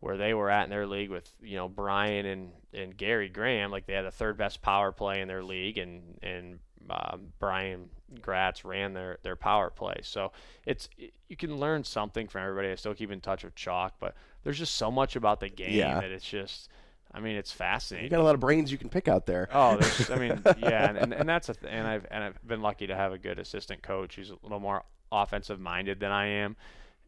where 0.00 0.16
they 0.16 0.32
were 0.34 0.50
at 0.50 0.64
in 0.64 0.70
their 0.70 0.86
league 0.86 1.10
with 1.10 1.30
you 1.42 1.56
know 1.56 1.68
Brian 1.68 2.26
and 2.26 2.52
and 2.72 2.96
Gary 2.96 3.28
Graham, 3.28 3.70
like 3.70 3.86
they 3.86 3.94
had 3.94 4.04
the 4.04 4.10
third 4.10 4.36
best 4.36 4.62
power 4.62 4.92
play 4.92 5.20
in 5.20 5.28
their 5.28 5.42
league, 5.42 5.78
and 5.78 6.18
and 6.22 6.58
uh, 6.88 7.16
Brian 7.38 7.88
Gratz 8.20 8.64
ran 8.64 8.94
their 8.94 9.18
their 9.22 9.36
power 9.36 9.70
play. 9.70 9.96
So 10.02 10.32
it's 10.64 10.88
you 11.28 11.36
can 11.36 11.56
learn 11.56 11.84
something 11.84 12.28
from 12.28 12.42
everybody. 12.42 12.70
I 12.70 12.74
still 12.76 12.94
keep 12.94 13.10
in 13.10 13.20
touch 13.20 13.44
with 13.44 13.54
Chalk, 13.54 13.94
but 13.98 14.14
there's 14.44 14.58
just 14.58 14.74
so 14.74 14.90
much 14.90 15.16
about 15.16 15.40
the 15.40 15.48
game 15.48 15.72
yeah. 15.72 16.00
that 16.00 16.10
it's 16.10 16.28
just. 16.28 16.68
I 17.10 17.20
mean, 17.20 17.36
it's 17.36 17.50
fascinating. 17.50 18.04
You 18.04 18.10
got 18.10 18.20
a 18.20 18.22
lot 18.22 18.34
of 18.34 18.40
brains 18.40 18.70
you 18.70 18.76
can 18.76 18.90
pick 18.90 19.08
out 19.08 19.24
there. 19.24 19.48
Oh, 19.50 19.78
there's, 19.78 20.10
I 20.10 20.16
mean, 20.16 20.42
yeah, 20.58 20.90
and, 20.90 20.98
and, 20.98 21.14
and 21.14 21.26
that's 21.26 21.48
a 21.48 21.54
th- 21.54 21.72
and 21.72 21.86
I've 21.86 22.06
and 22.10 22.22
I've 22.22 22.46
been 22.46 22.60
lucky 22.60 22.86
to 22.86 22.94
have 22.94 23.14
a 23.14 23.18
good 23.18 23.38
assistant 23.38 23.80
coach 23.80 24.16
who's 24.16 24.28
a 24.28 24.36
little 24.42 24.60
more 24.60 24.84
offensive 25.10 25.58
minded 25.58 26.00
than 26.00 26.12
I 26.12 26.26
am, 26.26 26.56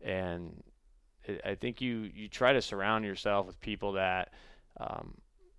and 0.03 0.63
I 1.45 1.55
think 1.55 1.81
you 1.81 2.11
you 2.15 2.29
try 2.29 2.53
to 2.53 2.63
surround 2.63 3.05
yourself 3.05 3.47
with 3.47 3.61
people 3.61 3.93
that, 3.93 4.33
um, 4.79 5.15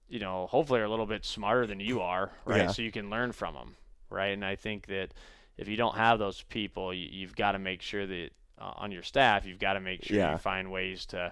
you 0.09 0.19
know, 0.19 0.47
hopefully 0.47 0.79
are 0.79 0.85
a 0.85 0.89
little 0.89 1.05
bit 1.05 1.25
smarter 1.25 1.67
than 1.67 1.79
you 1.79 2.01
are, 2.01 2.31
right? 2.45 2.63
Yeah. 2.63 2.71
So 2.71 2.81
you 2.81 2.91
can 2.91 3.09
learn 3.09 3.31
from 3.31 3.53
them, 3.53 3.75
right? 4.09 4.33
And 4.33 4.43
I 4.43 4.55
think 4.55 4.87
that 4.87 5.13
if 5.57 5.67
you 5.67 5.77
don't 5.77 5.95
have 5.95 6.19
those 6.19 6.41
people, 6.43 6.93
you, 6.93 7.25
have 7.27 7.35
got 7.35 7.51
to 7.51 7.59
make 7.59 7.81
sure 7.81 8.07
that 8.07 8.29
uh, 8.59 8.73
on 8.77 8.91
your 8.91 9.03
staff, 9.03 9.45
you've 9.45 9.59
got 9.59 9.73
to 9.73 9.79
make 9.79 10.03
sure 10.03 10.17
yeah. 10.17 10.31
you 10.31 10.37
find 10.37 10.71
ways 10.71 11.05
to 11.07 11.31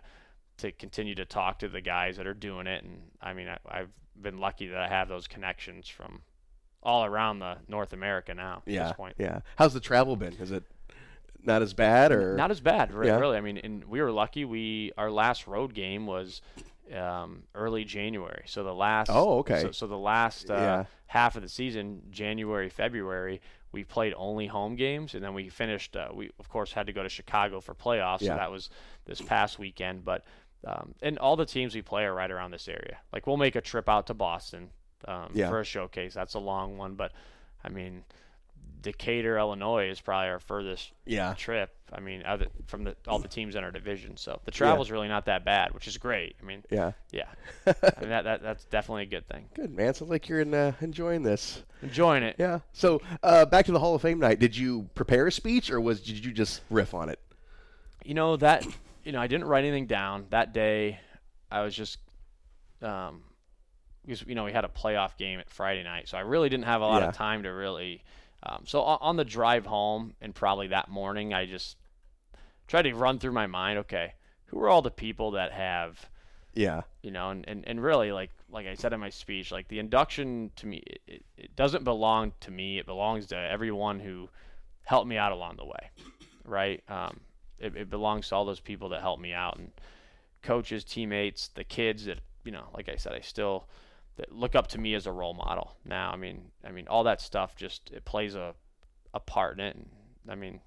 to 0.57 0.71
continue 0.73 1.15
to 1.15 1.25
talk 1.25 1.59
to 1.59 1.69
the 1.69 1.81
guys 1.81 2.17
that 2.17 2.27
are 2.27 2.33
doing 2.33 2.67
it. 2.67 2.83
And 2.83 3.01
I 3.21 3.33
mean, 3.33 3.47
I, 3.47 3.77
have 3.77 3.89
been 4.21 4.39
lucky 4.39 4.67
that 4.67 4.79
I 4.79 4.87
have 4.87 5.08
those 5.08 5.27
connections 5.27 5.87
from 5.87 6.21
all 6.83 7.06
around 7.06 7.39
the 7.39 7.58
North 7.67 7.93
America 7.93 8.33
now. 8.33 8.63
Yeah, 8.65 8.81
at 8.81 8.87
this 8.89 8.97
point. 8.97 9.15
yeah. 9.17 9.39
How's 9.56 9.73
the 9.73 9.79
travel 9.79 10.15
been? 10.15 10.33
Is 10.33 10.51
it 10.51 10.63
not 11.44 11.62
as 11.62 11.73
bad 11.73 12.12
or 12.12 12.35
not 12.35 12.52
as 12.52 12.60
bad? 12.60 12.94
Really, 12.94 13.12
yeah. 13.12 13.19
really. 13.19 13.37
I 13.37 13.42
mean, 13.42 13.58
and 13.58 13.85
we 13.85 14.02
were 14.02 14.12
lucky. 14.12 14.46
We 14.46 14.92
our 14.98 15.12
last 15.12 15.48
road 15.48 15.73
game 15.73 16.06
was 16.06 16.42
um, 16.96 17.44
early 17.56 17.83
January. 17.83 18.44
So 18.46 18.63
the 18.63 18.73
last 18.73 19.10
oh 19.12 19.40
okay. 19.40 19.62
So, 19.62 19.71
so 19.71 19.87
the 19.87 19.98
last 19.98 20.50
uh, 20.50 20.54
yeah. 20.54 20.85
half 21.08 21.35
of 21.35 21.42
the 21.42 21.50
season, 21.50 22.02
January 22.10 22.69
February, 22.69 23.42
we 23.71 23.83
played 23.83 24.13
only 24.17 24.48
home 24.48 24.75
games, 24.75 25.13
and 25.13 25.23
then 25.23 25.33
we 25.33 25.50
finished. 25.50 25.96
Uh, 25.96 26.10
we 26.13 26.31
of 26.40 26.50
course 26.50 26.71
had 26.71 26.87
to 26.87 26.94
go 26.94 27.04
to 27.04 27.10
Chicago 27.10 27.62
for 27.62 27.73
playoffs, 27.73 28.21
yeah. 28.21 28.33
so 28.33 28.35
that 28.35 28.52
was 28.52 28.69
this 29.06 29.21
past 29.21 29.60
weekend. 29.60 30.04
But 30.04 30.23
um, 30.65 30.94
and 31.02 31.17
all 31.19 31.35
the 31.35 31.46
teams 31.46 31.75
we 31.75 31.81
play 31.81 32.04
are 32.04 32.13
right 32.13 32.31
around 32.31 32.52
this 32.52 32.67
area. 32.67 32.98
Like 33.13 33.27
we'll 33.27 33.37
make 33.37 33.56
a 33.56 33.62
trip 33.62 33.87
out 33.87 34.08
to 34.08 34.13
Boston 34.13 34.69
um, 35.08 35.33
for 35.33 35.60
a 35.60 35.65
showcase. 35.65 36.13
That's 36.13 36.33
a 36.33 36.40
long 36.40 36.77
one, 36.77 36.96
but 36.96 37.12
I 37.63 37.69
mean, 37.69 38.04
Decatur, 38.82 39.38
Illinois 39.38 39.90
is 39.90 40.00
probably 40.00 40.30
our 40.30 40.40
furthest 40.40 40.92
yeah. 41.06 41.34
trip. 41.34 41.75
I 41.92 42.00
mean, 42.00 42.23
other, 42.25 42.48
from 42.67 42.84
the, 42.84 42.96
all 43.08 43.19
the 43.19 43.27
teams 43.27 43.56
in 43.56 43.63
our 43.63 43.71
division. 43.71 44.15
So 44.15 44.40
the 44.46 44.52
travel's 44.52 44.90
yeah. 44.90 44.94
really 44.94 45.08
not 45.08 45.25
that 45.25 45.44
bad, 45.44 45.73
which 45.73 45.88
is 45.88 45.98
great. 45.98 46.36
I 46.42 46.46
mean, 46.46 46.63
yeah, 46.69 46.92
yeah, 47.12 47.25
I 47.67 47.71
mean, 48.00 48.10
that, 48.10 48.23
that 48.23 48.44
that's 48.44 48.65
definitely 48.65 49.04
a 49.04 49.08
good 49.08 49.27
thing. 49.27 49.46
Good 49.56 49.75
man. 49.75 49.94
Sounds 49.94 50.12
like 50.12 50.30
you're 50.30 50.42
in, 50.42 50.54
uh, 50.54 50.73
enjoying 50.82 51.23
this. 51.23 51.63
Enjoying 51.82 52.23
it. 52.23 52.36
Yeah. 52.38 52.60
So 52.73 53.02
uh, 53.23 53.46
back 53.46 53.65
to 53.65 53.71
the 53.71 53.80
Hall 53.80 53.96
of 53.96 54.02
Fame 54.02 54.19
night. 54.19 54.40
Did 54.40 54.56
you 54.56 54.90
prepare 54.96 55.27
a 55.27 55.32
speech, 55.32 55.71
or 55.71 55.82
was 55.82 56.02
did 56.02 56.23
you 56.23 56.32
just 56.32 56.62
riff 56.69 56.94
on 56.94 57.10
it? 57.10 57.19
You 58.04 58.13
know 58.13 58.38
that. 58.38 58.65
You 59.04 59.13
know, 59.13 59.19
I 59.19 59.27
didn't 59.27 59.48
write 59.48 59.63
anything 59.63 59.88
down 59.88 60.25
that 60.30 60.54
day. 60.54 61.00
I 61.52 61.62
was 61.62 61.73
just 61.73 61.98
um, 62.82 63.23
because 64.06 64.23
you 64.27 64.36
know 64.36 64.46
we 64.46 64.52
had 64.52 64.65
a 64.65 64.69
playoff 64.69 65.17
game 65.17 65.40
at 65.40 65.50
Friday 65.50 65.84
night, 65.84 66.08
so 66.08 66.17
I 66.17 66.21
really 66.21 66.50
didn't 66.50 66.65
have 66.65 66.82
a 66.82 66.86
lot 66.86 67.02
yeah. 67.02 67.10
of 67.10 67.15
time 67.15 67.44
to 67.44 67.50
really. 67.50 68.04
Um, 68.44 68.63
so 68.65 68.81
on 68.81 69.17
the 69.17 69.25
drive 69.25 69.65
home 69.65 70.13
and 70.21 70.33
probably 70.33 70.67
that 70.67 70.90
morning, 70.90 71.33
I 71.33 71.46
just 71.46 71.77
tried 72.67 72.83
to 72.83 72.94
run 72.94 73.19
through 73.19 73.33
my 73.33 73.48
mind. 73.48 73.79
Okay, 73.79 74.13
who 74.46 74.60
are 74.60 74.69
all 74.69 74.81
the 74.81 74.92
people 74.92 75.31
that 75.31 75.52
have, 75.52 76.10
yeah, 76.54 76.81
you 77.02 77.12
know, 77.12 77.31
and, 77.31 77.48
and, 77.48 77.67
and 77.67 77.83
really 77.83 78.12
like 78.12 78.31
like 78.50 78.65
I 78.65 78.75
said 78.75 78.94
in 78.94 79.00
my 79.00 79.10
speech, 79.10 79.52
like 79.52 79.67
the 79.67 79.79
induction 79.79 80.52
to 80.56 80.67
me, 80.67 80.83
it, 81.08 81.23
it 81.37 81.56
doesn't 81.56 81.83
belong 81.83 82.33
to 82.42 82.52
me. 82.52 82.79
It 82.79 82.85
belongs 82.85 83.27
to 83.27 83.37
everyone 83.37 84.00
who 84.00 84.29
helped 84.83 85.08
me 85.08 85.17
out 85.17 85.31
along 85.31 85.58
the 85.58 85.65
way, 85.65 85.90
right? 86.46 86.81
Um, 86.87 87.19
it, 87.60 87.75
it 87.75 87.90
belongs 87.90 88.29
to 88.29 88.35
all 88.35 88.46
those 88.46 88.62
people 88.62 88.90
that 88.90 89.02
helped 89.02 89.21
me 89.21 89.33
out 89.33 89.58
and 89.58 89.71
coaches, 90.42 90.85
teammates, 90.85 91.50
the 91.50 91.65
kids 91.65 92.06
that 92.06 92.19
you 92.46 92.52
know, 92.52 92.69
like 92.73 92.87
I 92.90 92.96
said, 92.96 93.13
I 93.13 93.19
still 93.19 93.67
that 94.19 94.33
look 94.33 94.53
up 94.53 94.67
to 94.67 94.77
me 94.77 94.93
as 94.93 95.05
a 95.05 95.11
role 95.11 95.33
model. 95.33 95.77
Now, 95.85 96.11
I 96.11 96.17
mean, 96.17 96.51
I 96.63 96.71
mean, 96.71 96.87
all 96.87 97.05
that 97.05 97.21
stuff 97.21 97.55
just 97.55 97.89
it 97.91 98.05
plays 98.05 98.35
a 98.35 98.53
a 99.13 99.19
part 99.19 99.59
in 99.59 99.65
it. 99.65 99.75
And, 99.75 99.89
I 100.29 100.35
mean, 100.35 100.59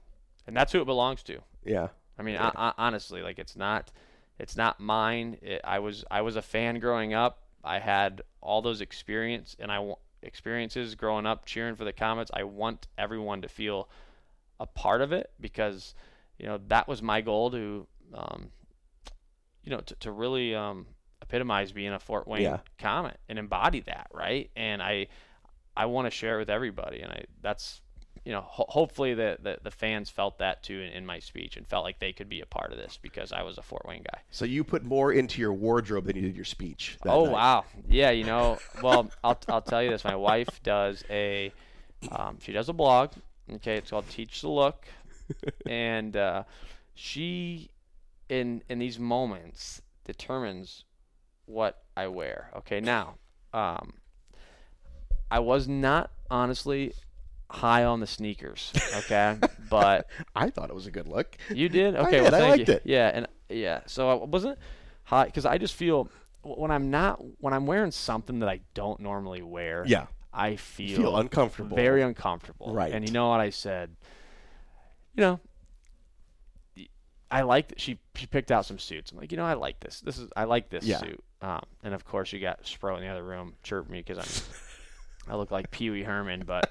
and 0.47 0.57
that's 0.57 0.73
who 0.73 0.81
it 0.81 0.87
belongs 0.87 1.23
to. 1.25 1.39
Yeah. 1.65 1.89
I 2.19 2.23
mean, 2.23 2.35
yeah. 2.35 2.51
I, 2.55 2.69
I, 2.69 2.73
honestly, 2.79 3.23
like 3.23 3.39
it's 3.39 3.55
not 3.55 3.93
it's 4.39 4.57
not 4.57 4.81
mine. 4.81 5.37
It, 5.43 5.61
I 5.65 5.79
was 5.79 6.05
I 6.11 6.23
was 6.23 6.37
a 6.37 6.43
fan 6.43 6.81
growing 6.81 7.13
up. 7.13 7.43
I 7.63 7.79
had 7.79 8.23
all 8.41 8.63
those 8.63 8.81
experience 8.81 9.55
and 9.59 9.71
I 9.71 9.93
experiences 10.23 10.95
growing 10.95 11.27
up 11.27 11.45
cheering 11.45 11.77
for 11.77 11.85
the 11.85 11.93
Komets. 11.93 12.31
I 12.33 12.45
want 12.45 12.89
everyone 12.97 13.43
to 13.43 13.49
feel 13.49 13.89
a 14.59 14.67
part 14.67 15.03
of 15.03 15.13
it 15.13 15.31
because 15.41 15.95
you 16.39 16.47
know 16.47 16.59
that 16.69 16.89
was 16.89 17.03
my 17.03 17.21
goal 17.21 17.51
to 17.51 17.87
um, 18.15 18.49
you 19.63 19.71
know 19.71 19.81
to, 19.81 19.95
to 19.97 20.11
really 20.11 20.55
um, 20.55 20.87
epitomize 21.23 21.73
being 21.73 21.93
a 21.93 21.99
Fort 21.99 22.29
Wayne 22.29 22.43
yeah. 22.43 22.59
Komet 22.79 23.17
and 23.29 23.39
embody 23.39 23.81
that, 23.81 24.09
right? 24.13 24.51
And 24.57 24.83
I 24.83 25.07
I 25.77 25.87
want 25.87 26.07
to 26.07 26.11
share 26.11 26.37
it 26.37 26.41
with 26.41 26.51
everybody, 26.51 27.01
and 27.01 27.13
I 27.13 27.25
that's 27.41 27.81
you 28.25 28.33
know 28.33 28.43
ho- 28.43 28.67
hopefully 28.69 29.15
the, 29.15 29.39
the, 29.43 29.59
the 29.63 29.71
fans 29.71 30.11
felt 30.11 30.39
that 30.39 30.63
too 30.63 30.81
in, 30.81 30.93
in, 30.93 31.07
my 31.07 31.19
speech 31.19 31.57
and 31.57 31.67
felt 31.67 31.85
like 31.85 31.99
they 31.99 32.13
could 32.13 32.29
be 32.29 32.41
a 32.41 32.47
part 32.47 32.71
of 32.71 32.79
this 32.79 32.99
because 33.01 33.33
I 33.33 33.43
was 33.43 33.59
a 33.59 33.63
Fort 33.63 33.85
Wayne 33.87 34.03
guy. 34.03 34.21
So 34.31 34.45
you 34.45 34.63
put 34.63 34.85
more 34.85 35.13
into 35.13 35.41
your 35.41 35.53
wardrobe 35.53 36.05
than 36.07 36.17
you 36.17 36.23
did 36.23 36.37
your 36.37 36.45
speech. 36.45 36.99
oh 37.07 37.25
night. 37.25 37.33
wow, 37.33 37.65
yeah, 37.89 38.11
you 38.11 38.25
know, 38.25 38.59
well 38.83 39.11
I'll 39.25 39.39
I'll 39.49 39.63
tell 39.63 39.83
you 39.83 39.91
this. 39.91 40.05
My 40.05 40.17
wife 40.17 40.63
does 40.63 41.05
a 41.09 41.53
um, 42.11 42.39
she 42.41 42.53
does 42.53 42.69
a 42.69 42.73
blog. 42.73 43.13
Okay, 43.55 43.77
it's 43.77 43.91
called 43.91 44.09
Teach 44.09 44.41
the 44.41 44.49
Look, 44.49 44.87
and 45.67 46.17
uh, 46.17 46.45
she 46.95 47.71
in 48.29 48.63
in 48.69 48.79
these 48.79 48.99
moments 48.99 49.83
determines 50.05 50.85
what 51.47 51.83
I 51.97 52.09
wear. 52.09 52.51
Okay, 52.59 52.81
now, 52.81 53.17
um, 53.53 53.95
I 55.31 55.41
was 55.41 55.69
not 55.69 56.11
honestly 56.31 56.95
high 57.51 57.85
on 57.85 58.01
the 58.01 58.07
sneakers. 58.07 58.73
Okay, 58.99 59.37
but 59.71 60.09
I 60.35 60.51
thought 60.51 60.71
it 60.71 60.75
was 60.75 60.87
a 60.87 60.91
good 60.91 61.07
look. 61.07 61.37
You 61.51 61.69
did? 61.69 61.97
Okay, 61.97 62.21
I 62.21 62.23
well, 62.23 62.35
I 62.35 62.49
liked 62.51 62.69
you. 62.69 62.75
it. 62.75 62.83
Yeah, 62.85 63.11
and 63.13 63.27
yeah, 63.49 63.81
so 63.87 64.11
I 64.11 64.25
wasn't 64.25 64.59
high 65.05 65.27
because 65.27 65.47
I 65.47 65.59
just 65.59 65.75
feel 65.75 66.09
when 66.43 66.71
I'm 66.71 66.91
not 66.91 67.23
when 67.39 67.53
I'm 67.53 67.67
wearing 67.67 67.91
something 67.91 68.41
that 68.41 68.49
I 68.49 68.61
don't 68.75 69.01
normally 69.01 69.43
wear. 69.43 69.85
Yeah. 69.87 70.07
I 70.35 70.57
feel, 70.57 70.97
feel 70.97 71.17
uncomfortable. 71.19 71.77
Very 71.77 72.01
uncomfortable. 72.01 72.73
Right. 72.73 72.91
And 72.91 73.07
you 73.07 73.13
know 73.13 73.29
what 73.29 73.41
I 73.41 73.51
said? 73.51 73.95
You 75.15 75.21
know, 75.21 75.41
I 77.33 77.43
like 77.43 77.69
that 77.69 77.81
she 77.81 77.99
she 78.15 78.27
picked 78.27 78.53
out 78.53 78.67
some 78.67 78.79
suits. 78.79 79.11
I'm 79.11 79.19
like, 79.19 79.33
you 79.33 79.39
know, 79.39 79.47
I 79.47 79.55
like 79.55 79.81
this. 79.81 80.01
This 80.01 80.19
is 80.19 80.31
I 80.37 80.45
like 80.45 80.69
this 80.69 80.85
yeah. 80.85 80.99
suit. 80.99 81.25
Um, 81.41 81.65
and 81.83 81.95
of 81.95 82.05
course, 82.05 82.31
you 82.31 82.39
got 82.39 82.63
Spro 82.65 82.95
in 82.97 83.03
the 83.03 83.09
other 83.09 83.25
room 83.25 83.55
chirp 83.63 83.89
me 83.89 84.03
because 84.07 84.19
I'm 84.19 85.33
I 85.33 85.37
look 85.37 85.51
like 85.51 85.71
Pee 85.71 85.89
Wee 85.89 86.03
Herman, 86.03 86.45
but 86.47 86.71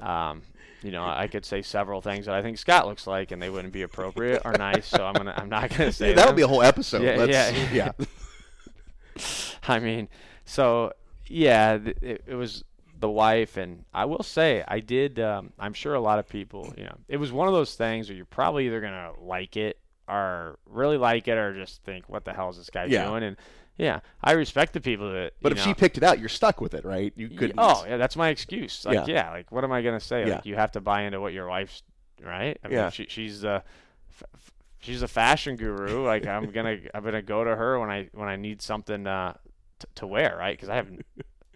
um, 0.00 0.42
you 0.82 0.92
know, 0.92 1.04
I 1.04 1.26
could 1.26 1.44
say 1.44 1.60
several 1.62 2.00
things 2.00 2.26
that 2.26 2.36
I 2.36 2.40
think 2.40 2.56
Scott 2.58 2.86
looks 2.86 3.08
like, 3.08 3.32
and 3.32 3.42
they 3.42 3.50
wouldn't 3.50 3.72
be 3.72 3.82
appropriate 3.82 4.42
or 4.44 4.52
nice. 4.52 4.86
So 4.86 5.04
I'm 5.04 5.14
gonna 5.14 5.34
I'm 5.36 5.48
not 5.48 5.70
gonna 5.70 5.90
say 5.92 6.10
yeah, 6.10 6.16
that 6.16 6.26
would 6.28 6.36
be 6.36 6.42
a 6.42 6.48
whole 6.48 6.62
episode. 6.62 7.02
Yeah, 7.02 7.24
yeah, 7.24 7.68
yeah. 7.72 9.26
I 9.68 9.80
mean, 9.80 10.08
so 10.44 10.92
yeah, 11.26 11.78
it, 12.00 12.22
it, 12.28 12.34
was 12.36 12.62
the 13.00 13.10
wife, 13.10 13.56
and 13.56 13.84
I 13.92 14.04
will 14.04 14.22
say 14.22 14.62
I 14.68 14.78
did. 14.78 15.18
Um, 15.18 15.52
I'm 15.58 15.74
sure 15.74 15.94
a 15.94 16.00
lot 16.00 16.20
of 16.20 16.28
people, 16.28 16.72
you 16.78 16.84
know, 16.84 16.96
it 17.08 17.16
was 17.16 17.32
one 17.32 17.48
of 17.48 17.54
those 17.54 17.74
things 17.74 18.08
where 18.08 18.16
you're 18.16 18.24
probably 18.24 18.66
either 18.66 18.80
gonna 18.80 19.12
like 19.20 19.56
it 19.56 19.79
or 20.10 20.58
really 20.66 20.96
like 20.96 21.28
it 21.28 21.38
or 21.38 21.54
just 21.54 21.82
think, 21.84 22.08
what 22.08 22.24
the 22.24 22.32
hell 22.32 22.50
is 22.50 22.56
this 22.56 22.70
guy 22.70 22.86
yeah. 22.86 23.06
doing? 23.06 23.22
And 23.22 23.36
yeah, 23.78 24.00
I 24.22 24.32
respect 24.32 24.72
the 24.72 24.80
people 24.80 25.12
that. 25.12 25.34
But 25.40 25.52
if 25.52 25.58
know, 25.58 25.64
she 25.64 25.74
picked 25.74 25.96
it 25.96 26.02
out, 26.02 26.18
you're 26.18 26.28
stuck 26.28 26.60
with 26.60 26.74
it, 26.74 26.84
right? 26.84 27.12
You 27.16 27.28
couldn't. 27.28 27.54
Oh 27.58 27.84
yeah, 27.86 27.96
that's 27.96 28.16
my 28.16 28.28
excuse. 28.28 28.84
Like 28.84 29.06
yeah, 29.06 29.14
yeah 29.14 29.30
like 29.30 29.52
what 29.52 29.64
am 29.64 29.72
I 29.72 29.82
gonna 29.82 30.00
say? 30.00 30.26
Yeah. 30.26 30.34
Like 30.36 30.46
you 30.46 30.56
have 30.56 30.72
to 30.72 30.80
buy 30.80 31.02
into 31.02 31.20
what 31.20 31.32
your 31.32 31.48
wife's 31.48 31.82
right. 32.22 32.58
I 32.62 32.68
mean, 32.68 32.76
yeah. 32.76 32.90
She, 32.90 33.06
she's. 33.08 33.44
F- 33.44 33.62
she's 34.80 35.02
a 35.02 35.08
fashion 35.08 35.56
guru. 35.56 36.04
Like 36.10 36.26
I'm 36.26 36.50
gonna, 36.50 36.78
I'm 36.92 37.04
gonna 37.04 37.22
go 37.22 37.44
to 37.44 37.54
her 37.54 37.78
when 37.78 37.90
I 37.90 38.08
when 38.12 38.28
I 38.28 38.36
need 38.36 38.62
something 38.62 39.06
uh, 39.06 39.34
t- 39.78 39.86
to 39.96 40.06
wear, 40.06 40.36
right? 40.36 40.56
Because 40.56 40.68
I 40.68 40.76
have, 40.76 40.88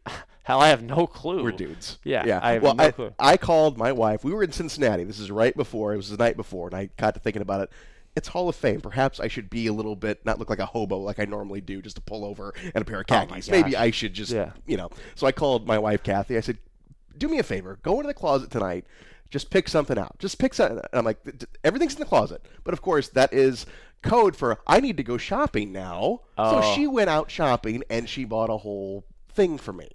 hell, 0.44 0.60
I 0.60 0.68
have 0.68 0.82
no 0.82 1.06
clue. 1.06 1.42
We're 1.42 1.52
dudes. 1.52 1.98
Yeah, 2.04 2.24
yeah. 2.26 2.40
I 2.42 2.52
have 2.52 2.62
well, 2.62 2.74
no 2.74 2.84
I, 2.84 2.90
clue. 2.92 3.14
I 3.18 3.36
called 3.36 3.76
my 3.76 3.90
wife. 3.90 4.22
We 4.22 4.32
were 4.32 4.44
in 4.44 4.52
Cincinnati. 4.52 5.04
This 5.04 5.18
is 5.18 5.30
right 5.30 5.56
before. 5.56 5.92
It 5.92 5.96
was 5.96 6.10
the 6.10 6.16
night 6.16 6.36
before, 6.36 6.68
and 6.68 6.76
I 6.76 6.90
got 6.96 7.14
to 7.14 7.20
thinking 7.20 7.42
about 7.42 7.62
it 7.62 7.72
it's 8.16 8.28
Hall 8.28 8.48
of 8.48 8.56
Fame. 8.56 8.80
Perhaps 8.80 9.20
I 9.20 9.28
should 9.28 9.50
be 9.50 9.66
a 9.66 9.72
little 9.72 9.96
bit 9.96 10.24
not 10.24 10.38
look 10.38 10.50
like 10.50 10.58
a 10.58 10.66
hobo 10.66 10.98
like 10.98 11.18
I 11.18 11.24
normally 11.24 11.60
do, 11.60 11.82
just 11.82 11.98
a 11.98 12.00
pullover 12.00 12.52
and 12.74 12.82
a 12.82 12.84
pair 12.84 13.00
of 13.00 13.06
Oh 13.10 13.14
khakis. 13.14 13.50
Maybe 13.50 13.76
I 13.76 13.90
should 13.90 14.14
just, 14.14 14.32
yeah. 14.32 14.52
you 14.66 14.76
know. 14.76 14.90
So 15.14 15.26
I 15.26 15.32
called 15.32 15.66
my 15.66 15.78
wife 15.78 16.02
Kathy. 16.02 16.36
I 16.36 16.40
said, 16.40 16.58
"Do 17.16 17.28
me 17.28 17.38
a 17.38 17.42
favor, 17.42 17.78
go 17.82 17.96
into 17.96 18.06
the 18.06 18.14
closet 18.14 18.50
tonight. 18.50 18.84
Just 19.30 19.50
pick 19.50 19.68
something 19.68 19.98
out. 19.98 20.18
Just 20.18 20.38
pick 20.38 20.54
something." 20.54 20.78
And 20.78 20.86
I'm 20.92 21.04
like, 21.04 21.18
"Everything's 21.64 21.94
in 21.94 22.00
the 22.00 22.06
closet." 22.06 22.44
But 22.62 22.74
of 22.74 22.82
course, 22.82 23.08
that 23.10 23.32
is 23.32 23.66
code 24.02 24.36
for 24.36 24.58
I 24.66 24.80
need 24.80 24.96
to 24.98 25.02
go 25.02 25.16
shopping 25.16 25.72
now. 25.72 26.20
Oh. 26.38 26.60
So 26.60 26.74
she 26.74 26.86
oh. 26.86 26.90
went 26.90 27.10
out 27.10 27.30
shopping 27.30 27.82
and 27.90 28.08
she 28.08 28.24
bought 28.24 28.50
a 28.50 28.58
whole 28.58 29.04
thing 29.32 29.58
for 29.58 29.72
me. 29.72 29.90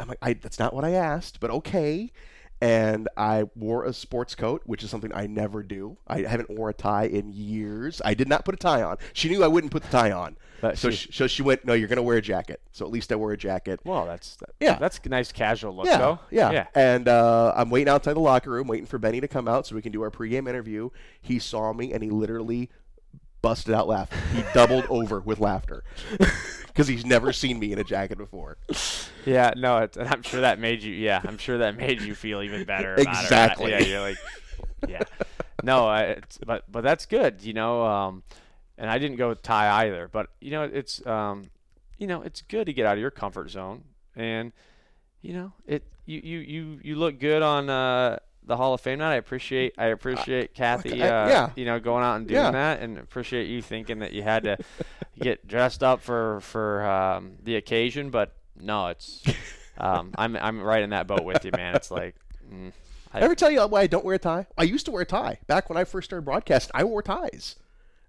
I'm 0.00 0.08
like, 0.08 0.18
I, 0.22 0.34
that's 0.34 0.60
not 0.60 0.72
what 0.72 0.84
I 0.84 0.92
asked, 0.92 1.40
but 1.40 1.50
okay 1.50 2.12
and 2.60 3.08
I 3.16 3.44
wore 3.54 3.84
a 3.84 3.92
sports 3.92 4.34
coat, 4.34 4.62
which 4.66 4.82
is 4.82 4.90
something 4.90 5.12
I 5.14 5.26
never 5.26 5.62
do. 5.62 5.96
I 6.06 6.22
haven't 6.22 6.50
wore 6.50 6.70
a 6.70 6.74
tie 6.74 7.04
in 7.04 7.32
years. 7.32 8.02
I 8.04 8.14
did 8.14 8.28
not 8.28 8.44
put 8.44 8.54
a 8.54 8.58
tie 8.58 8.82
on. 8.82 8.96
She 9.12 9.28
knew 9.28 9.44
I 9.44 9.46
wouldn't 9.46 9.72
put 9.72 9.84
the 9.84 9.90
tie 9.90 10.10
on, 10.10 10.36
but 10.60 10.76
so 10.76 10.90
she, 10.90 11.06
she, 11.06 11.12
so 11.12 11.26
she 11.26 11.42
went, 11.42 11.64
"No, 11.64 11.74
you're 11.74 11.88
going 11.88 11.96
to 11.96 12.02
wear 12.02 12.16
a 12.16 12.22
jacket." 12.22 12.60
So 12.72 12.84
at 12.84 12.90
least 12.90 13.12
I 13.12 13.16
wore 13.16 13.32
a 13.32 13.36
jacket. 13.36 13.80
Well, 13.84 14.06
that's 14.06 14.36
that, 14.36 14.50
yeah, 14.60 14.78
that's 14.78 15.00
a 15.04 15.08
nice 15.08 15.30
casual 15.32 15.76
look, 15.76 15.86
yeah, 15.86 15.98
though. 15.98 16.18
Yeah, 16.30 16.50
yeah. 16.50 16.66
And 16.74 17.08
uh, 17.08 17.52
I'm 17.56 17.70
waiting 17.70 17.88
outside 17.88 18.14
the 18.14 18.20
locker 18.20 18.50
room, 18.50 18.66
waiting 18.66 18.86
for 18.86 18.98
Benny 18.98 19.20
to 19.20 19.28
come 19.28 19.46
out 19.46 19.66
so 19.66 19.74
we 19.74 19.82
can 19.82 19.92
do 19.92 20.02
our 20.02 20.10
pregame 20.10 20.48
interview. 20.48 20.90
He 21.20 21.38
saw 21.38 21.72
me 21.72 21.92
and 21.92 22.02
he 22.02 22.10
literally 22.10 22.70
busted 23.42 23.74
out 23.74 23.88
laughing. 23.88 24.18
He 24.34 24.44
doubled 24.52 24.86
over 24.90 25.20
with 25.20 25.40
laughter 25.40 25.84
because 26.66 26.88
he's 26.88 27.04
never 27.04 27.32
seen 27.32 27.58
me 27.58 27.72
in 27.72 27.78
a 27.78 27.84
jacket 27.84 28.18
before. 28.18 28.58
Yeah, 29.24 29.52
no, 29.56 29.78
it's, 29.78 29.96
and 29.96 30.08
I'm 30.08 30.22
sure 30.22 30.40
that 30.40 30.58
made 30.58 30.82
you. 30.82 30.92
Yeah, 30.92 31.20
I'm 31.24 31.38
sure 31.38 31.58
that 31.58 31.76
made 31.76 32.00
you 32.00 32.14
feel 32.14 32.42
even 32.42 32.64
better. 32.64 32.94
About 32.94 33.22
exactly. 33.22 33.72
It. 33.72 33.82
Yeah, 33.82 33.86
you're 33.86 34.00
like, 34.00 34.18
yeah, 34.88 35.02
no, 35.62 35.86
I, 35.86 36.18
but 36.46 36.64
but 36.70 36.82
that's 36.82 37.06
good, 37.06 37.42
you 37.42 37.52
know. 37.52 37.84
Um, 37.84 38.22
and 38.76 38.88
I 38.88 38.98
didn't 38.98 39.16
go 39.16 39.28
with 39.28 39.42
tie 39.42 39.86
either, 39.86 40.08
but 40.08 40.28
you 40.40 40.50
know, 40.50 40.62
it's 40.62 41.04
um, 41.06 41.50
you 41.98 42.06
know, 42.06 42.22
it's 42.22 42.42
good 42.42 42.66
to 42.66 42.72
get 42.72 42.86
out 42.86 42.94
of 42.94 43.00
your 43.00 43.10
comfort 43.10 43.50
zone, 43.50 43.84
and 44.14 44.52
you 45.20 45.32
know, 45.34 45.52
it 45.66 45.82
you 46.06 46.20
you 46.22 46.38
you 46.38 46.80
you 46.82 46.96
look 46.96 47.18
good 47.18 47.42
on 47.42 47.68
uh 47.68 48.18
the 48.48 48.56
Hall 48.56 48.74
of 48.74 48.80
Fame 48.80 48.98
night. 48.98 49.12
I 49.12 49.16
appreciate 49.16 49.74
I 49.78 49.86
appreciate 49.86 50.54
Kathy, 50.54 51.02
I, 51.02 51.06
uh, 51.06 51.28
yeah. 51.28 51.50
you 51.54 51.64
know, 51.64 51.78
going 51.78 52.02
out 52.02 52.16
and 52.16 52.26
doing 52.26 52.40
Yeah. 52.40 52.50
that, 52.50 52.80
and 52.80 52.98
appreciate 52.98 53.46
you 53.46 53.62
thinking 53.62 54.00
that 54.00 54.12
you 54.12 54.22
had 54.22 54.42
to 54.44 54.58
get 55.20 55.46
dressed 55.46 55.84
up 55.84 56.00
for 56.00 56.40
for 56.40 56.84
um, 56.84 57.32
the 57.44 57.56
occasion. 57.56 58.10
But 58.10 58.34
no, 58.58 58.88
it's 58.88 59.22
um, 59.76 60.12
I'm 60.18 60.34
I'm 60.36 60.60
right 60.60 60.82
in 60.82 60.90
that 60.90 61.06
boat 61.06 61.24
with 61.24 61.44
you, 61.44 61.52
man. 61.52 61.76
It's 61.76 61.90
like. 61.90 62.16
Mm, 62.52 62.72
I, 63.12 63.20
Ever 63.20 63.34
tell 63.34 63.50
you 63.50 63.62
why 63.66 63.82
I 63.82 63.86
don't 63.86 64.04
wear 64.04 64.16
a 64.16 64.18
tie? 64.18 64.46
I 64.58 64.64
used 64.64 64.84
to 64.84 64.90
wear 64.92 65.02
a 65.02 65.06
tie 65.06 65.38
back 65.46 65.70
when 65.70 65.78
I 65.78 65.84
first 65.84 66.10
started 66.10 66.24
broadcasting. 66.26 66.72
I 66.74 66.84
wore 66.84 67.02
ties, 67.02 67.56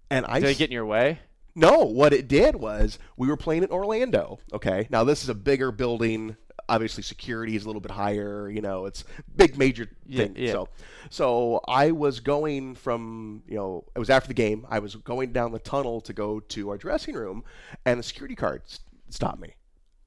and 0.10 0.26
I 0.26 0.42
did 0.42 0.50
it 0.50 0.58
get 0.58 0.70
in 0.70 0.74
your 0.74 0.86
way? 0.86 1.20
No, 1.56 1.86
what 1.86 2.14
it 2.14 2.28
did 2.28 2.56
was 2.56 3.00
we 3.18 3.28
were 3.28 3.38
playing 3.38 3.64
in 3.64 3.70
Orlando. 3.70 4.40
Okay, 4.54 4.88
now 4.90 5.04
this 5.06 5.24
is 5.24 5.30
a 5.30 5.34
bigger 5.36 5.72
building. 5.72 6.36
Obviously, 6.70 7.04
security 7.04 7.56
is 7.56 7.64
a 7.64 7.68
little 7.68 7.82
bit 7.82 7.92
higher. 7.92 8.50
You 8.50 8.62
know, 8.62 8.86
it's 8.86 9.04
big 9.36 9.58
major 9.58 9.86
thing. 9.86 10.36
Yeah, 10.36 10.46
yeah. 10.46 10.52
So, 10.52 10.70
so 11.10 11.62
I 11.68 11.92
was 11.92 12.20
going 12.20 12.76
from 12.76 13.44
you 13.48 13.56
know 13.56 13.86
it 13.96 14.00
was 14.00 14.10
after 14.10 14.28
the 14.28 14.34
game. 14.34 14.66
I 14.70 14.80
was 14.80 14.96
going 14.96 15.34
down 15.34 15.52
the 15.52 15.60
tunnel 15.60 16.02
to 16.02 16.14
go 16.14 16.40
to 16.40 16.70
our 16.70 16.78
dressing 16.78 17.16
room, 17.16 17.44
and 17.86 18.00
the 18.00 18.04
security 18.04 18.36
guard 18.36 18.62
stopped 19.10 19.40
me, 19.40 19.56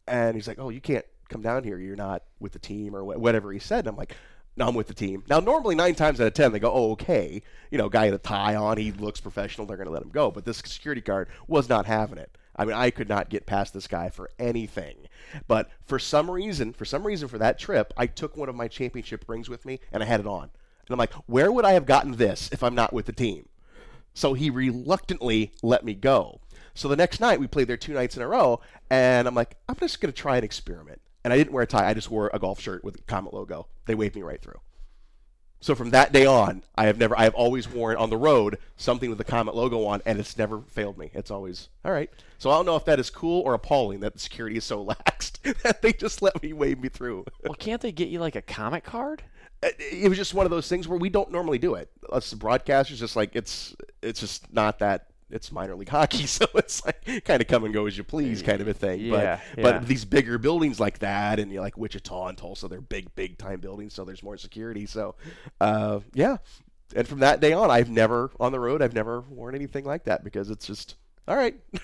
and 0.06 0.34
he's 0.34 0.48
like, 0.48 0.58
"Oh, 0.58 0.70
you 0.70 0.80
can't 0.80 1.04
come 1.28 1.42
down 1.42 1.64
here. 1.64 1.78
You're 1.78 1.96
not 1.96 2.22
with 2.40 2.52
the 2.52 2.58
team 2.58 2.94
or 2.94 3.04
whatever 3.04 3.52
he 3.52 3.58
said." 3.58 3.80
And 3.80 3.88
I'm 3.88 3.96
like, 3.96 4.16
no, 4.56 4.68
I'm 4.68 4.74
with 4.74 4.86
the 4.86 4.94
team. 4.94 5.24
Now, 5.28 5.40
normally 5.40 5.74
nine 5.74 5.94
times 5.94 6.20
out 6.20 6.26
of 6.26 6.34
ten, 6.34 6.52
they 6.52 6.58
go, 6.58 6.72
"Oh, 6.72 6.92
okay." 6.92 7.42
You 7.70 7.78
know, 7.78 7.88
guy 7.88 8.06
with 8.10 8.14
a 8.14 8.18
tie 8.18 8.54
on, 8.54 8.76
he 8.76 8.92
looks 8.92 9.20
professional. 9.20 9.66
They're 9.66 9.78
going 9.78 9.86
to 9.86 9.92
let 9.92 10.02
him 10.02 10.10
go. 10.10 10.30
But 10.30 10.44
this 10.44 10.58
security 10.58 11.00
guard 11.00 11.28
was 11.48 11.68
not 11.68 11.86
having 11.86 12.18
it. 12.18 12.36
I 12.54 12.64
mean, 12.64 12.74
I 12.74 12.90
could 12.90 13.08
not 13.08 13.30
get 13.30 13.46
past 13.46 13.72
this 13.72 13.86
guy 13.86 14.08
for 14.08 14.30
anything. 14.38 15.08
But 15.48 15.70
for 15.86 15.98
some 15.98 16.30
reason, 16.30 16.72
for 16.72 16.84
some 16.84 17.06
reason, 17.06 17.28
for 17.28 17.38
that 17.38 17.58
trip, 17.58 17.92
I 17.96 18.06
took 18.06 18.36
one 18.36 18.48
of 18.48 18.54
my 18.54 18.68
championship 18.68 19.24
rings 19.26 19.48
with 19.48 19.64
me 19.64 19.80
and 19.90 20.02
I 20.02 20.06
had 20.06 20.20
it 20.20 20.26
on. 20.26 20.44
And 20.44 20.90
I'm 20.90 20.98
like, 20.98 21.14
where 21.26 21.50
would 21.50 21.64
I 21.64 21.72
have 21.72 21.86
gotten 21.86 22.12
this 22.12 22.50
if 22.52 22.62
I'm 22.62 22.74
not 22.74 22.92
with 22.92 23.06
the 23.06 23.12
team? 23.12 23.48
So 24.14 24.34
he 24.34 24.50
reluctantly 24.50 25.52
let 25.62 25.84
me 25.84 25.94
go. 25.94 26.40
So 26.74 26.88
the 26.88 26.96
next 26.96 27.20
night, 27.20 27.40
we 27.40 27.46
played 27.46 27.68
there 27.68 27.76
two 27.76 27.94
nights 27.94 28.16
in 28.16 28.22
a 28.22 28.28
row, 28.28 28.60
and 28.90 29.28
I'm 29.28 29.34
like, 29.34 29.56
I'm 29.68 29.76
just 29.76 30.00
going 30.00 30.12
to 30.12 30.18
try 30.18 30.38
an 30.38 30.44
experiment 30.44 31.00
and 31.24 31.32
I 31.32 31.36
didn't 31.36 31.52
wear 31.52 31.62
a 31.62 31.66
tie. 31.66 31.88
I 31.88 31.94
just 31.94 32.10
wore 32.10 32.30
a 32.32 32.38
golf 32.38 32.60
shirt 32.60 32.84
with 32.84 32.96
a 32.96 33.02
Komet 33.02 33.32
logo. 33.32 33.66
They 33.86 33.94
waved 33.94 34.16
me 34.16 34.22
right 34.22 34.40
through. 34.40 34.60
So 35.62 35.76
from 35.76 35.90
that 35.90 36.12
day 36.12 36.26
on, 36.26 36.64
I 36.74 36.86
have 36.86 36.98
never, 36.98 37.16
I 37.16 37.22
have 37.22 37.36
always 37.36 37.68
worn 37.68 37.96
on 37.96 38.10
the 38.10 38.16
road 38.16 38.58
something 38.76 39.08
with 39.08 39.18
the 39.18 39.24
Komet 39.24 39.54
logo 39.54 39.84
on, 39.84 40.02
and 40.04 40.18
it's 40.18 40.36
never 40.36 40.60
failed 40.62 40.98
me. 40.98 41.12
It's 41.14 41.30
always 41.30 41.68
all 41.84 41.92
right. 41.92 42.10
So 42.38 42.50
I 42.50 42.56
don't 42.56 42.66
know 42.66 42.74
if 42.74 42.84
that 42.86 42.98
is 42.98 43.10
cool 43.10 43.42
or 43.42 43.54
appalling 43.54 44.00
that 44.00 44.12
the 44.12 44.18
security 44.18 44.56
is 44.56 44.64
so 44.64 44.84
laxed 45.06 45.40
that 45.62 45.80
they 45.80 45.92
just 45.92 46.20
let 46.20 46.42
me 46.42 46.52
wave 46.52 46.80
me 46.80 46.88
through. 46.88 47.24
well, 47.44 47.54
can't 47.54 47.80
they 47.80 47.92
get 47.92 48.08
you 48.08 48.18
like 48.18 48.34
a 48.34 48.42
Komet 48.42 48.82
card? 48.82 49.22
Uh, 49.62 49.68
it 49.78 50.08
was 50.08 50.18
just 50.18 50.34
one 50.34 50.44
of 50.44 50.50
those 50.50 50.68
things 50.68 50.88
where 50.88 50.98
we 50.98 51.08
don't 51.08 51.30
normally 51.30 51.58
do 51.58 51.76
it. 51.76 51.88
Us 52.10 52.34
broadcasters, 52.34 52.96
just 52.96 53.14
like 53.14 53.36
it's, 53.36 53.76
it's 54.02 54.18
just 54.18 54.52
not 54.52 54.80
that 54.80 55.11
it's 55.32 55.50
minor 55.50 55.74
league 55.74 55.88
hockey, 55.88 56.26
so 56.26 56.46
it's 56.54 56.84
like 56.84 57.24
kind 57.24 57.40
of 57.40 57.48
come 57.48 57.64
and 57.64 57.74
go 57.74 57.86
as 57.86 57.96
you 57.96 58.04
please 58.04 58.42
kind 58.42 58.60
of 58.60 58.68
a 58.68 58.74
thing. 58.74 59.00
Yeah, 59.00 59.10
but 59.10 59.58
yeah. 59.58 59.62
but 59.62 59.86
these 59.86 60.04
bigger 60.04 60.38
buildings 60.38 60.78
like 60.78 61.00
that, 61.00 61.38
and 61.38 61.50
you 61.50 61.56
know, 61.56 61.62
like 61.62 61.76
Wichita 61.76 62.28
and 62.28 62.38
Tulsa, 62.38 62.68
they're 62.68 62.80
big, 62.80 63.14
big 63.14 63.38
time 63.38 63.60
buildings, 63.60 63.94
so 63.94 64.04
there's 64.04 64.22
more 64.22 64.36
security. 64.36 64.86
So, 64.86 65.14
uh, 65.60 66.00
yeah. 66.14 66.36
And 66.94 67.08
from 67.08 67.20
that 67.20 67.40
day 67.40 67.54
on, 67.54 67.70
I've 67.70 67.88
never 67.88 68.30
on 68.38 68.52
the 68.52 68.60
road, 68.60 68.82
I've 68.82 68.94
never 68.94 69.22
worn 69.22 69.54
anything 69.54 69.84
like 69.84 70.04
that 70.04 70.22
because 70.22 70.50
it's 70.50 70.66
just 70.66 70.96
all 71.26 71.36
right. 71.36 71.54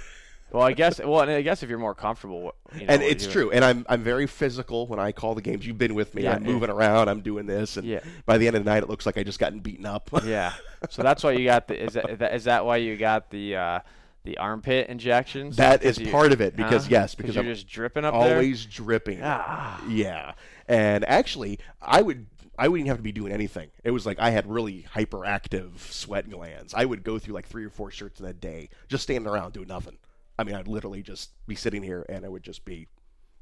Well, 0.51 0.63
I 0.63 0.73
guess. 0.73 0.99
Well, 0.99 1.21
I 1.21 1.43
guess 1.43 1.63
if 1.63 1.69
you're 1.69 1.79
more 1.79 1.95
comfortable, 1.95 2.55
you 2.75 2.87
know, 2.87 2.95
and 2.95 3.03
it's 3.03 3.27
true. 3.27 3.51
And 3.51 3.65
I'm 3.65 3.85
I'm 3.89 4.03
very 4.03 4.27
physical 4.27 4.87
when 4.87 4.99
I 4.99 5.13
call 5.13 5.35
the 5.35 5.43
games. 5.43 5.67
You've 5.67 5.79
been 5.79 5.95
with 5.95 6.15
me. 6.15 6.23
Yeah, 6.23 6.37
I'm 6.37 6.43
moving 6.43 6.71
around. 6.71 7.09
I'm 7.09 7.21
doing 7.21 7.47
this, 7.47 7.77
and 7.77 7.87
yeah. 7.87 8.01
by 8.25 8.39
the 8.39 8.47
end 8.47 8.57
of 8.57 8.65
the 8.65 8.71
night, 8.71 8.83
it 8.83 8.89
looks 8.89 9.07
like 9.07 9.19
I 9.19 9.23
just 9.23 9.39
gotten 9.39 9.61
beaten 9.61 9.87
up. 9.87 10.09
yeah. 10.25 10.55
So 10.91 11.03
that's 11.03 11.23
why 11.23 11.33
you 11.33 11.45
got 11.45 11.69
the. 11.69 11.83
Is 11.83 11.93
that 11.95 12.35
is 12.35 12.45
that 12.45 12.65
why 12.65 12.79
you 12.79 12.97
got 12.97 13.31
the? 13.31 13.57
Uh, 13.57 13.81
the 14.25 14.37
armpit 14.37 14.89
injections. 14.89 15.57
That 15.57 15.83
is 15.83 15.97
you, 15.97 16.11
part 16.11 16.33
of 16.33 16.43
it 16.43 16.55
because 16.55 16.91
yes, 16.91 17.15
because 17.15 17.35
you're 17.35 17.45
I'm 17.45 17.51
just 17.51 17.67
dripping 17.67 18.05
up 18.05 18.13
always 18.13 18.65
there? 18.65 18.85
dripping. 18.85 19.21
Ah. 19.23 19.83
Yeah, 19.89 20.33
and 20.67 21.03
actually, 21.07 21.61
I 21.81 22.03
would 22.03 22.27
I 22.59 22.69
wouldn't 22.69 22.89
have 22.89 22.97
to 22.97 23.03
be 23.03 23.13
doing 23.13 23.33
anything. 23.33 23.71
It 23.85 23.93
was 23.93 24.05
like 24.05 24.19
I 24.19 24.31
had 24.31 24.51
really 24.51 24.85
hyperactive 24.95 25.79
sweat 25.79 26.29
glands. 26.29 26.75
I 26.75 26.85
would 26.85 27.05
go 27.05 27.19
through 27.19 27.35
like 27.35 27.47
three 27.47 27.65
or 27.65 27.71
four 27.71 27.91
shirts 27.91 28.19
in 28.19 28.27
a 28.27 28.33
day, 28.33 28.69
just 28.89 29.05
standing 29.05 29.31
around 29.31 29.53
doing 29.53 29.69
nothing. 29.69 29.97
I 30.39 30.45
mean, 30.45 30.55
I'd 30.55 30.69
literally 30.69 31.03
just 31.03 31.31
be 31.47 31.55
sitting 31.55 31.83
here 31.83 32.07
and 32.09 32.25
it 32.25 32.31
would 32.31 32.43
just 32.43 32.65
be 32.65 32.89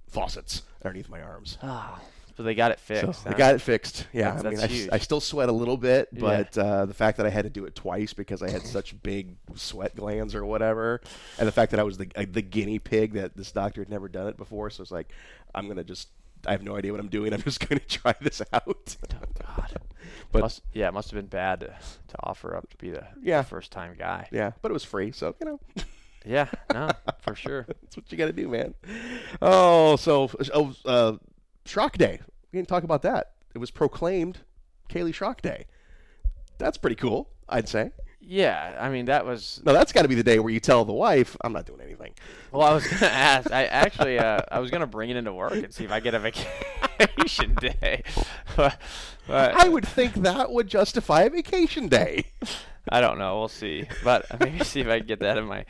faucets 0.09 0.63
underneath 0.85 1.09
my 1.09 1.21
arms. 1.21 1.59
Oh, 1.63 1.99
so 2.37 2.43
they 2.43 2.55
got 2.55 2.71
it 2.71 2.79
fixed. 2.79 3.23
So 3.23 3.31
huh? 3.31 3.37
got 3.37 3.55
it 3.55 3.61
fixed. 3.61 4.07
Yeah, 4.13 4.35
that's, 4.35 4.63
I 4.63 4.67
mean, 4.67 4.91
I, 4.93 4.97
I, 4.97 4.99
still 4.99 5.21
sweat 5.21 5.49
a 5.49 5.53
little 5.53 5.79
bit, 5.79 6.09
but 6.13 6.55
yeah. 6.57 6.63
uh, 6.63 6.87
the 6.87 6.93
fact 6.93 7.17
that 7.17 7.25
I 7.25 7.31
had 7.31 7.45
to 7.45 7.51
do 7.51 7.65
it 7.65 7.75
twice 7.75 8.13
because 8.13 8.43
I 8.43 8.51
had 8.51 8.63
such 8.67 9.01
big 9.03 9.37
sweat 9.55 9.97
glands 9.97 10.35
or 10.35 10.45
whatever, 10.45 11.01
and 11.39 11.49
the 11.49 11.53
fact 11.53 11.71
that 11.71 11.81
I 11.81 11.83
was 11.83 11.97
the 11.97 12.09
uh, 12.15 12.27
the 12.31 12.43
guinea 12.43 12.79
pig 12.79 13.15
that 13.15 13.37
this 13.37 13.53
doctor 13.53 13.81
had 13.81 13.89
never 13.89 14.09
done 14.09 14.27
it 14.27 14.37
before, 14.37 14.69
so 14.69 14.83
it's 14.83 14.93
like 14.93 15.09
I'm 15.55 15.67
gonna 15.69 15.85
just. 15.85 16.09
I 16.47 16.53
have 16.53 16.63
no 16.63 16.77
idea 16.77 16.93
what 16.93 17.01
I'm 17.01 17.09
doing. 17.09 17.33
I'm 17.35 17.43
just 17.43 17.67
going 17.67 17.81
to 17.81 17.87
try 17.87 18.15
this 18.21 18.43
out. 18.53 18.97
oh 19.15 19.27
God! 19.43 19.77
But 20.33 20.43
must, 20.43 20.63
yeah, 20.73 20.89
it 20.89 20.95
must 20.95 21.11
have 21.11 21.17
been 21.17 21.29
bad 21.29 21.61
to, 21.61 21.67
to 21.69 22.17
offer 22.21 22.57
up 22.57 22.69
to 22.69 22.77
be 22.77 22.91
the, 22.91 23.05
yeah. 23.23 23.43
first 23.43 23.71
time 23.71 23.95
guy. 23.97 24.29
Yeah, 24.33 24.53
but 24.61 24.71
it 24.71 24.75
was 24.75 24.85
free, 24.85 25.13
so 25.13 25.35
you 25.41 25.47
know. 25.47 25.61
Yeah, 26.27 26.49
no, 26.73 26.91
for 27.21 27.35
sure. 27.35 27.63
That's 27.83 27.97
what 27.97 28.11
you 28.11 28.19
got 28.19 28.27
to 28.27 28.33
do, 28.33 28.49
man. 28.49 28.75
Oh, 29.41 29.97
so 29.97 30.31
oh, 30.53 30.75
uh, 30.85 31.13
Schrock 31.65 31.97
Day. 31.97 32.21
We 32.53 32.59
didn't 32.59 32.69
talk 32.69 32.83
about 32.83 33.03
that. 33.03 33.33
It 33.55 33.59
was 33.59 33.71
proclaimed 33.71 34.39
Kaleigh 34.91 35.15
Schrock 35.15 35.41
Day. 35.41 35.67
That's 36.59 36.79
pretty 36.79 36.97
cool, 36.97 37.31
I'd 37.49 37.69
say. 37.69 37.93
Yeah, 38.21 38.77
I 38.81 38.89
mean 38.89 39.05
that 39.05 39.25
was. 39.25 39.63
No, 39.65 39.73
that's 39.73 39.93
got 39.93 40.03
to 40.03 40.09
be 40.09 40.17
the 40.17 40.25
day 40.25 40.41
where 40.41 40.53
you 40.53 40.59
tell 40.59 40.85
the 40.85 40.93
wife, 40.93 41.37
"I'm 41.45 41.53
not 41.53 41.65
doing 41.65 41.81
anything." 41.81 42.13
Well, 42.51 42.67
I 42.67 42.75
was 42.75 42.85
gonna 42.85 43.07
ask. 43.13 43.53
I 43.53 43.67
actually, 43.67 44.19
uh, 44.19 44.41
I 44.51 44.59
was 44.59 44.73
gonna 44.73 44.87
bring 44.89 45.11
it 45.11 45.17
into 45.17 45.33
work 45.33 45.53
and 45.53 45.73
see 45.73 45.85
if 45.85 45.93
I 45.93 46.01
get 46.01 46.15
a 46.15 46.19
vacation 46.99 47.55
day. 47.55 48.03
but, 48.57 48.81
but, 49.29 49.55
I 49.55 49.69
would 49.69 49.87
think 49.87 50.15
that 50.15 50.51
would 50.51 50.67
justify 50.67 51.23
a 51.23 51.31
vacation 51.31 51.87
day. 51.87 52.25
I 52.91 53.01
don't 53.01 53.19
know. 53.19 53.39
We'll 53.39 53.49
see. 53.49 53.87
But 54.05 54.27
maybe 54.41 54.65
see 54.65 54.81
if 54.81 54.89
I 54.89 54.99
can 54.99 55.07
get 55.07 55.21
that 55.21 55.39
in 55.39 55.45
my 55.45 55.65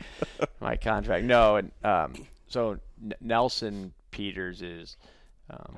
my 0.59 0.75
contract. 0.77 1.25
No, 1.25 1.57
and 1.57 1.71
um, 1.83 2.13
so 2.47 2.77
N- 3.01 3.13
Nelson 3.21 3.93
Peters 4.11 4.61
is 4.61 4.97
um, 5.49 5.77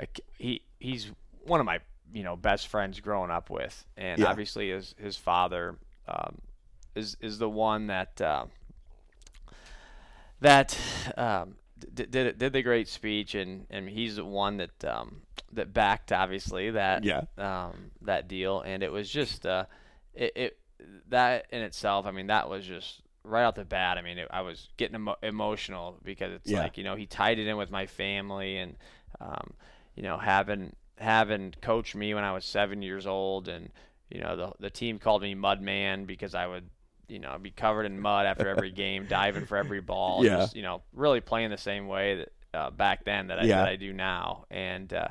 a, 0.00 0.06
he 0.38 0.62
he's 0.78 1.10
one 1.44 1.60
of 1.60 1.66
my 1.66 1.80
you 2.12 2.22
know 2.22 2.36
best 2.36 2.68
friends 2.68 3.00
growing 3.00 3.30
up 3.30 3.50
with, 3.50 3.84
and 3.96 4.20
yeah. 4.20 4.26
obviously 4.26 4.70
his 4.70 4.94
his 4.98 5.16
father 5.16 5.76
um, 6.08 6.38
is 6.94 7.16
is 7.20 7.38
the 7.38 7.48
one 7.48 7.86
that 7.86 8.20
uh, 8.20 8.46
that 10.40 10.78
um, 11.16 11.56
did, 11.94 12.10
did 12.10 12.38
did 12.38 12.52
the 12.52 12.62
great 12.62 12.88
speech, 12.88 13.34
and 13.34 13.66
and 13.70 13.88
he's 13.88 14.16
the 14.16 14.24
one 14.24 14.58
that 14.58 14.84
um, 14.84 15.22
that 15.52 15.72
backed 15.72 16.12
obviously 16.12 16.70
that 16.70 17.04
yeah. 17.04 17.22
um, 17.38 17.90
that 18.02 18.28
deal, 18.28 18.60
and 18.60 18.82
it 18.82 18.92
was 18.92 19.08
just. 19.08 19.46
Uh, 19.46 19.64
it, 20.14 20.32
it 20.36 20.58
that 21.08 21.46
in 21.50 21.62
itself, 21.62 22.06
I 22.06 22.10
mean, 22.10 22.28
that 22.28 22.48
was 22.48 22.66
just 22.66 23.02
right 23.24 23.44
off 23.44 23.54
the 23.54 23.64
bat. 23.64 23.98
I 23.98 24.02
mean, 24.02 24.18
it, 24.18 24.28
I 24.30 24.42
was 24.42 24.68
getting 24.76 24.96
emo- 24.96 25.16
emotional 25.22 25.98
because 26.04 26.32
it's 26.32 26.50
yeah. 26.50 26.60
like 26.60 26.78
you 26.78 26.84
know 26.84 26.94
he 26.94 27.06
tied 27.06 27.38
it 27.38 27.46
in 27.46 27.56
with 27.56 27.70
my 27.70 27.86
family 27.86 28.58
and 28.58 28.76
um, 29.20 29.54
you 29.94 30.02
know 30.02 30.18
having 30.18 30.74
having 30.98 31.54
coached 31.60 31.94
me 31.94 32.14
when 32.14 32.24
I 32.24 32.32
was 32.32 32.44
seven 32.44 32.82
years 32.82 33.06
old 33.06 33.48
and 33.48 33.70
you 34.10 34.20
know 34.20 34.36
the 34.36 34.52
the 34.60 34.70
team 34.70 34.98
called 34.98 35.22
me 35.22 35.34
Mud 35.34 35.60
Man 35.60 36.04
because 36.04 36.34
I 36.34 36.46
would 36.46 36.68
you 37.08 37.18
know 37.18 37.38
be 37.38 37.50
covered 37.50 37.86
in 37.86 38.00
mud 38.00 38.26
after 38.26 38.48
every 38.48 38.70
game, 38.72 39.06
diving 39.08 39.46
for 39.46 39.56
every 39.56 39.80
ball. 39.80 40.24
Yeah. 40.24 40.38
Just, 40.38 40.56
you 40.56 40.62
know, 40.62 40.82
really 40.92 41.20
playing 41.20 41.50
the 41.50 41.58
same 41.58 41.88
way 41.88 42.16
that 42.16 42.32
uh, 42.54 42.70
back 42.70 43.04
then 43.04 43.28
that 43.28 43.40
I, 43.40 43.44
yeah. 43.44 43.56
that 43.58 43.68
I 43.68 43.76
do 43.76 43.92
now. 43.92 44.44
And 44.50 44.92
uh, 44.92 45.08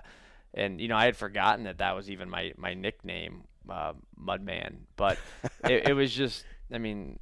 and 0.53 0.79
you 0.79 0.87
know 0.87 0.95
I 0.95 1.05
had 1.05 1.15
forgotten 1.15 1.65
that 1.65 1.79
that 1.79 1.95
was 1.95 2.09
even 2.09 2.29
my 2.29 2.53
my 2.57 2.73
nickname 2.73 3.43
uh, 3.69 3.93
Mudman, 4.21 4.75
but 4.95 5.17
it, 5.63 5.89
it, 5.89 5.93
was 5.93 6.13
just, 6.13 6.45
I 6.71 6.77
mean, 6.77 7.19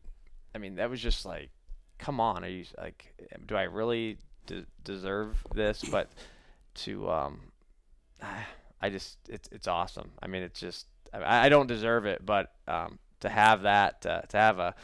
I 0.55 0.57
mean 0.57 0.75
that 0.75 0.89
was 0.89 1.01
just 1.01 1.25
like, 1.25 1.49
come 1.97 2.19
on, 2.19 2.43
are 2.43 2.49
you 2.49 2.65
like, 2.77 3.13
do 3.45 3.55
I 3.55 3.63
really 3.63 4.17
de- 4.47 4.65
deserve 4.83 5.45
this? 5.53 5.83
But 5.83 6.09
to, 6.75 7.09
um, 7.09 7.39
I 8.81 8.89
just, 8.89 9.17
it's 9.29 9.49
it's 9.51 9.67
awesome. 9.67 10.11
I 10.21 10.27
mean, 10.27 10.43
it's 10.43 10.59
just, 10.59 10.87
I, 11.13 11.45
I 11.45 11.49
don't 11.49 11.67
deserve 11.67 12.05
it, 12.05 12.25
but 12.25 12.53
um, 12.67 12.99
to 13.19 13.29
have 13.29 13.63
that, 13.63 14.05
uh, 14.05 14.21
to 14.21 14.37
have 14.37 14.59
a, 14.59 14.75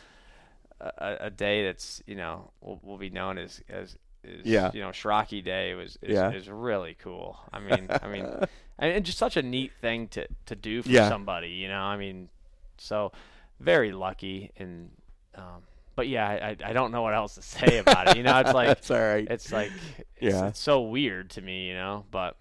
a, 0.80 1.18
a 1.22 1.30
day 1.30 1.66
that's 1.66 2.02
you 2.06 2.16
know 2.16 2.52
will, 2.62 2.80
will 2.84 2.98
be 2.98 3.10
known 3.10 3.38
as 3.38 3.62
as 3.70 3.98
is, 4.24 4.46
yeah. 4.46 4.72
you 4.74 4.82
know 4.82 4.90
Schrocky 4.90 5.44
Day 5.44 5.74
was 5.74 5.98
is, 6.02 6.14
yeah. 6.16 6.32
is 6.32 6.50
really 6.50 6.96
cool. 7.00 7.40
I 7.52 7.60
mean, 7.60 7.88
I 7.90 8.08
mean, 8.08 8.28
and 8.80 9.06
just 9.06 9.18
such 9.18 9.38
a 9.38 9.42
neat 9.42 9.74
thing 9.80 10.08
to 10.10 10.28
to 10.48 10.56
do 10.56 10.82
for 10.82 10.90
yeah. 10.90 11.10
somebody. 11.10 11.50
You 11.50 11.68
know, 11.68 11.82
I 11.82 11.98
mean, 11.98 12.30
so 12.78 13.12
very 13.60 13.92
lucky 13.92 14.52
and. 14.58 14.92
Um, 15.36 15.64
but 15.96 16.08
yeah, 16.08 16.28
I, 16.28 16.56
I 16.64 16.74
don't 16.74 16.92
know 16.92 17.02
what 17.02 17.16
else 17.16 17.36
to 17.36 17.42
say 17.42 17.80
about 17.80 18.10
it. 18.10 18.18
You 18.18 18.24
know, 18.24 18.40
it's 18.40 18.54
like 18.54 18.70
it's 18.70 18.92
all 18.92 19.00
right. 19.00 19.28
It's 19.30 19.52
like 19.52 19.72
it's, 20.16 20.36
yeah, 20.36 20.48
it's 20.48 20.60
so 20.60 20.82
weird 20.82 21.32
to 21.32 21.42
me. 21.42 21.68
You 21.68 21.74
know, 21.74 22.06
but 22.12 22.38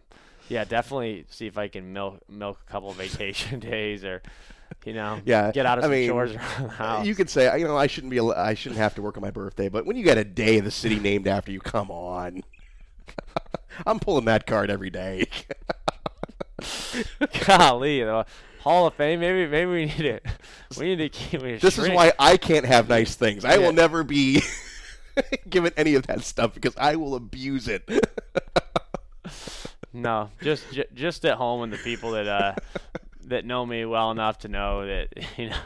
yeah, 0.48 0.64
definitely 0.64 1.24
see 1.30 1.46
if 1.46 1.58
I 1.58 1.68
can 1.68 1.92
milk 1.92 2.20
milk 2.28 2.60
a 2.66 2.70
couple 2.70 2.92
vacation 2.92 3.58
days 3.60 4.04
or 4.04 4.22
you 4.84 4.92
know, 4.92 5.20
yeah, 5.26 5.52
get 5.52 5.66
out 5.66 5.78
of 5.78 5.84
I 5.84 5.86
some 5.86 5.92
mean, 5.92 6.08
chores 6.08 6.32
around 6.32 6.62
the 6.62 6.68
house. 6.68 7.06
You 7.06 7.14
could 7.14 7.28
say, 7.28 7.58
you 7.58 7.66
know, 7.66 7.76
I 7.76 7.86
shouldn't 7.86 8.10
be, 8.10 8.20
I 8.20 8.54
shouldn't 8.54 8.78
have 8.78 8.94
to 8.94 9.02
work 9.02 9.16
on 9.16 9.22
my 9.22 9.30
birthday, 9.30 9.68
but 9.68 9.84
when 9.86 9.96
you 9.96 10.04
get 10.04 10.18
a 10.18 10.24
day 10.24 10.58
of 10.58 10.64
the 10.64 10.70
city 10.70 10.98
named 10.98 11.26
after 11.26 11.50
you, 11.52 11.60
come 11.60 11.90
on. 11.90 12.42
I'm 13.86 13.98
pulling 13.98 14.24
that 14.26 14.46
card 14.46 14.70
every 14.70 14.90
day. 14.90 15.26
Golly, 17.46 18.02
the 18.02 18.24
Hall 18.60 18.86
of 18.86 18.94
Fame. 18.94 19.20
Maybe, 19.20 19.46
maybe 19.46 19.70
we 19.70 19.84
need 19.86 20.00
it. 20.00 20.26
we 20.78 20.86
need 20.86 20.96
to 20.96 21.08
keep. 21.08 21.42
We 21.42 21.56
this 21.56 21.74
shrink. 21.74 21.90
is 21.90 21.94
why 21.96 22.12
I 22.18 22.36
can't 22.36 22.64
have 22.64 22.88
nice 22.88 23.14
things. 23.14 23.44
I 23.44 23.54
yeah. 23.54 23.58
will 23.58 23.72
never 23.72 24.02
be 24.02 24.42
given 25.50 25.72
any 25.76 25.94
of 25.94 26.06
that 26.06 26.22
stuff 26.22 26.54
because 26.54 26.74
I 26.78 26.96
will 26.96 27.14
abuse 27.14 27.68
it. 27.68 27.88
no, 29.92 30.30
just 30.40 30.64
just 30.94 31.24
at 31.24 31.36
home 31.36 31.62
and 31.62 31.72
the 31.72 31.78
people 31.78 32.12
that 32.12 32.26
uh, 32.26 32.54
that 33.26 33.44
know 33.44 33.64
me 33.64 33.84
well 33.84 34.10
enough 34.10 34.38
to 34.38 34.48
know 34.48 34.86
that 34.86 35.08
you 35.36 35.50
know 35.50 35.56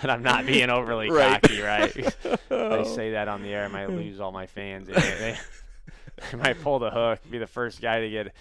that 0.00 0.10
I'm 0.10 0.22
not 0.22 0.46
being 0.46 0.70
overly 0.70 1.10
right. 1.10 1.40
cocky, 1.40 1.60
right? 1.60 1.96
I 2.50 2.82
say 2.82 3.12
that 3.12 3.28
on 3.28 3.42
the 3.42 3.48
air, 3.48 3.64
I 3.64 3.68
might 3.68 3.90
lose 3.90 4.20
all 4.20 4.32
my 4.32 4.46
fans. 4.46 4.88
They, 4.88 4.94
they, 4.94 5.38
they, 6.32 6.38
might 6.38 6.60
pull 6.60 6.78
the 6.78 6.90
hook, 6.90 7.20
be 7.30 7.38
the 7.38 7.46
first 7.46 7.80
guy 7.80 8.00
to 8.00 8.10
get, 8.10 8.34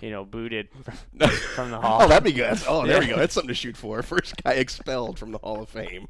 you 0.00 0.10
know, 0.10 0.24
booted 0.24 0.68
from, 0.82 1.28
from 1.28 1.70
the 1.70 1.80
hall. 1.80 2.02
Oh, 2.02 2.08
that'd 2.08 2.24
be 2.24 2.32
good. 2.32 2.58
Oh, 2.66 2.86
there 2.86 2.96
yeah. 2.96 3.00
we 3.00 3.06
go. 3.06 3.16
That's 3.16 3.34
something 3.34 3.48
to 3.48 3.54
shoot 3.54 3.76
for. 3.76 4.02
First 4.02 4.42
guy 4.42 4.52
expelled 4.52 5.18
from 5.18 5.32
the 5.32 5.38
Hall 5.38 5.62
of 5.62 5.68
Fame. 5.68 6.08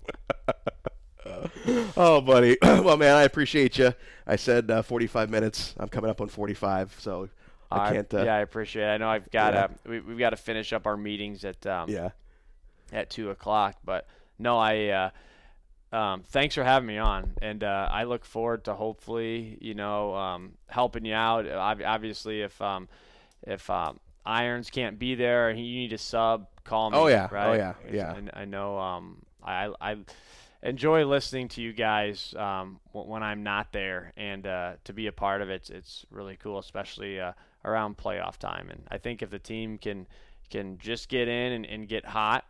oh, 1.97 2.20
buddy. 2.20 2.57
well, 2.62 2.97
man, 2.97 3.16
I 3.16 3.25
appreciate 3.25 3.77
you. 3.79 3.93
I 4.27 4.37
said 4.37 4.70
uh, 4.70 4.83
45 4.83 5.31
minutes. 5.31 5.75
I'm 5.79 5.89
coming 5.89 6.11
up 6.11 6.20
on 6.20 6.29
45, 6.29 6.97
so 6.99 7.29
I 7.70 7.92
can't. 7.92 8.12
Uh, 8.14 8.24
yeah, 8.24 8.36
I 8.36 8.40
appreciate 8.40 8.84
it. 8.84 8.88
I 8.88 8.96
know 8.98 9.08
I've 9.08 9.30
got 9.30 9.50
to. 9.50 9.70
Yeah. 9.84 9.90
We, 9.90 10.10
have 10.10 10.18
got 10.18 10.30
to 10.30 10.36
finish 10.36 10.72
up 10.72 10.86
our 10.86 10.96
meetings 10.96 11.44
at. 11.44 11.66
Um, 11.66 11.88
yeah. 11.88 12.10
At 12.92 13.10
two 13.10 13.30
o'clock, 13.30 13.76
but 13.84 14.06
no, 14.38 14.58
I. 14.58 14.88
Uh, 14.88 15.10
um, 15.94 16.24
thanks 16.26 16.56
for 16.56 16.64
having 16.64 16.88
me 16.88 16.98
on, 16.98 17.34
and 17.40 17.62
uh, 17.62 17.88
I 17.90 18.02
look 18.02 18.24
forward 18.24 18.64
to 18.64 18.74
hopefully, 18.74 19.56
you 19.60 19.74
know, 19.74 20.14
um, 20.16 20.54
helping 20.66 21.04
you 21.04 21.14
out. 21.14 21.48
Obviously, 21.48 22.42
if 22.42 22.60
um, 22.60 22.88
if 23.42 23.70
um, 23.70 24.00
Irons 24.26 24.70
can't 24.70 24.98
be 24.98 25.14
there 25.14 25.50
and 25.50 25.58
you 25.58 25.64
need 25.64 25.92
a 25.92 25.98
sub, 25.98 26.48
call 26.64 26.90
me. 26.90 26.98
Oh 26.98 27.06
yeah, 27.06 27.28
right? 27.30 27.46
oh 27.46 27.52
yeah, 27.52 27.74
yeah. 27.92 28.14
And 28.14 28.30
I 28.34 28.44
know 28.44 28.78
um, 28.78 29.22
I 29.42 29.70
I 29.80 29.96
enjoy 30.64 31.04
listening 31.06 31.46
to 31.48 31.62
you 31.62 31.72
guys 31.72 32.34
um, 32.36 32.80
when 32.92 33.22
I'm 33.22 33.44
not 33.44 33.70
there, 33.70 34.12
and 34.16 34.44
uh, 34.46 34.72
to 34.84 34.92
be 34.92 35.06
a 35.06 35.12
part 35.12 35.42
of 35.42 35.50
it, 35.50 35.70
it's 35.70 36.04
really 36.10 36.36
cool, 36.36 36.58
especially 36.58 37.20
uh, 37.20 37.32
around 37.64 37.96
playoff 37.96 38.38
time. 38.38 38.70
And 38.70 38.82
I 38.90 38.98
think 38.98 39.22
if 39.22 39.30
the 39.30 39.38
team 39.38 39.78
can 39.78 40.08
can 40.50 40.78
just 40.78 41.08
get 41.08 41.28
in 41.28 41.52
and, 41.52 41.66
and 41.66 41.88
get 41.88 42.04
hot 42.04 42.44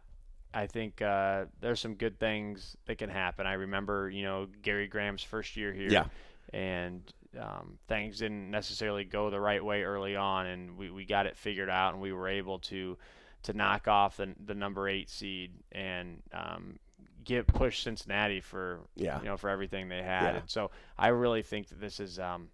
I 0.54 0.68
think 0.68 1.02
uh, 1.02 1.46
there's 1.60 1.80
some 1.80 1.94
good 1.94 2.20
things 2.20 2.76
that 2.86 2.98
can 2.98 3.10
happen. 3.10 3.46
I 3.46 3.54
remember, 3.54 4.08
you 4.08 4.22
know, 4.22 4.46
Gary 4.62 4.86
Graham's 4.86 5.22
first 5.22 5.56
year 5.56 5.72
here, 5.72 5.90
yeah. 5.90 6.04
and 6.52 7.02
um, 7.38 7.78
things 7.88 8.20
didn't 8.20 8.50
necessarily 8.50 9.04
go 9.04 9.30
the 9.30 9.40
right 9.40 9.62
way 9.62 9.82
early 9.82 10.14
on, 10.14 10.46
and 10.46 10.78
we, 10.78 10.90
we 10.90 11.04
got 11.04 11.26
it 11.26 11.36
figured 11.36 11.68
out, 11.68 11.92
and 11.92 12.00
we 12.00 12.12
were 12.12 12.28
able 12.28 12.60
to 12.60 12.96
to 13.42 13.52
knock 13.52 13.88
off 13.88 14.16
the, 14.16 14.34
the 14.46 14.54
number 14.54 14.88
eight 14.88 15.10
seed 15.10 15.50
and 15.70 16.22
um, 16.32 16.78
get 17.24 17.46
push 17.46 17.82
Cincinnati 17.82 18.40
for 18.40 18.80
yeah. 18.94 19.18
you 19.20 19.26
know 19.26 19.36
for 19.36 19.50
everything 19.50 19.88
they 19.88 20.02
had. 20.02 20.32
Yeah. 20.32 20.40
And 20.40 20.50
so 20.50 20.70
I 20.98 21.08
really 21.08 21.42
think 21.42 21.68
that 21.68 21.80
this 21.80 22.00
is 22.00 22.18
um, 22.18 22.48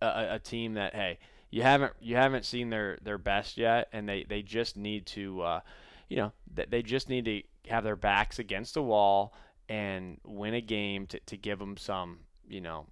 a, 0.00 0.34
a 0.34 0.38
team 0.38 0.74
that 0.74 0.94
hey 0.94 1.18
you 1.50 1.62
haven't 1.62 1.92
you 2.00 2.16
haven't 2.16 2.44
seen 2.44 2.70
their 2.70 2.98
their 3.02 3.18
best 3.18 3.56
yet, 3.56 3.88
and 3.92 4.08
they 4.08 4.24
they 4.24 4.42
just 4.42 4.76
need 4.76 5.06
to. 5.06 5.42
Uh, 5.42 5.60
you 6.10 6.16
know, 6.16 6.32
they 6.52 6.82
just 6.82 7.08
need 7.08 7.24
to 7.24 7.42
have 7.70 7.84
their 7.84 7.96
backs 7.96 8.40
against 8.40 8.74
the 8.74 8.82
wall 8.82 9.32
and 9.68 10.18
win 10.24 10.54
a 10.54 10.60
game 10.60 11.06
to, 11.06 11.20
to 11.20 11.36
give 11.36 11.60
them 11.60 11.76
some, 11.76 12.18
you 12.48 12.60
know, 12.60 12.86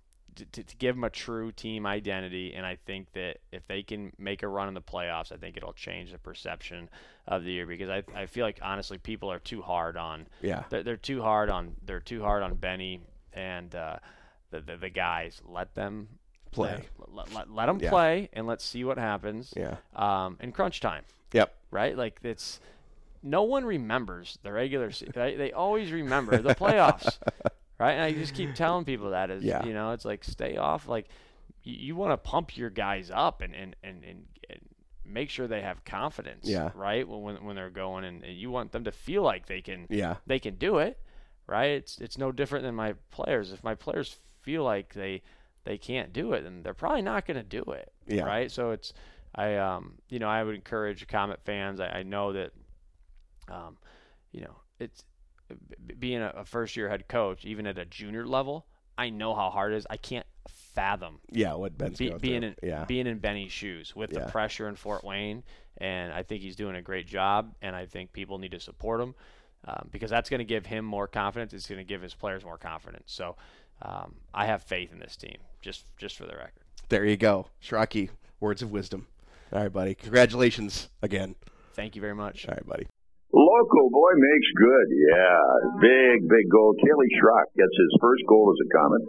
to, 0.53 0.62
to, 0.62 0.76
give 0.76 0.95
them 0.95 1.05
a 1.05 1.11
true 1.11 1.53
team 1.53 1.86
identity. 1.86 2.55
And 2.55 2.64
I 2.64 2.76
think 2.86 3.12
that 3.12 3.39
if 3.53 3.66
they 3.66 3.82
can 3.82 4.12
make 4.18 4.43
a 4.43 4.49
run 4.49 4.68
in 4.68 4.74
the 4.74 4.80
playoffs, 4.80 5.32
I 5.32 5.36
think 5.36 5.57
it'll 5.57 5.72
change 5.72 6.12
the 6.12 6.18
perception 6.18 6.89
of 7.26 7.45
the 7.45 7.53
year 7.53 7.66
because 7.66 7.89
I, 7.91 8.03
I 8.14 8.26
feel 8.26 8.45
like 8.45 8.59
honestly 8.62 8.99
people 8.99 9.30
are 9.30 9.39
too 9.39 9.61
hard 9.61 9.97
on 9.97 10.26
yeah 10.41 10.64
they're, 10.70 10.82
they're 10.82 10.97
too 10.97 11.20
hard 11.20 11.51
on 11.51 11.74
they're 11.84 12.01
too 12.01 12.22
hard 12.22 12.43
on 12.43 12.55
Benny 12.55 13.01
and 13.34 13.74
uh, 13.74 13.97
the, 14.51 14.61
the, 14.61 14.76
the 14.78 14.89
guys 14.89 15.41
let 15.47 15.74
them 15.74 16.09
play 16.51 16.82
let, 17.12 17.32
let, 17.34 17.51
let 17.51 17.66
them 17.66 17.78
yeah. 17.78 17.91
play 17.91 18.30
and 18.32 18.47
let's 18.47 18.64
see 18.64 18.82
what 18.82 18.97
happens 18.97 19.53
yeah 19.55 19.76
um 19.95 20.39
in 20.41 20.51
crunch 20.51 20.80
time 20.80 21.05
yep 21.34 21.55
right 21.70 21.99
like 21.99 22.18
it's 22.22 22.61
no 23.22 23.43
one 23.43 23.64
remembers 23.64 24.39
the 24.43 24.53
regular 24.53 24.91
season. 24.91 25.14
Right? 25.16 25.36
They 25.36 25.53
always 25.53 25.93
remember 25.93 26.39
the 26.39 26.55
playoffs, 26.55 27.18
right? 27.79 27.93
And 27.93 28.03
I 28.03 28.12
just 28.12 28.35
keep 28.35 28.55
telling 28.55 28.85
people 28.85 29.11
that 29.11 29.31
is, 29.31 29.45
yeah. 29.45 29.64
you 29.64 29.72
know, 29.72 29.93
it's 29.93 30.05
like 30.05 30.24
stay 30.24 30.57
off. 30.57 30.89
Like 30.89 31.09
you, 31.62 31.74
you 31.74 31.97
want 31.97 32.12
to 32.12 32.16
pump 32.16 32.57
your 32.57 32.70
guys 32.70 33.11
up 33.12 33.43
and 33.43 33.55
and, 33.55 33.76
and 33.83 34.05
and 34.05 34.24
and 34.49 34.61
make 35.05 35.31
sure 35.31 35.47
they 35.47 35.62
have 35.62 35.85
confidence, 35.85 36.49
yeah. 36.49 36.70
right? 36.74 37.07
When 37.09 37.45
when 37.45 37.57
they're 37.57 37.70
going, 37.70 38.05
and, 38.05 38.24
and 38.24 38.37
you 38.37 38.51
want 38.51 38.72
them 38.72 38.85
to 38.85 38.93
feel 38.93 39.22
like 39.22 39.47
they 39.47 39.61
can, 39.61 39.87
yeah, 39.89 40.16
they 40.26 40.39
can 40.39 40.57
do 40.57 40.79
it, 40.79 40.99
right? 41.47 41.70
It's 41.70 41.99
it's 41.99 42.18
no 42.18 42.33
different 42.33 42.64
than 42.64 42.74
my 42.74 42.95
players. 43.11 43.53
If 43.53 43.62
my 43.62 43.74
players 43.74 44.16
feel 44.43 44.64
like 44.64 44.95
they 44.95 45.22
they 45.64 45.79
can't 45.79 46.12
do 46.12 46.33
it, 46.33 46.43
then 46.43 46.62
they're 46.62 46.74
probably 46.74 47.03
not 47.03 47.26
going 47.26 47.37
to 47.37 47.43
do 47.43 47.62
it, 47.72 47.93
yeah. 48.07 48.24
right? 48.24 48.51
So 48.51 48.70
it's 48.70 48.93
I 49.35 49.57
um 49.57 49.95
you 50.09 50.18
know 50.18 50.29
I 50.29 50.43
would 50.43 50.55
encourage 50.55 51.07
Komet 51.07 51.41
fans. 51.45 51.81
I, 51.81 51.89
I 51.89 52.03
know 52.03 52.33
that 52.33 52.53
um, 53.51 53.76
you 54.33 54.43
know, 54.43 54.57
it's 54.79 55.05
being 55.99 56.23
a, 56.23 56.45
first 56.45 56.77
year 56.77 56.89
head 56.89 57.09
coach, 57.09 57.45
even 57.45 57.67
at 57.67 57.79
a 57.79 57.85
junior 57.85 58.27
level. 58.27 58.67
I 58.97 59.11
know 59.11 59.35
how 59.35 59.51
hard 59.51 59.73
it 59.73 59.77
is. 59.77 59.87
I 59.89 59.97
can't 59.97 60.27
fathom. 60.49 61.21
Yeah, 61.31 61.55
what 61.55 61.79
Ben's 61.79 61.99
be, 61.99 62.11
being 62.21 62.43
in 62.43 62.55
yeah. 62.63 62.85
being 62.85 63.07
in 63.07 63.19
Benny's 63.19 63.53
shoes 63.53 63.95
with 63.95 64.13
yeah. 64.13 64.25
the 64.25 64.31
pressure 64.31 64.69
in 64.69 64.77
Fort 64.77 65.05
Wayne, 65.05 65.45
and 65.77 66.13
I 66.13 66.23
think 66.23 66.43
he's 66.43 66.57
doing 66.57 66.77
a 66.77 66.83
great 66.83 67.07
job. 67.07 67.55
And 67.63 67.77
I 67.77 67.87
think 67.87 68.13
people 68.13 68.39
need 68.39 68.53
to 68.53 68.61
support 68.61 69.01
him 69.01 69.15
um, 69.67 69.89
because 69.91 70.11
that's 70.11 70.29
going 70.29 70.39
to 70.39 70.45
give 70.45 70.67
him 70.67 70.85
more 70.85 71.07
confidence. 71.07 71.53
It's 71.53 71.69
going 71.69 71.79
to 71.79 71.85
give 71.85 72.03
his 72.03 72.15
players 72.15 72.45
more 72.45 72.59
confidence. 72.59 73.13
So 73.13 73.37
um, 73.83 74.17
I 74.35 74.47
have 74.47 74.63
faith 74.63 74.93
in 74.93 74.99
this 74.99 75.17
team. 75.17 75.37
Just 75.61 75.85
just 75.97 76.17
for 76.17 76.25
the 76.25 76.37
record. 76.37 76.63
There 76.89 77.05
you 77.05 77.17
go, 77.17 77.49
Schrocky. 77.63 78.11
Words 78.41 78.63
of 78.63 78.71
wisdom. 78.71 79.07
All 79.53 79.61
right, 79.61 79.73
buddy. 79.73 79.95
Congratulations 79.95 80.89
again. 81.03 81.35
Thank 81.75 81.95
you 81.95 82.01
very 82.01 82.15
much. 82.15 82.47
All 82.47 82.55
right, 82.55 82.67
buddy. 82.67 82.87
Local 83.29 83.93
boy 83.93 84.12
makes 84.16 84.51
good. 84.57 84.89
Yeah, 84.89 85.41
big, 85.85 86.16
big 86.33 86.47
goal. 86.49 86.72
Kelly 86.81 87.11
Schrock 87.20 87.53
gets 87.61 87.76
his 87.76 87.93
first 88.01 88.24
goal 88.24 88.49
as 88.49 88.57
a 88.57 88.68
Komet. 88.72 89.05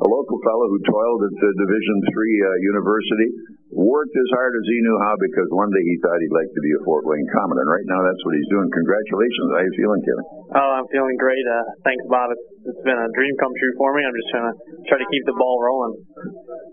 A 0.00 0.08
local 0.08 0.40
fellow 0.40 0.72
who 0.72 0.80
toiled 0.88 1.20
at 1.28 1.34
the 1.36 1.50
Division 1.52 1.96
Three 2.08 2.36
uh, 2.48 2.48
university, 2.64 3.28
worked 3.76 4.16
as 4.16 4.28
hard 4.32 4.56
as 4.56 4.64
he 4.64 4.78
knew 4.80 4.96
how 5.04 5.12
because 5.20 5.52
one 5.52 5.68
day 5.68 5.84
he 5.84 6.00
thought 6.00 6.16
he'd 6.16 6.32
like 6.32 6.48
to 6.48 6.62
be 6.64 6.72
a 6.72 6.82
Fort 6.88 7.04
Wayne 7.04 7.28
Komet, 7.28 7.60
and 7.60 7.68
right 7.68 7.84
now 7.84 8.00
that's 8.00 8.22
what 8.24 8.40
he's 8.40 8.48
doing. 8.48 8.72
Congratulations. 8.72 9.48
How 9.52 9.60
you 9.60 9.74
feeling, 9.76 10.00
Kelly? 10.00 10.24
Oh, 10.56 10.70
I'm 10.80 10.88
feeling 10.88 11.20
great. 11.20 11.44
Uh, 11.44 11.64
thanks, 11.84 12.04
Bob. 12.08 12.32
It's, 12.32 12.72
it's 12.72 12.84
been 12.88 12.96
a 12.96 13.08
dream 13.12 13.36
come 13.36 13.52
true 13.52 13.74
for 13.76 13.92
me. 13.92 14.00
I'm 14.00 14.16
just 14.16 14.32
trying 14.32 14.48
to 14.48 14.54
try 14.88 14.96
to 14.96 15.08
keep 15.12 15.24
the 15.28 15.36
ball 15.36 15.60
rolling. 15.60 15.92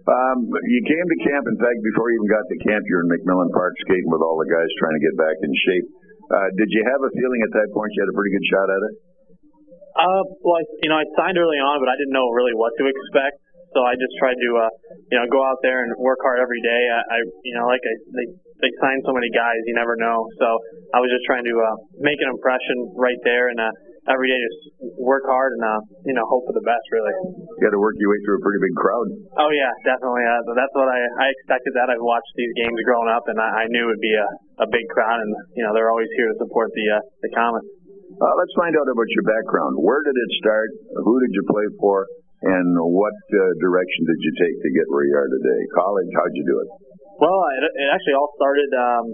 Um, 0.08 0.48
you 0.48 0.80
came 0.88 1.08
to 1.12 1.20
camp. 1.28 1.44
In 1.44 1.60
fact, 1.60 1.76
before 1.92 2.08
you 2.08 2.24
even 2.24 2.32
got 2.32 2.48
to 2.48 2.58
camp, 2.72 2.88
you're 2.88 3.04
in 3.04 3.12
McMillen 3.12 3.52
Park 3.52 3.76
skating 3.84 4.08
with 4.08 4.24
all 4.24 4.40
the 4.40 4.48
guys 4.48 4.72
trying 4.80 4.96
to 4.96 5.04
get 5.04 5.20
back 5.20 5.36
in 5.44 5.52
shape. 5.68 5.88
Uh, 6.26 6.50
did 6.58 6.70
you 6.74 6.82
have 6.86 7.02
a 7.06 7.12
feeling 7.14 7.42
at 7.46 7.52
that 7.54 7.68
point 7.70 7.94
you 7.94 8.02
had 8.02 8.10
a 8.10 8.18
pretty 8.18 8.34
good 8.34 8.48
shot 8.50 8.68
at 8.70 8.82
it? 8.82 8.94
Uh, 9.96 10.22
well, 10.44 10.60
I, 10.60 10.64
you 10.84 10.90
know, 10.92 11.00
I 11.00 11.06
signed 11.16 11.40
early 11.40 11.62
on, 11.62 11.80
but 11.80 11.88
I 11.88 11.96
didn't 11.96 12.12
know 12.12 12.28
really 12.36 12.52
what 12.52 12.76
to 12.82 12.84
expect. 12.84 13.40
So 13.72 13.84
I 13.84 13.96
just 14.00 14.16
tried 14.20 14.40
to, 14.40 14.50
uh, 14.56 14.72
you 15.12 15.18
know, 15.20 15.28
go 15.28 15.44
out 15.44 15.60
there 15.60 15.84
and 15.84 15.92
work 16.00 16.20
hard 16.24 16.40
every 16.40 16.64
day. 16.64 16.82
I, 16.88 17.00
I 17.00 17.18
you 17.44 17.56
know, 17.60 17.68
like 17.68 17.84
I, 17.84 17.94
they, 18.16 18.28
they 18.64 18.72
signed 18.80 19.04
so 19.04 19.12
many 19.12 19.28
guys, 19.36 19.60
you 19.68 19.76
never 19.76 20.00
know. 20.00 20.24
So 20.40 20.48
I 20.96 21.04
was 21.04 21.12
just 21.12 21.28
trying 21.28 21.44
to 21.44 21.56
uh, 21.60 21.76
make 22.00 22.20
an 22.24 22.32
impression 22.32 22.96
right 22.96 23.20
there, 23.28 23.52
and 23.52 23.60
uh, 23.60 23.72
every 24.10 24.30
day 24.30 24.38
just 24.38 24.62
work 25.02 25.26
hard 25.26 25.58
and 25.58 25.64
uh, 25.66 25.82
you 26.06 26.14
know 26.14 26.26
hope 26.30 26.46
for 26.46 26.56
the 26.56 26.66
best. 26.66 26.86
Really. 26.94 27.14
You 27.36 27.62
got 27.62 27.74
to 27.74 27.82
work 27.82 27.98
your 27.98 28.14
way 28.14 28.20
through 28.26 28.38
a 28.40 28.44
pretty 28.44 28.62
big 28.62 28.76
crowd. 28.78 29.08
Oh 29.42 29.52
yeah, 29.52 29.72
definitely. 29.86 30.26
Uh, 30.26 30.42
that's 30.54 30.76
what 30.78 30.90
I, 30.90 31.00
I 31.00 31.26
expected. 31.42 31.74
That 31.78 31.90
I've 31.90 32.04
watched 32.04 32.34
these 32.38 32.54
games 32.60 32.78
growing 32.86 33.10
up, 33.10 33.26
and 33.28 33.38
I, 33.42 33.66
I 33.66 33.72
knew 33.72 33.90
it'd 33.90 34.04
be 34.04 34.16
a, 34.16 34.30
a 34.64 34.68
big 34.70 34.86
crowd, 34.94 35.20
and 35.22 35.32
you 35.58 35.64
know 35.66 35.74
they're 35.74 35.90
always 35.90 36.10
here 36.18 36.30
to 36.30 36.38
support 36.38 36.70
the 36.74 36.86
uh, 36.96 37.02
the 37.26 37.30
Komets. 37.34 37.70
Uh, 38.16 38.34
let's 38.40 38.56
find 38.56 38.72
out 38.78 38.88
about 38.88 39.10
your 39.12 39.26
background. 39.28 39.76
Where 39.82 40.00
did 40.06 40.16
it 40.16 40.32
start? 40.40 40.70
Who 41.04 41.20
did 41.20 41.32
you 41.36 41.44
play 41.50 41.68
for? 41.82 42.08
And 42.46 42.78
what 42.78 43.16
uh, 43.34 43.42
direction 43.58 44.06
did 44.06 44.20
you 44.22 44.32
take 44.38 44.56
to 44.62 44.70
get 44.78 44.86
where 44.94 45.04
you 45.08 45.16
are 45.18 45.26
today? 45.26 45.62
College? 45.74 46.12
How'd 46.14 46.36
you 46.38 46.46
do 46.46 46.62
it? 46.62 46.70
Well, 47.18 47.42
it, 47.58 47.64
it 47.74 47.88
actually 47.90 48.16
all 48.20 48.30
started. 48.38 48.70
Um, 48.76 49.06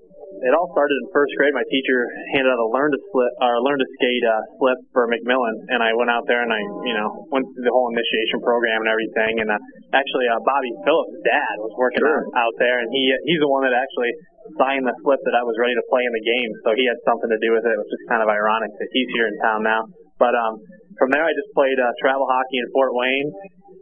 it 0.42 0.54
all 0.58 0.70
started 0.74 0.98
in 0.98 1.06
first 1.14 1.30
grade. 1.38 1.54
My 1.54 1.66
teacher 1.70 2.10
handed 2.34 2.50
out 2.50 2.58
a 2.58 2.70
learn 2.74 2.90
to 2.90 3.00
slip 3.14 3.34
or 3.42 3.62
learn 3.62 3.78
to 3.78 3.88
skate 3.98 4.26
uh, 4.26 4.42
slip 4.58 4.80
for 4.90 5.06
McMillen, 5.06 5.56
and 5.70 5.86
I 5.86 5.94
went 5.94 6.10
out 6.10 6.26
there 6.26 6.42
and 6.42 6.50
I, 6.50 6.62
you 6.86 6.96
know, 6.98 7.30
went 7.30 7.46
through 7.54 7.66
the 7.66 7.74
whole 7.74 7.94
initiation 7.94 8.42
program 8.42 8.82
and 8.82 8.90
everything. 8.90 9.46
And 9.46 9.50
uh, 9.54 9.62
actually, 9.94 10.26
uh, 10.30 10.42
Bobby 10.42 10.74
Phillips' 10.82 11.22
dad 11.22 11.56
was 11.62 11.74
working 11.78 12.02
sure. 12.02 12.26
out, 12.34 12.50
out 12.50 12.56
there, 12.58 12.82
and 12.82 12.90
he 12.90 13.14
he's 13.30 13.42
the 13.42 13.52
one 13.52 13.62
that 13.70 13.74
actually 13.78 14.12
signed 14.58 14.86
the 14.90 14.96
slip 15.06 15.22
that 15.30 15.38
I 15.38 15.46
was 15.46 15.54
ready 15.62 15.78
to 15.78 15.86
play 15.94 16.02
in 16.02 16.14
the 16.14 16.26
game. 16.26 16.52
So 16.66 16.74
he 16.74 16.90
had 16.90 16.98
something 17.06 17.30
to 17.30 17.38
do 17.38 17.54
with 17.54 17.62
it, 17.62 17.76
which 17.78 17.92
is 17.94 18.02
kind 18.10 18.26
of 18.26 18.30
ironic 18.30 18.74
that 18.82 18.90
he's 18.90 19.10
here 19.14 19.30
in 19.30 19.36
town 19.46 19.62
now. 19.62 19.86
But 20.18 20.34
um, 20.38 20.58
from 20.98 21.10
there, 21.10 21.26
I 21.26 21.34
just 21.34 21.50
played 21.58 21.78
uh, 21.82 21.90
travel 22.02 22.26
hockey 22.30 22.58
in 22.62 22.68
Fort 22.74 22.94
Wayne. 22.94 23.30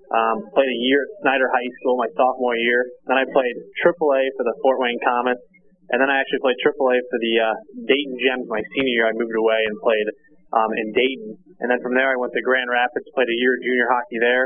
Um, 0.09 0.41
played 0.57 0.71
a 0.71 0.79
year 0.89 1.05
at 1.05 1.11
Snyder 1.21 1.45
High 1.51 1.69
School 1.79 1.99
my 2.01 2.09
sophomore 2.17 2.57
year. 2.57 2.81
Then 3.05 3.21
I 3.21 3.29
played 3.29 3.53
AAA 3.85 4.23
for 4.33 4.43
the 4.47 4.55
Fort 4.63 4.81
Wayne 4.81 4.97
Komets. 5.05 5.43
And 5.89 5.97
then 5.97 6.09
I 6.09 6.21
actually 6.21 6.41
played 6.45 6.59
AAA 6.61 6.97
for 7.09 7.17
the 7.17 7.33
uh, 7.41 7.55
Dayton 7.89 8.15
Gems 8.21 8.45
my 8.45 8.61
senior 8.77 8.93
year. 8.93 9.05
I 9.09 9.13
moved 9.17 9.33
away 9.33 9.61
and 9.65 9.75
played 9.81 10.07
um, 10.53 10.71
in 10.73 10.87
Dayton, 10.93 11.29
and 11.61 11.67
then 11.69 11.77
from 11.81 11.93
there 11.93 12.09
I 12.09 12.17
went 12.17 12.33
to 12.33 12.41
Grand 12.41 12.69
Rapids, 12.69 13.05
played 13.13 13.29
a 13.29 13.37
year 13.37 13.53
of 13.53 13.61
junior 13.61 13.87
hockey 13.89 14.17
there, 14.21 14.45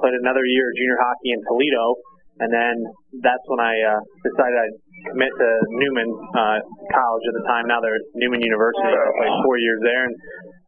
played 0.00 0.16
another 0.16 0.44
year 0.44 0.68
of 0.68 0.74
junior 0.76 1.00
hockey 1.00 1.30
in 1.32 1.40
Toledo, 1.48 1.84
and 2.40 2.48
then 2.48 2.74
that's 3.20 3.44
when 3.52 3.60
I 3.60 3.76
uh, 3.76 4.00
decided 4.24 4.56
I'd 4.56 4.76
commit 5.12 5.28
to 5.28 5.48
Newman 5.76 6.08
uh, 6.08 6.58
College 6.92 7.24
at 7.28 7.34
the 7.36 7.44
time. 7.44 7.68
Now 7.68 7.84
they're 7.84 8.00
Newman 8.16 8.40
University. 8.40 8.88
I 8.88 8.96
played 8.96 9.36
four 9.44 9.60
years 9.60 9.80
there 9.84 10.08
and 10.08 10.14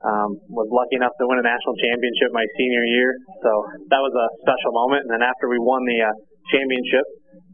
um, 0.04 0.28
was 0.52 0.68
lucky 0.68 1.00
enough 1.00 1.16
to 1.16 1.24
win 1.24 1.40
a 1.40 1.46
national 1.46 1.76
championship 1.80 2.28
my 2.36 2.44
senior 2.60 2.84
year. 2.84 3.16
So 3.40 3.50
that 3.88 4.00
was 4.04 4.12
a 4.12 4.26
special 4.44 4.72
moment. 4.76 5.08
And 5.08 5.16
then 5.16 5.24
after 5.24 5.48
we 5.48 5.56
won 5.56 5.80
the 5.88 5.98
uh, 6.04 6.12
championship, 6.52 7.06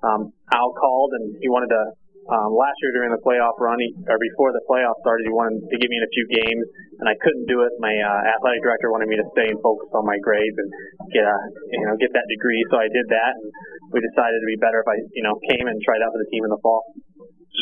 um, 0.02 0.20
Al 0.50 0.70
called 0.74 1.14
and 1.18 1.38
he 1.38 1.46
wanted 1.50 1.70
to 1.70 1.82
um, 2.28 2.52
last 2.52 2.76
year 2.84 2.92
during 2.92 3.12
the 3.12 3.22
playoff 3.24 3.56
run, 3.56 3.80
he, 3.80 3.88
or 4.04 4.20
before 4.20 4.52
the 4.52 4.60
playoff 4.68 4.96
started, 5.00 5.24
he 5.24 5.32
wanted 5.32 5.64
to 5.64 5.76
get 5.80 5.88
me 5.88 5.96
in 5.96 6.04
a 6.04 6.12
few 6.12 6.26
games, 6.44 6.64
and 7.00 7.06
I 7.08 7.16
couldn't 7.24 7.48
do 7.48 7.64
it. 7.64 7.72
My 7.80 7.92
uh, 7.92 8.20
athletic 8.36 8.60
director 8.60 8.92
wanted 8.92 9.08
me 9.08 9.16
to 9.16 9.26
stay 9.32 9.48
and 9.48 9.56
focus 9.64 9.88
on 9.96 10.04
my 10.04 10.20
grades 10.20 10.56
and 10.60 10.68
get 11.08 11.24
a, 11.24 11.36
you 11.72 11.84
know, 11.88 11.96
get 11.96 12.12
that 12.12 12.28
degree. 12.28 12.60
So 12.68 12.76
I 12.76 12.88
did 12.92 13.06
that, 13.08 13.32
and 13.32 13.48
we 13.96 14.04
decided 14.04 14.36
it'd 14.44 14.52
be 14.52 14.60
better 14.60 14.84
if 14.84 14.88
I, 14.92 14.96
you 15.16 15.24
know, 15.24 15.40
came 15.48 15.64
and 15.64 15.76
tried 15.80 16.04
out 16.04 16.12
for 16.12 16.20
the 16.20 16.28
team 16.28 16.44
in 16.44 16.52
the 16.52 16.60
fall. 16.60 16.84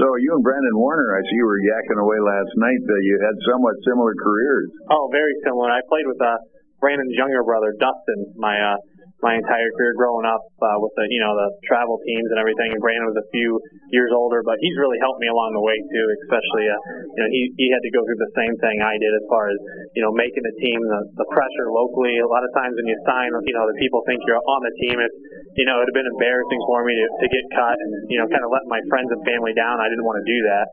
So 0.02 0.18
you 0.20 0.34
and 0.34 0.44
Brandon 0.44 0.76
Warner, 0.76 1.14
I 1.14 1.22
see 1.24 1.38
you 1.40 1.46
were 1.46 1.62
yakking 1.62 1.96
away 2.02 2.18
last 2.20 2.52
night. 2.58 2.80
That 2.84 3.00
you 3.06 3.16
had 3.22 3.38
somewhat 3.48 3.78
similar 3.86 4.12
careers. 4.18 4.68
Oh, 4.92 5.08
very 5.08 5.32
similar. 5.46 5.72
I 5.72 5.80
played 5.88 6.04
with 6.04 6.20
uh, 6.20 6.36
Brandon's 6.82 7.16
younger 7.16 7.40
brother, 7.46 7.72
Dustin, 7.80 8.34
my 8.36 8.52
uh, 8.52 8.76
my 9.24 9.32
entire 9.32 9.70
career 9.80 9.96
growing 9.96 10.28
up 10.28 10.44
uh, 10.60 10.76
with 10.76 10.92
the 10.92 11.08
you 11.08 11.20
know 11.24 11.32
the 11.32 11.48
travel 11.64 11.96
teams 12.04 12.28
and 12.28 12.38
everything. 12.38 12.68
And 12.76 12.80
Brandon 12.84 13.08
was 13.08 13.16
a 13.16 13.28
few 13.32 13.56
years 13.88 14.12
older, 14.12 14.44
but 14.44 14.60
he's 14.60 14.76
really 14.76 15.00
helped 15.00 15.20
me 15.24 15.28
along 15.32 15.56
the 15.56 15.64
way 15.64 15.76
too. 15.88 16.06
Especially 16.26 16.68
uh, 16.68 16.76
you 17.16 17.20
know 17.24 17.30
he 17.32 17.42
he 17.56 17.66
had 17.72 17.80
to 17.80 17.92
go 17.96 18.04
through 18.04 18.20
the 18.20 18.32
same 18.36 18.54
thing 18.60 18.76
I 18.84 19.00
did 19.00 19.12
as 19.16 19.24
far 19.32 19.48
as 19.48 19.58
you 19.96 20.04
know 20.04 20.12
making 20.12 20.44
the 20.44 20.56
team, 20.60 20.78
the, 20.84 21.00
the 21.16 21.28
pressure 21.32 21.72
locally. 21.72 22.20
A 22.20 22.28
lot 22.28 22.44
of 22.44 22.52
times 22.52 22.76
when 22.76 22.88
you 22.88 22.98
sign, 23.08 23.32
you 23.48 23.54
know 23.56 23.64
the 23.64 23.78
people 23.80 24.04
think 24.04 24.20
you're 24.28 24.40
on 24.40 24.60
the 24.68 24.74
team. 24.84 25.00
It's 25.00 25.18
you 25.56 25.64
know 25.64 25.80
it'd 25.80 25.88
have 25.88 25.96
been 25.96 26.12
embarrassing 26.12 26.60
for 26.68 26.84
me 26.84 26.92
to, 27.00 27.06
to 27.08 27.26
get 27.32 27.44
cut 27.56 27.76
and 27.80 27.90
you 28.12 28.20
know 28.20 28.28
kind 28.28 28.44
of 28.44 28.52
let 28.52 28.68
my 28.68 28.84
friends 28.92 29.08
and 29.08 29.20
family 29.24 29.56
down. 29.56 29.80
I 29.80 29.88
didn't 29.88 30.04
want 30.04 30.20
to 30.20 30.26
do 30.28 30.38
that. 30.52 30.66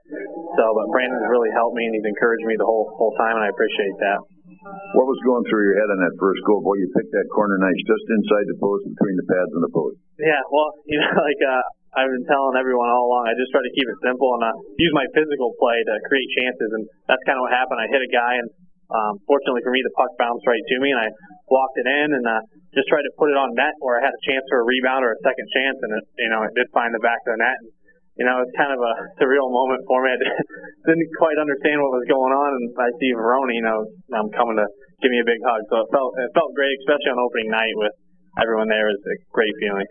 So, 0.59 0.63
but 0.75 0.91
Brandon's 0.91 1.31
really 1.31 1.51
helped 1.55 1.79
me 1.79 1.87
and 1.87 1.95
he's 1.95 2.07
encouraged 2.07 2.43
me 2.43 2.59
the 2.59 2.67
whole 2.67 2.91
whole 2.99 3.15
time, 3.15 3.39
and 3.39 3.47
I 3.47 3.49
appreciate 3.55 3.95
that. 4.03 4.32
What 4.63 5.05
was 5.09 5.19
going 5.27 5.43
through 5.51 5.63
your 5.67 5.77
head 5.83 5.89
on 5.91 5.99
that 6.07 6.15
first 6.15 6.39
goal? 6.47 6.63
Boy, 6.63 6.79
you 6.79 6.87
picked 6.95 7.11
that 7.11 7.27
corner 7.35 7.59
nice, 7.59 7.75
just 7.83 8.05
inside 8.07 8.47
the 8.47 8.57
post, 8.63 8.87
between 8.87 9.15
the 9.19 9.27
pads 9.27 9.51
and 9.51 9.63
the 9.63 9.73
post. 9.75 9.97
Yeah, 10.23 10.39
well, 10.47 10.71
you 10.91 10.99
know, 11.03 11.11
like 11.19 11.41
uh, 11.43 11.63
I've 11.99 12.11
been 12.11 12.23
telling 12.25 12.55
everyone 12.55 12.87
all 12.87 13.11
along, 13.11 13.27
I 13.27 13.35
just 13.35 13.51
try 13.51 13.59
to 13.59 13.73
keep 13.75 13.87
it 13.91 13.99
simple 13.99 14.31
and 14.39 14.43
uh, 14.47 14.55
use 14.79 14.93
my 14.95 15.03
physical 15.11 15.51
play 15.59 15.77
to 15.83 15.93
create 16.07 16.29
chances, 16.39 16.69
and 16.79 16.83
that's 17.11 17.23
kind 17.27 17.35
of 17.35 17.43
what 17.43 17.51
happened. 17.51 17.83
I 17.83 17.91
hit 17.91 18.01
a 18.01 18.11
guy, 18.11 18.33
and 18.39 18.47
um, 18.87 19.13
fortunately 19.27 19.65
for 19.67 19.73
me, 19.75 19.83
the 19.83 19.93
puck 19.99 20.15
bounced 20.15 20.47
right 20.47 20.63
to 20.63 20.75
me, 20.79 20.95
and 20.95 21.01
I 21.01 21.09
walked 21.51 21.77
it 21.81 21.87
in 21.89 22.07
and 22.15 22.25
uh, 22.25 22.41
just 22.71 22.87
tried 22.87 23.03
to 23.03 23.13
put 23.17 23.33
it 23.33 23.37
on 23.37 23.51
net 23.57 23.75
where 23.83 23.99
I 23.99 24.05
had 24.05 24.15
a 24.15 24.23
chance 24.25 24.45
for 24.47 24.61
a 24.61 24.65
rebound 24.65 25.03
or 25.03 25.11
a 25.17 25.21
second 25.25 25.47
chance, 25.51 25.77
and 25.81 25.91
it, 25.97 26.05
you 26.23 26.29
know, 26.31 26.41
it 26.47 26.53
did 26.55 26.71
find 26.71 26.93
the 26.95 27.03
back 27.03 27.19
of 27.27 27.35
the 27.35 27.41
net. 27.41 27.57
And, 27.57 27.72
you 28.13 28.25
know, 28.29 28.37
it's 28.45 28.53
kind 28.53 28.69
of 28.69 28.77
a 28.77 28.93
surreal 29.17 29.49
moment 29.49 29.81
for 29.89 30.05
me. 30.05 30.13
I 30.13 30.17
didn't 30.89 31.09
quite 31.17 31.37
understand 31.41 31.81
what 31.81 31.97
was 31.97 32.05
going 32.05 32.33
on, 32.33 32.49
and 32.61 32.65
I 32.77 32.89
see 33.01 33.09
Veroni, 33.17 33.57
you 33.57 33.65
know, 33.65 33.79
I'm 34.13 34.29
coming 34.37 34.57
to 34.61 34.67
give 35.01 35.09
me 35.09 35.17
a 35.17 35.25
big 35.25 35.41
hug. 35.41 35.61
So 35.73 35.81
it 35.81 35.89
felt 35.89 36.11
it 36.21 36.29
felt 36.37 36.53
great, 36.53 36.77
especially 36.85 37.11
on 37.17 37.25
opening 37.25 37.49
night 37.49 37.73
with 37.73 37.93
everyone 38.37 38.69
there. 38.69 38.85
It 38.93 39.01
was 39.01 39.05
a 39.09 39.17
great 39.33 39.55
feeling. 39.57 39.89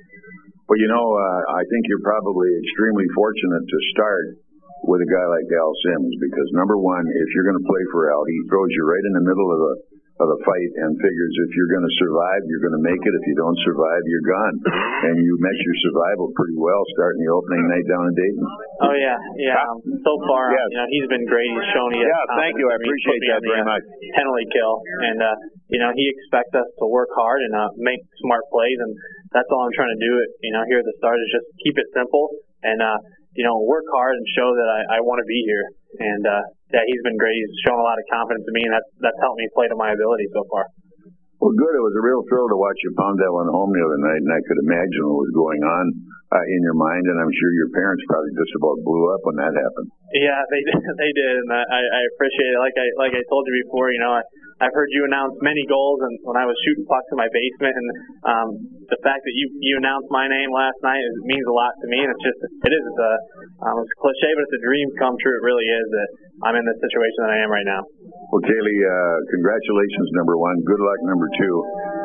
Well, 0.71 0.79
you 0.79 0.87
know, 0.87 1.03
uh, 1.03 1.41
I 1.59 1.63
think 1.67 1.91
you're 1.91 2.07
probably 2.07 2.49
extremely 2.63 3.05
fortunate 3.19 3.67
to 3.67 3.79
start 3.99 4.39
with 4.87 5.03
a 5.03 5.11
guy 5.11 5.27
like 5.27 5.47
Al 5.51 5.75
Sims 5.83 6.15
because 6.23 6.49
number 6.55 6.79
one, 6.79 7.03
if 7.03 7.29
you're 7.35 7.47
going 7.47 7.59
to 7.59 7.67
play 7.67 7.85
for 7.91 8.11
Al, 8.11 8.23
he 8.23 8.39
throws 8.47 8.71
you 8.71 8.83
right 8.87 9.03
in 9.03 9.15
the 9.19 9.27
middle 9.27 9.51
of 9.51 9.59
the 9.59 9.75
of 10.21 10.29
the 10.29 10.41
fight 10.45 10.71
and 10.85 10.93
figures 11.01 11.35
if 11.49 11.51
you're 11.57 11.73
going 11.73 11.87
to 11.89 11.95
survive, 11.97 12.45
you're 12.45 12.61
going 12.61 12.77
to 12.77 12.85
make 12.85 13.01
it. 13.01 13.13
If 13.17 13.25
you 13.25 13.37
don't 13.37 13.57
survive, 13.65 14.03
you're 14.05 14.27
gone. 14.29 14.57
And 15.09 15.17
you 15.19 15.33
met 15.41 15.57
your 15.57 15.77
survival 15.89 16.29
pretty 16.37 16.59
well 16.61 16.85
starting 16.93 17.25
the 17.25 17.33
opening 17.33 17.65
night 17.73 17.87
down 17.89 18.13
in 18.13 18.15
Dayton. 18.15 18.45
Oh 18.85 18.95
yeah, 18.95 19.19
yeah. 19.41 19.57
Um, 19.65 19.81
so 20.05 20.13
far, 20.29 20.53
yes. 20.53 20.69
you 20.69 20.79
know, 20.79 20.89
he's 20.93 21.09
been 21.09 21.25
great. 21.25 21.49
He's 21.49 21.71
shown 21.73 21.97
he 21.97 22.05
has 22.05 22.13
Yeah, 22.13 22.25
thank 22.39 22.55
you. 22.61 22.67
I 22.69 22.77
appreciate 22.77 23.23
that 23.33 23.41
very 23.41 23.65
much. 23.65 23.85
Penalty 24.13 24.47
kill, 24.53 24.75
and 25.09 25.19
uh, 25.23 25.37
you 25.73 25.81
know, 25.81 25.91
he 25.97 26.05
expects 26.13 26.53
us 26.55 26.69
to 26.83 26.87
work 26.87 27.09
hard 27.17 27.41
and 27.49 27.53
uh, 27.57 27.73
make 27.81 28.05
smart 28.21 28.45
plays, 28.53 28.79
and 28.85 28.93
that's 29.33 29.49
all 29.49 29.65
I'm 29.65 29.75
trying 29.75 29.97
to 29.97 30.03
do. 30.03 30.13
It, 30.21 30.29
you 30.45 30.53
know, 30.53 30.63
here 30.69 30.85
at 30.85 30.87
the 30.87 30.97
start 31.01 31.17
is 31.19 31.29
just 31.33 31.49
keep 31.65 31.77
it 31.81 31.89
simple 31.97 32.31
and 32.63 32.79
uh, 32.79 33.01
you 33.35 33.45
know, 33.45 33.57
work 33.65 33.85
hard 33.93 34.17
and 34.17 34.27
show 34.37 34.53
that 34.53 34.69
I, 34.69 34.81
I 34.97 34.99
want 35.01 35.25
to 35.25 35.29
be 35.29 35.41
here. 35.49 35.65
And 36.01 36.25
uh, 36.25 36.45
yeah, 36.73 36.85
he's 36.89 37.05
been 37.05 37.21
great. 37.21 37.37
He's 37.37 37.53
shown 37.69 37.77
a 37.77 37.85
lot 37.85 38.01
of 38.01 38.05
confidence 38.09 38.45
in 38.49 38.55
me, 38.57 38.65
and 38.65 38.75
that's 38.75 38.91
that's 39.05 39.21
helped 39.21 39.39
me 39.39 39.47
play 39.53 39.69
to 39.69 39.77
my 39.77 39.93
ability 39.93 40.27
so 40.33 40.43
far. 40.49 40.65
Well, 41.43 41.53
good. 41.59 41.75
It 41.75 41.83
was 41.83 41.97
a 41.99 42.05
real 42.07 42.23
thrill 42.31 42.47
to 42.47 42.55
watch 42.55 42.79
you 42.87 42.95
pound 42.95 43.19
that 43.19 43.35
one 43.35 43.51
home 43.51 43.75
the 43.75 43.83
other 43.83 43.99
night, 43.99 44.23
and 44.23 44.31
I 44.31 44.39
could 44.47 44.63
imagine 44.63 45.03
what 45.11 45.27
was 45.27 45.35
going 45.35 45.63
on 45.67 45.85
uh, 46.33 46.45
in 46.49 46.61
your 46.63 46.79
mind, 46.79 47.03
and 47.03 47.19
I'm 47.19 47.35
sure 47.35 47.51
your 47.53 47.69
parents 47.75 48.01
probably 48.07 48.31
just 48.39 48.55
about 48.57 48.79
blew 48.87 49.11
up 49.11 49.21
when 49.27 49.37
that 49.43 49.51
happened. 49.51 49.91
Yeah, 50.17 50.39
they 50.55 50.63
did. 50.63 50.81
They 50.81 51.13
did, 51.13 51.35
and 51.43 51.51
I, 51.51 51.83
I 51.83 52.01
appreciate 52.15 52.57
it. 52.57 52.61
Like 52.63 52.79
I 52.79 52.87
like 52.95 53.13
I 53.19 53.23
told 53.27 53.45
you 53.51 53.59
before, 53.67 53.91
you 53.91 53.99
know, 53.99 54.15
I, 54.17 54.23
I've 54.63 54.71
heard 54.71 54.89
you 54.95 55.03
announce 55.03 55.35
many 55.43 55.67
goals, 55.67 55.99
and 56.07 56.15
when 56.23 56.39
I 56.39 56.47
was 56.47 56.55
shooting 56.63 56.87
pucks 56.87 57.11
in 57.11 57.19
my 57.19 57.27
basement, 57.27 57.75
and 57.75 57.89
um, 58.23 58.49
the 58.87 59.01
fact 59.03 59.27
that 59.27 59.35
you 59.35 59.51
you 59.61 59.83
announced 59.83 60.09
my 60.15 60.31
name 60.31 60.55
last 60.55 60.79
night 60.87 61.03
it 61.03 61.11
means 61.27 61.45
a 61.51 61.57
lot 61.59 61.75
to 61.75 61.87
me. 61.91 62.07
And 62.07 62.15
it's 62.15 62.23
just 62.23 62.39
it 62.39 62.73
is 62.73 62.83
it's 62.87 63.03
a 63.03 63.13
um, 63.67 63.83
it's 63.83 63.93
a 63.93 63.99
cliche, 63.99 64.31
but 64.39 64.47
it's 64.47 64.57
a 64.57 64.65
dream 64.65 64.87
come 65.03 65.19
true. 65.19 65.35
It 65.35 65.43
really 65.43 65.67
is 65.67 65.87
that 65.91 66.09
I'm 66.43 66.57
in 66.59 66.67
the 66.67 66.75
situation 66.75 67.19
that 67.23 67.33
I 67.33 67.39
am 67.47 67.51
right 67.55 67.69
now. 67.71 67.83
Well, 68.35 68.43
Kaleigh, 68.43 68.83
uh, 68.83 69.17
congratulations, 69.31 70.09
number 70.19 70.35
one. 70.35 70.59
Good 70.67 70.83
luck, 70.83 71.01
number 71.07 71.29
two. 71.39 71.55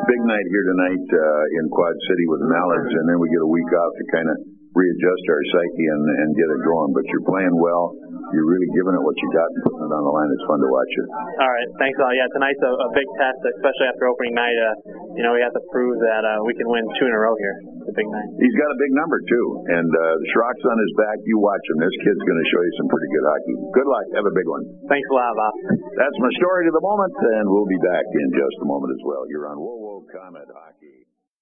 Big 0.06 0.20
night 0.30 0.46
here 0.46 0.64
tonight 0.70 1.06
uh, 1.10 1.58
in 1.58 1.64
Quad 1.74 1.96
City 2.06 2.24
with 2.30 2.42
Mallards, 2.46 2.92
and 2.94 3.04
then 3.10 3.18
we 3.18 3.26
get 3.34 3.42
a 3.42 3.50
week 3.50 3.70
off 3.74 3.92
to 3.98 4.04
kind 4.14 4.28
of 4.30 4.36
readjust 4.78 5.24
our 5.26 5.42
psyche 5.50 5.86
and, 5.90 6.02
and 6.22 6.28
get 6.38 6.46
it 6.46 6.62
going. 6.62 6.94
But 6.94 7.02
you're 7.10 7.26
playing 7.26 7.56
well. 7.58 7.98
You're 8.30 8.46
really 8.46 8.68
giving 8.76 8.92
it 8.92 9.02
what 9.02 9.16
you 9.16 9.28
got 9.32 9.48
and 9.48 9.60
putting 9.64 9.82
it 9.88 9.92
on 9.92 10.02
the 10.04 10.12
line. 10.12 10.28
It's 10.36 10.46
fun 10.46 10.60
to 10.60 10.68
watch 10.68 10.92
it. 11.00 11.08
All 11.40 11.48
right, 11.48 11.68
thanks 11.80 11.96
a 11.96 12.04
lot. 12.04 12.12
Yeah, 12.12 12.28
tonight's 12.36 12.60
a, 12.60 12.70
a 12.76 12.88
big 12.92 13.08
test, 13.16 13.40
especially 13.56 13.88
after 13.88 14.04
opening 14.04 14.36
night. 14.36 14.52
Uh, 14.52 14.74
you 15.16 15.22
know, 15.24 15.32
we 15.32 15.40
have 15.40 15.56
to 15.56 15.64
prove 15.72 15.96
that 16.04 16.22
uh, 16.28 16.44
we 16.44 16.52
can 16.54 16.68
win 16.68 16.84
two 17.00 17.08
in 17.08 17.14
a 17.16 17.20
row 17.24 17.32
here. 17.40 17.56
It's 17.82 17.90
a 17.90 17.96
big 17.96 18.04
night. 18.04 18.28
He's 18.36 18.56
got 18.60 18.68
a 18.68 18.78
big 18.78 18.92
number 18.92 19.18
too, 19.24 19.46
and 19.80 19.88
uh, 19.88 20.02
the 20.20 20.28
Schrock's 20.36 20.60
on 20.68 20.76
his 20.76 20.92
back. 21.00 21.16
You 21.24 21.40
watch 21.40 21.64
him. 21.72 21.80
This 21.80 21.96
kid's 22.04 22.20
going 22.20 22.40
to 22.40 22.48
show 22.52 22.60
you 22.60 22.72
some 22.76 22.88
pretty 22.92 23.08
good 23.16 23.24
hockey. 23.24 23.54
Good 23.80 23.88
luck. 23.88 24.06
Have 24.20 24.28
a 24.28 24.34
big 24.36 24.44
one. 24.44 24.62
Thanks 24.92 25.08
a 25.08 25.14
lot, 25.16 25.32
Bob. 25.32 25.54
That's 25.96 26.18
my 26.20 26.32
story 26.36 26.68
to 26.68 26.72
the 26.76 26.84
moment, 26.84 27.16
and 27.40 27.48
we'll 27.48 27.68
be 27.68 27.80
back 27.80 28.04
in 28.04 28.28
just 28.36 28.56
a 28.60 28.68
moment 28.68 28.92
as 28.92 29.02
well. 29.08 29.24
You're 29.32 29.48
on 29.48 29.56
Whoa 29.56 29.80
Whoa 29.80 30.04
Komet. 30.12 30.52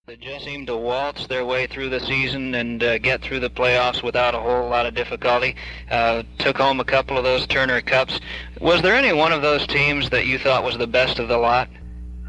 They 0.07 0.15
just 0.15 0.45
seemed 0.45 0.69
to 0.69 0.77
waltz 0.77 1.27
their 1.27 1.45
way 1.45 1.67
through 1.67 1.89
the 1.89 1.99
season 1.99 2.55
and 2.55 2.81
uh, 2.81 2.99
get 2.99 3.23
through 3.23 3.41
the 3.41 3.51
playoffs 3.51 4.05
without 4.05 4.37
a 4.37 4.39
whole 4.39 4.69
lot 4.69 4.87
of 4.87 4.95
difficulty. 4.95 5.57
Uh, 5.91 6.23
took 6.39 6.59
home 6.59 6.79
a 6.79 6.85
couple 6.85 7.19
of 7.19 7.25
those 7.25 7.45
Turner 7.49 7.81
Cups. 7.81 8.21
Was 8.61 8.83
there 8.83 8.95
any 8.95 9.13
one 9.13 9.33
of 9.33 9.43
those 9.43 9.67
teams 9.67 10.11
that 10.11 10.27
you 10.27 10.39
thought 10.39 10.63
was 10.63 10.79
the 10.79 10.87
best 10.87 11.19
of 11.19 11.27
the 11.27 11.37
lot? 11.37 11.69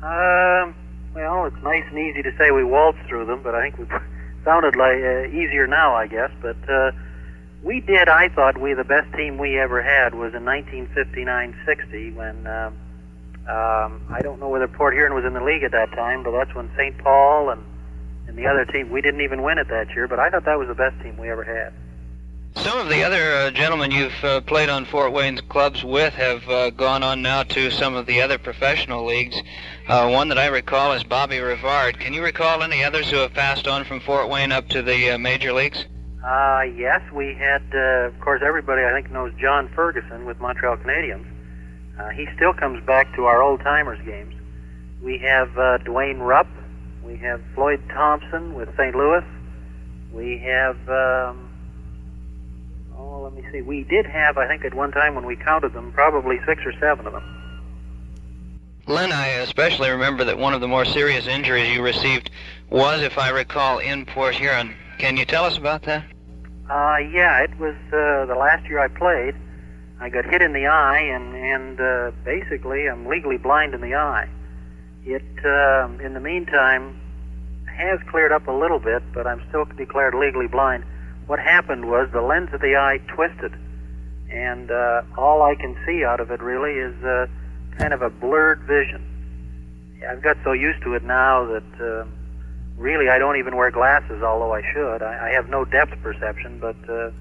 Um, 0.01 0.73
well, 1.13 1.45
it's 1.45 1.63
nice 1.63 1.83
and 1.91 1.99
easy 1.99 2.23
to 2.23 2.35
say 2.39 2.49
we 2.49 2.63
waltzed 2.63 3.07
through 3.07 3.27
them, 3.27 3.43
but 3.43 3.53
I 3.53 3.69
think 3.69 3.77
we 3.77 3.85
sounded 4.43 4.75
like 4.75 4.97
uh, 4.97 5.27
easier 5.27 5.67
now, 5.67 5.93
I 5.93 6.07
guess. 6.07 6.31
But 6.41 6.57
uh, 6.67 6.93
we 7.61 7.81
did. 7.81 8.09
I 8.09 8.29
thought 8.29 8.59
we 8.59 8.73
the 8.73 8.85
best 8.85 9.13
team 9.13 9.37
we 9.37 9.59
ever 9.59 9.83
had 9.83 10.15
was 10.15 10.33
in 10.33 10.45
1959-60 10.45 12.15
when. 12.15 12.47
Um, 12.47 12.73
um, 13.47 14.01
I 14.09 14.19
don't 14.21 14.39
know 14.39 14.49
whether 14.49 14.67
Port 14.67 14.93
Huron 14.93 15.13
was 15.13 15.23
in 15.25 15.33
the 15.33 15.43
league 15.43 15.63
at 15.63 15.71
that 15.71 15.91
time, 15.91 16.23
but 16.23 16.31
that's 16.31 16.53
when 16.53 16.69
St. 16.75 16.97
Paul 16.97 17.49
and 17.49 17.63
and 18.27 18.37
the 18.37 18.45
other 18.45 18.65
team 18.65 18.89
we 18.89 19.01
didn't 19.01 19.21
even 19.21 19.41
win 19.41 19.57
it 19.57 19.69
that 19.69 19.87
year. 19.95 20.07
But 20.07 20.19
I 20.19 20.29
thought 20.29 20.45
that 20.45 20.59
was 20.59 20.67
the 20.67 20.75
best 20.75 21.01
team 21.01 21.17
we 21.17 21.29
ever 21.29 21.43
had. 21.43 21.73
Some 22.63 22.79
of 22.79 22.89
the 22.89 23.03
other 23.03 23.35
uh, 23.35 23.51
gentlemen 23.51 23.91
you've 23.91 24.23
uh, 24.23 24.41
played 24.41 24.67
on 24.67 24.85
Fort 24.85 25.13
Wayne's 25.13 25.41
clubs 25.41 25.83
with 25.83 26.13
have 26.15 26.49
uh, 26.49 26.71
gone 26.71 27.03
on 27.03 27.21
now 27.21 27.43
to 27.43 27.69
some 27.69 27.93
of 27.93 28.05
the 28.07 28.21
other 28.21 28.37
professional 28.37 29.05
leagues. 29.05 29.35
Uh, 29.87 30.09
one 30.09 30.29
that 30.29 30.39
I 30.39 30.47
recall 30.47 30.93
is 30.93 31.03
Bobby 31.03 31.37
Rivard. 31.37 31.99
Can 31.99 32.13
you 32.13 32.23
recall 32.23 32.63
any 32.63 32.83
others 32.83 33.11
who 33.11 33.17
have 33.17 33.33
passed 33.33 33.67
on 33.67 33.85
from 33.85 33.99
Fort 33.99 34.27
Wayne 34.27 34.51
up 34.51 34.67
to 34.69 34.81
the 34.81 35.11
uh, 35.11 35.17
major 35.17 35.53
leagues? 35.53 35.85
Uh, 36.25 36.63
yes, 36.75 37.01
we 37.13 37.35
had, 37.35 37.61
uh, 37.73 38.07
of 38.07 38.19
course, 38.19 38.41
everybody 38.43 38.83
I 38.83 38.91
think 38.91 39.11
knows 39.11 39.31
John 39.39 39.69
Ferguson 39.75 40.25
with 40.25 40.39
Montreal 40.39 40.77
Canadiens. 40.77 41.25
Uh, 41.99 42.09
he 42.09 42.27
still 42.35 42.53
comes 42.53 42.83
back 42.85 43.13
to 43.15 43.25
our 43.25 43.41
old 43.41 43.61
timers 43.61 43.99
games. 44.05 44.35
We 45.01 45.17
have 45.19 45.57
uh, 45.57 45.77
Duane 45.79 46.19
Rupp. 46.19 46.47
We 47.03 47.17
have 47.17 47.41
Floyd 47.55 47.81
Thompson 47.89 48.53
with 48.53 48.69
St. 48.75 48.95
Louis. 48.95 49.23
We 50.11 50.37
have, 50.39 50.77
um, 50.89 51.49
oh, 52.97 53.21
let 53.21 53.33
me 53.33 53.43
see. 53.51 53.61
We 53.61 53.83
did 53.83 54.05
have, 54.05 54.37
I 54.37 54.47
think, 54.47 54.65
at 54.65 54.73
one 54.73 54.91
time 54.91 55.15
when 55.15 55.25
we 55.25 55.35
counted 55.35 55.73
them, 55.73 55.91
probably 55.93 56.39
six 56.45 56.61
or 56.65 56.73
seven 56.79 57.07
of 57.07 57.13
them. 57.13 57.37
Len, 58.87 59.11
I 59.11 59.27
especially 59.27 59.89
remember 59.89 60.23
that 60.23 60.37
one 60.37 60.53
of 60.53 60.61
the 60.61 60.67
more 60.67 60.85
serious 60.85 61.27
injuries 61.27 61.69
you 61.75 61.81
received 61.81 62.29
was, 62.69 63.01
if 63.01 63.17
I 63.17 63.29
recall, 63.29 63.79
in 63.79 64.05
Port 64.05 64.35
Huron. 64.35 64.73
Can 64.97 65.17
you 65.17 65.25
tell 65.25 65.43
us 65.43 65.57
about 65.57 65.83
that? 65.83 66.05
Uh, 66.69 66.97
yeah, 67.11 67.43
it 67.43 67.57
was 67.59 67.75
uh, 67.87 68.25
the 68.25 68.35
last 68.37 68.65
year 68.65 68.79
I 68.79 68.87
played. 68.87 69.35
I 69.99 70.09
got 70.09 70.25
hit 70.25 70.41
in 70.41 70.53
the 70.53 70.67
eye, 70.67 70.99
and 70.99 71.35
and 71.35 71.79
uh, 71.79 72.11
basically 72.23 72.87
I'm 72.87 73.07
legally 73.07 73.37
blind 73.37 73.73
in 73.73 73.81
the 73.81 73.95
eye. 73.95 74.29
It, 75.05 75.23
uh, 75.43 75.87
in 76.03 76.13
the 76.13 76.19
meantime, 76.19 76.99
has 77.65 77.99
cleared 78.09 78.31
up 78.31 78.47
a 78.47 78.51
little 78.51 78.79
bit, 78.79 79.01
but 79.13 79.25
I'm 79.25 79.41
still 79.49 79.65
declared 79.65 80.13
legally 80.13 80.47
blind. 80.47 80.83
What 81.27 81.39
happened 81.39 81.89
was 81.89 82.09
the 82.11 82.21
lens 82.21 82.49
of 82.53 82.61
the 82.61 82.75
eye 82.75 82.99
twisted, 83.07 83.53
and 84.29 84.69
uh, 84.69 85.01
all 85.17 85.41
I 85.41 85.55
can 85.55 85.77
see 85.85 86.03
out 86.03 86.19
of 86.19 86.31
it 86.31 86.41
really 86.41 86.73
is 86.73 87.03
uh, 87.03 87.27
kind 87.77 87.93
of 87.93 88.01
a 88.01 88.09
blurred 88.09 88.61
vision. 88.61 89.03
I've 90.07 90.21
got 90.21 90.37
so 90.43 90.51
used 90.51 90.83
to 90.83 90.93
it 90.93 91.03
now 91.03 91.45
that 91.45 91.81
uh, 91.81 92.05
really 92.77 93.09
I 93.09 93.17
don't 93.17 93.37
even 93.37 93.55
wear 93.55 93.71
glasses, 93.71 94.21
although 94.21 94.53
I 94.53 94.61
should. 94.73 95.01
I, 95.01 95.29
I 95.29 95.31
have 95.31 95.49
no 95.49 95.65
depth 95.65 95.93
perception, 96.03 96.59
but 96.59 96.77
uh, 96.89 97.11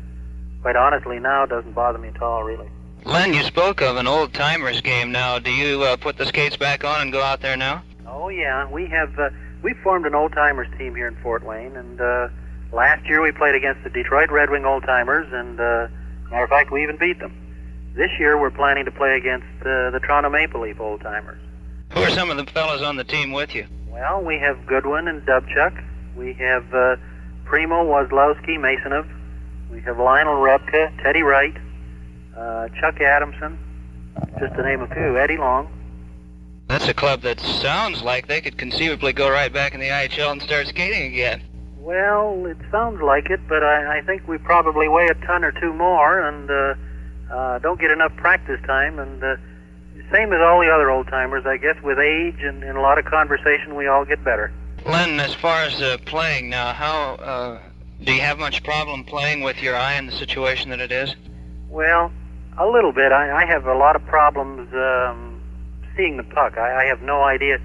quite 0.66 0.74
honestly 0.74 1.20
now 1.20 1.44
it 1.44 1.48
doesn't 1.48 1.74
bother 1.76 1.96
me 1.96 2.08
at 2.08 2.20
all, 2.20 2.42
really. 2.42 2.68
Len, 3.04 3.32
you 3.32 3.44
spoke 3.44 3.82
of 3.82 3.98
an 3.98 4.08
old 4.08 4.34
timers 4.34 4.80
game. 4.80 5.12
Now, 5.12 5.38
do 5.38 5.52
you 5.52 5.84
uh, 5.84 5.96
put 5.96 6.18
the 6.18 6.26
skates 6.26 6.56
back 6.56 6.82
on 6.82 7.02
and 7.02 7.12
go 7.12 7.22
out 7.22 7.40
there 7.40 7.56
now? 7.56 7.84
Oh 8.04 8.30
yeah, 8.30 8.68
we 8.68 8.88
have. 8.88 9.16
Uh, 9.16 9.30
we 9.62 9.74
formed 9.84 10.06
an 10.06 10.16
old 10.16 10.32
timers 10.32 10.66
team 10.76 10.96
here 10.96 11.06
in 11.06 11.14
Fort 11.22 11.44
Wayne, 11.44 11.76
and 11.76 12.00
uh, 12.00 12.28
last 12.72 13.06
year 13.06 13.22
we 13.22 13.30
played 13.30 13.54
against 13.54 13.84
the 13.84 13.90
Detroit 13.90 14.28
Red 14.32 14.50
Wing 14.50 14.64
old 14.64 14.82
timers, 14.82 15.28
and 15.32 15.60
uh, 15.60 15.86
matter 16.32 16.42
of 16.42 16.50
fact, 16.50 16.72
we 16.72 16.82
even 16.82 16.96
beat 16.96 17.20
them. 17.20 17.32
This 17.94 18.10
year 18.18 18.36
we're 18.36 18.50
planning 18.50 18.86
to 18.86 18.90
play 18.90 19.16
against 19.16 19.46
uh, 19.60 19.90
the 19.90 20.00
Toronto 20.02 20.30
Maple 20.30 20.62
Leaf 20.62 20.80
old 20.80 21.00
timers. 21.00 21.38
Who 21.92 22.00
are 22.00 22.10
some 22.10 22.28
of 22.28 22.38
the 22.38 22.46
fellows 22.50 22.82
on 22.82 22.96
the 22.96 23.04
team 23.04 23.30
with 23.30 23.54
you? 23.54 23.68
Well, 23.88 24.20
we 24.20 24.36
have 24.40 24.66
Goodwin 24.66 25.06
and 25.06 25.22
Dubchuk. 25.22 25.80
We 26.16 26.32
have 26.32 26.74
uh, 26.74 26.96
Primo 27.44 27.84
Wazlowski 27.84 28.58
Masonov. 28.58 29.08
We 29.70 29.80
have 29.82 29.98
Lionel 29.98 30.34
Repka, 30.34 31.02
Teddy 31.02 31.22
Wright, 31.22 31.56
uh, 32.36 32.68
Chuck 32.80 33.00
Adamson, 33.00 33.58
just 34.38 34.54
to 34.54 34.62
name 34.62 34.80
a 34.80 34.86
few. 34.88 35.18
Eddie 35.18 35.36
Long. 35.36 35.68
That's 36.68 36.88
a 36.88 36.94
club 36.94 37.22
that 37.22 37.40
sounds 37.40 38.02
like 38.02 38.26
they 38.26 38.40
could 38.40 38.58
conceivably 38.58 39.12
go 39.12 39.30
right 39.30 39.52
back 39.52 39.74
in 39.74 39.80
the 39.80 39.88
IHL 39.88 40.32
and 40.32 40.42
start 40.42 40.66
skating 40.66 41.12
again. 41.12 41.42
Well, 41.78 42.46
it 42.46 42.56
sounds 42.72 43.00
like 43.00 43.30
it, 43.30 43.40
but 43.48 43.62
I, 43.62 43.98
I 43.98 44.00
think 44.02 44.26
we 44.26 44.38
probably 44.38 44.88
weigh 44.88 45.06
a 45.06 45.26
ton 45.26 45.44
or 45.44 45.52
two 45.52 45.72
more 45.72 46.20
and 46.20 46.50
uh, 46.50 46.74
uh, 47.32 47.58
don't 47.60 47.80
get 47.80 47.92
enough 47.92 48.16
practice 48.16 48.58
time. 48.66 48.98
And 48.98 49.22
uh, 49.22 49.36
same 50.12 50.32
as 50.32 50.40
all 50.40 50.60
the 50.60 50.70
other 50.72 50.90
old 50.90 51.06
timers, 51.06 51.46
I 51.46 51.56
guess. 51.58 51.76
With 51.84 51.98
age 51.98 52.42
and, 52.42 52.64
and 52.64 52.76
a 52.76 52.80
lot 52.80 52.98
of 52.98 53.04
conversation, 53.04 53.76
we 53.76 53.86
all 53.86 54.04
get 54.04 54.24
better. 54.24 54.52
Len, 54.84 55.20
as 55.20 55.34
far 55.34 55.62
as 55.62 55.80
uh, 55.80 55.98
playing 56.04 56.48
now, 56.48 56.72
how 56.72 57.14
uh, 57.14 57.60
do 58.02 58.12
you 58.12 58.20
have 58.20 58.38
much 58.38 58.62
problem 58.62 59.04
playing 59.04 59.42
with 59.42 59.62
your 59.62 59.76
eye 59.76 59.94
in 59.94 60.06
the 60.06 60.12
situation 60.12 60.70
that 60.70 60.80
it 60.80 60.92
is? 60.92 61.14
Well, 61.68 62.12
a 62.58 62.66
little 62.66 62.92
bit. 62.92 63.12
I, 63.12 63.42
I 63.42 63.46
have 63.46 63.66
a 63.66 63.74
lot 63.74 63.96
of 63.96 64.04
problems 64.06 64.72
um, 64.74 65.40
seeing 65.96 66.16
the 66.16 66.22
puck. 66.24 66.56
I, 66.58 66.84
I 66.84 66.86
have 66.86 67.02
no 67.02 67.22
idea 67.22 67.58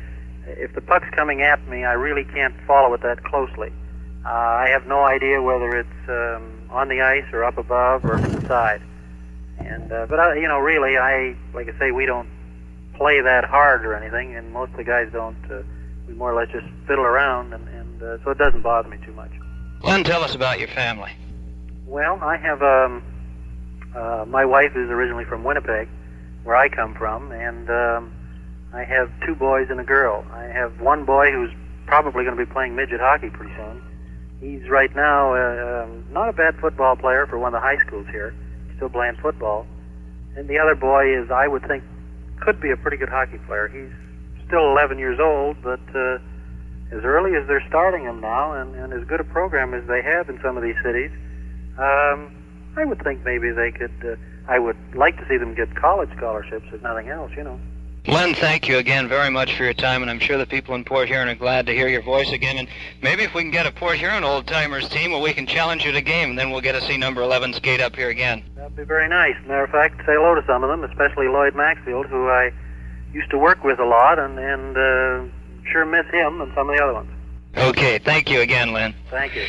if 0.48 0.74
the 0.74 0.82
puck's 0.82 1.10
coming 1.16 1.42
at 1.42 1.66
me. 1.68 1.84
I 1.84 1.94
really 1.94 2.24
can't 2.24 2.56
follow 2.66 2.94
it 2.94 3.02
that 3.02 3.24
closely. 3.24 3.72
Uh, 4.26 4.30
I 4.30 4.70
have 4.70 4.86
no 4.88 5.04
idea 5.04 5.42
whether 5.42 5.76
it's 5.76 6.10
um, 6.10 6.70
on 6.70 6.90
the 6.90 7.02
ice 7.02 7.26
or 7.34 7.44
up 7.44 7.58
above 7.58 8.06
or 8.06 8.18
to 8.18 8.28
the 8.28 8.48
side. 8.48 8.82
And 9.60 9.92
uh, 9.92 10.06
but 10.08 10.20
I, 10.20 10.36
you 10.36 10.48
know, 10.48 10.60
really, 10.60 10.98
I 10.98 11.36
like 11.54 11.70
I 11.70 11.78
say, 11.78 11.92
we 11.92 12.06
don't 12.06 12.30
play 12.96 13.22
that 13.22 13.46
hard 13.46 13.86
or 13.86 13.96
anything, 13.96 14.36
and 14.36 14.52
most 14.52 14.72
of 14.72 14.78
the 14.78 14.84
guys 14.84 15.10
don't. 15.12 15.38
Uh, 15.50 15.64
we 16.08 16.14
more 16.14 16.32
or 16.32 16.36
less 16.36 16.52
just 16.52 16.66
fiddle 16.88 17.06
around, 17.06 17.54
and, 17.54 17.68
and 17.68 18.02
uh, 18.02 18.24
so 18.24 18.32
it 18.32 18.38
doesn't 18.38 18.62
bother 18.62 18.90
me 18.90 18.98
too 19.06 19.14
much. 19.14 19.32
Len, 19.84 20.04
tell 20.04 20.24
us 20.24 20.36
about 20.36 20.60
your 20.60 20.68
family. 20.70 21.12
Well, 21.88 22.20
I 22.22 22.38
have 22.38 22.62
um, 22.62 23.04
uh, 23.96 24.26
my 24.28 24.46
wife 24.46 24.72
is 24.76 24.90
originally 24.90 25.26
from 25.26 25.44
Winnipeg, 25.44 25.90
where 26.44 26.56
I 26.56 26.70
come 26.70 26.94
from, 26.94 27.32
and 27.32 27.70
um, 27.70 28.14
I 28.74 28.84
have 28.84 29.12
two 29.26 29.36
boys 29.36 29.68
and 29.70 29.80
a 29.80 29.84
girl. 29.84 30.26
I 30.32 30.44
have 30.44 30.80
one 30.80 31.06
boy 31.06 31.32
who's 31.32 31.52
probably 31.88 32.24
going 32.24 32.38
to 32.38 32.46
be 32.46 32.52
playing 32.52 32.76
midget 32.76 33.00
hockey 33.00 33.30
pretty 33.30 33.54
soon. 33.56 33.82
He's 34.40 34.70
right 34.70 34.96
now 34.96 35.34
uh, 35.36 35.84
um, 35.84 36.06
not 36.12 36.30
a 36.30 36.34
bad 36.34 36.56
football 36.60 36.96
player 36.96 37.28
for 37.28 37.38
one 37.38 37.54
of 37.54 37.62
the 37.62 37.66
high 37.66 37.78
schools 37.86 38.08
here. 38.12 38.34
Still 38.78 38.90
playing 38.90 39.18
football. 39.22 39.68
And 40.36 40.48
the 40.48 40.58
other 40.58 40.76
boy 40.76 41.22
is, 41.22 41.30
I 41.30 41.48
would 41.48 41.68
think, 41.68 41.84
could 42.40 42.62
be 42.62 42.72
a 42.72 42.78
pretty 42.78 42.98
good 42.98 43.10
hockey 43.10 43.38
player. 43.46 43.68
He's 43.68 43.92
still 44.48 44.72
11 44.72 44.98
years 44.98 45.20
old, 45.20 45.58
but 45.62 45.82
uh, 45.94 46.18
as 46.92 47.04
early 47.04 47.36
as 47.36 47.48
they're 47.48 47.64
starting 47.68 48.04
him 48.04 48.20
now, 48.20 48.54
and, 48.54 48.76
and 48.76 48.94
as 48.94 49.08
good 49.08 49.20
a 49.20 49.24
program 49.24 49.74
as 49.74 49.88
they 49.88 50.02
have 50.02 50.30
in 50.30 50.40
some 50.42 50.58
of 50.58 50.64
these 50.64 50.76
cities, 50.84 51.12
um, 51.78 52.32
I 52.76 52.86
would 52.86 53.02
think 53.04 53.24
maybe 53.24 53.52
they 53.52 53.72
could. 53.72 53.94
Uh, 54.04 54.16
I 54.48 54.60
would 54.60 54.78
like 54.96 55.18
to 55.18 55.28
see 55.28 55.38
them 55.38 55.54
get 55.54 55.74
college 55.76 56.10
scholarships, 56.18 56.66
if 56.74 56.82
nothing 56.82 57.10
else, 57.10 57.32
you 57.38 57.44
know. 57.44 57.60
Len, 58.08 58.34
thank 58.34 58.68
you 58.68 58.80
again 58.80 59.08
very 59.08 59.30
much 59.30 59.56
for 59.56 59.64
your 59.64 59.76
time, 59.76 60.02
and 60.02 60.10
I'm 60.10 60.20
sure 60.20 60.38
the 60.38 60.48
people 60.48 60.74
in 60.74 60.84
Port 60.84 61.08
Huron 61.08 61.30
are 61.30 61.36
glad 61.36 61.68
to 61.68 61.74
hear 61.74 61.88
your 61.88 62.02
voice 62.02 62.32
again. 62.32 62.58
And 62.58 62.68
maybe 63.04 63.22
if 63.24 63.36
we 63.36 63.44
can 63.44 63.52
get 63.52 63.68
a 63.68 63.72
Port 63.72 63.98
Huron 63.98 64.24
old 64.24 64.48
timers 64.48 64.90
team, 64.90 65.12
well, 65.12 65.22
we 65.22 65.34
can 65.34 65.46
challenge 65.46 65.86
you 65.86 65.92
to 65.92 66.02
game, 66.02 66.32
and 66.32 66.40
then 66.40 66.50
we'll 66.50 66.62
get 66.62 66.72
to 66.72 66.82
see 66.82 66.98
number 66.98 67.22
11 67.22 67.54
skate 67.54 67.80
up 67.80 67.96
here 67.96 68.10
again. 68.10 68.44
That'd 68.56 68.76
be 68.76 68.84
very 68.84 69.08
nice. 69.08 69.36
Matter 69.46 69.66
of 69.66 69.70
fact, 69.70 70.00
say 70.00 70.14
hello 70.14 70.34
to 70.34 70.44
some 70.48 70.64
of 70.64 70.70
them, 70.70 70.84
especially 70.84 71.28
Lloyd 71.28 71.56
Maxfield, 71.56 72.08
who 72.08 72.28
I 72.28 72.52
used 73.14 73.30
to 73.30 73.38
work 73.38 73.64
with 73.64 73.80
a 73.80 73.86
lot, 73.86 74.18
and 74.18 74.40
and 74.40 74.78
uh, 74.78 75.32
sure 75.72 75.86
miss 75.86 76.06
him 76.12 76.42
and 76.42 76.52
some 76.56 76.70
of 76.70 76.76
the 76.76 76.84
other 76.84 76.94
ones. 76.94 77.10
Okay, 77.58 78.00
thank 78.00 78.30
you 78.30 78.42
again, 78.42 78.74
Lynn. 78.74 78.94
Thank 79.10 79.36
you. 79.36 79.46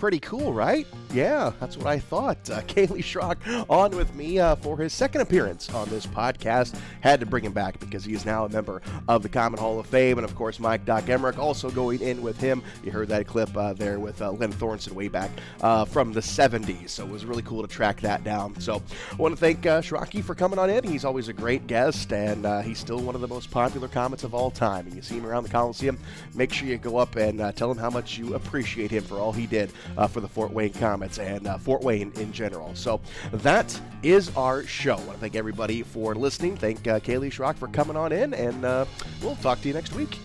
Pretty 0.00 0.20
cool, 0.20 0.54
right? 0.54 0.86
Yeah, 1.12 1.52
that's 1.60 1.76
what 1.76 1.86
I 1.86 1.98
thought. 1.98 2.48
Uh, 2.48 2.62
Kaleigh 2.62 3.02
Schrock 3.02 3.36
on 3.68 3.90
with 3.94 4.14
me 4.14 4.38
uh, 4.38 4.54
for 4.56 4.78
his 4.78 4.94
second 4.94 5.20
appearance 5.20 5.68
on 5.74 5.90
this 5.90 6.06
podcast. 6.06 6.74
Had 7.02 7.20
to 7.20 7.26
bring 7.26 7.44
him 7.44 7.52
back 7.52 7.78
because 7.78 8.02
he 8.06 8.14
is 8.14 8.24
now 8.24 8.46
a 8.46 8.48
member 8.48 8.80
of 9.08 9.22
the 9.22 9.28
Komet 9.28 9.58
Hall 9.58 9.78
of 9.78 9.86
Fame. 9.86 10.16
And 10.16 10.24
of 10.24 10.34
course, 10.34 10.58
Mike 10.58 10.86
Doc 10.86 11.04
Emrick 11.04 11.36
also 11.36 11.70
going 11.70 12.00
in 12.00 12.22
with 12.22 12.40
him. 12.40 12.62
You 12.82 12.92
heard 12.92 13.08
that 13.08 13.26
clip 13.26 13.54
uh, 13.54 13.74
there 13.74 14.00
with 14.00 14.22
uh, 14.22 14.30
Len 14.30 14.50
Thornson 14.54 14.92
way 14.92 15.08
back 15.08 15.30
uh, 15.60 15.84
from 15.84 16.14
the 16.14 16.20
70s. 16.20 16.88
So 16.88 17.04
it 17.04 17.10
was 17.10 17.26
really 17.26 17.42
cool 17.42 17.60
to 17.60 17.68
track 17.68 18.00
that 18.00 18.24
down. 18.24 18.58
So 18.58 18.82
I 19.12 19.16
want 19.16 19.34
to 19.34 19.38
thank 19.38 19.66
uh, 19.66 19.82
for 19.82 20.34
coming 20.34 20.58
on 20.58 20.70
in. 20.70 20.82
He's 20.82 21.04
always 21.04 21.28
a 21.28 21.34
great 21.34 21.66
guest, 21.66 22.10
and 22.14 22.46
uh, 22.46 22.62
he's 22.62 22.78
still 22.78 23.00
one 23.00 23.14
of 23.14 23.20
the 23.20 23.28
most 23.28 23.50
popular 23.50 23.86
Komets 23.86 24.24
of 24.24 24.32
all 24.32 24.50
time. 24.50 24.86
And 24.86 24.96
you 24.96 25.02
see 25.02 25.18
him 25.18 25.26
around 25.26 25.42
the 25.42 25.50
Coliseum, 25.50 25.98
make 26.34 26.54
sure 26.54 26.66
you 26.66 26.78
go 26.78 26.96
up 26.96 27.16
and 27.16 27.54
tell 27.54 27.70
him 27.70 27.76
how 27.76 27.90
much 27.90 28.16
you 28.16 28.34
appreciate 28.34 28.90
him 28.90 29.04
for 29.04 29.18
all 29.18 29.32
he 29.32 29.46
did 29.46 29.70
uh, 29.96 30.06
for 30.06 30.20
the 30.20 30.28
Fort 30.28 30.52
Wayne 30.52 30.72
Komets 30.72 31.18
and 31.18 31.46
uh, 31.46 31.58
Fort 31.58 31.82
Wayne 31.82 32.12
in 32.16 32.32
general. 32.32 32.74
So 32.74 33.00
that 33.32 33.80
is 34.02 34.34
our 34.36 34.64
show. 34.64 34.94
I 34.94 35.04
want 35.04 35.12
to 35.12 35.18
thank 35.18 35.36
everybody 35.36 35.82
for 35.82 36.14
listening. 36.14 36.56
Thank 36.56 36.86
uh, 36.86 37.00
Kaleigh 37.00 37.30
Schrock 37.30 37.56
for 37.56 37.68
coming 37.68 37.96
on 37.96 38.12
in, 38.12 38.34
and 38.34 38.64
uh, 38.64 38.84
we'll 39.22 39.36
talk 39.36 39.60
to 39.62 39.68
you 39.68 39.74
next 39.74 39.94
week. 39.94 40.18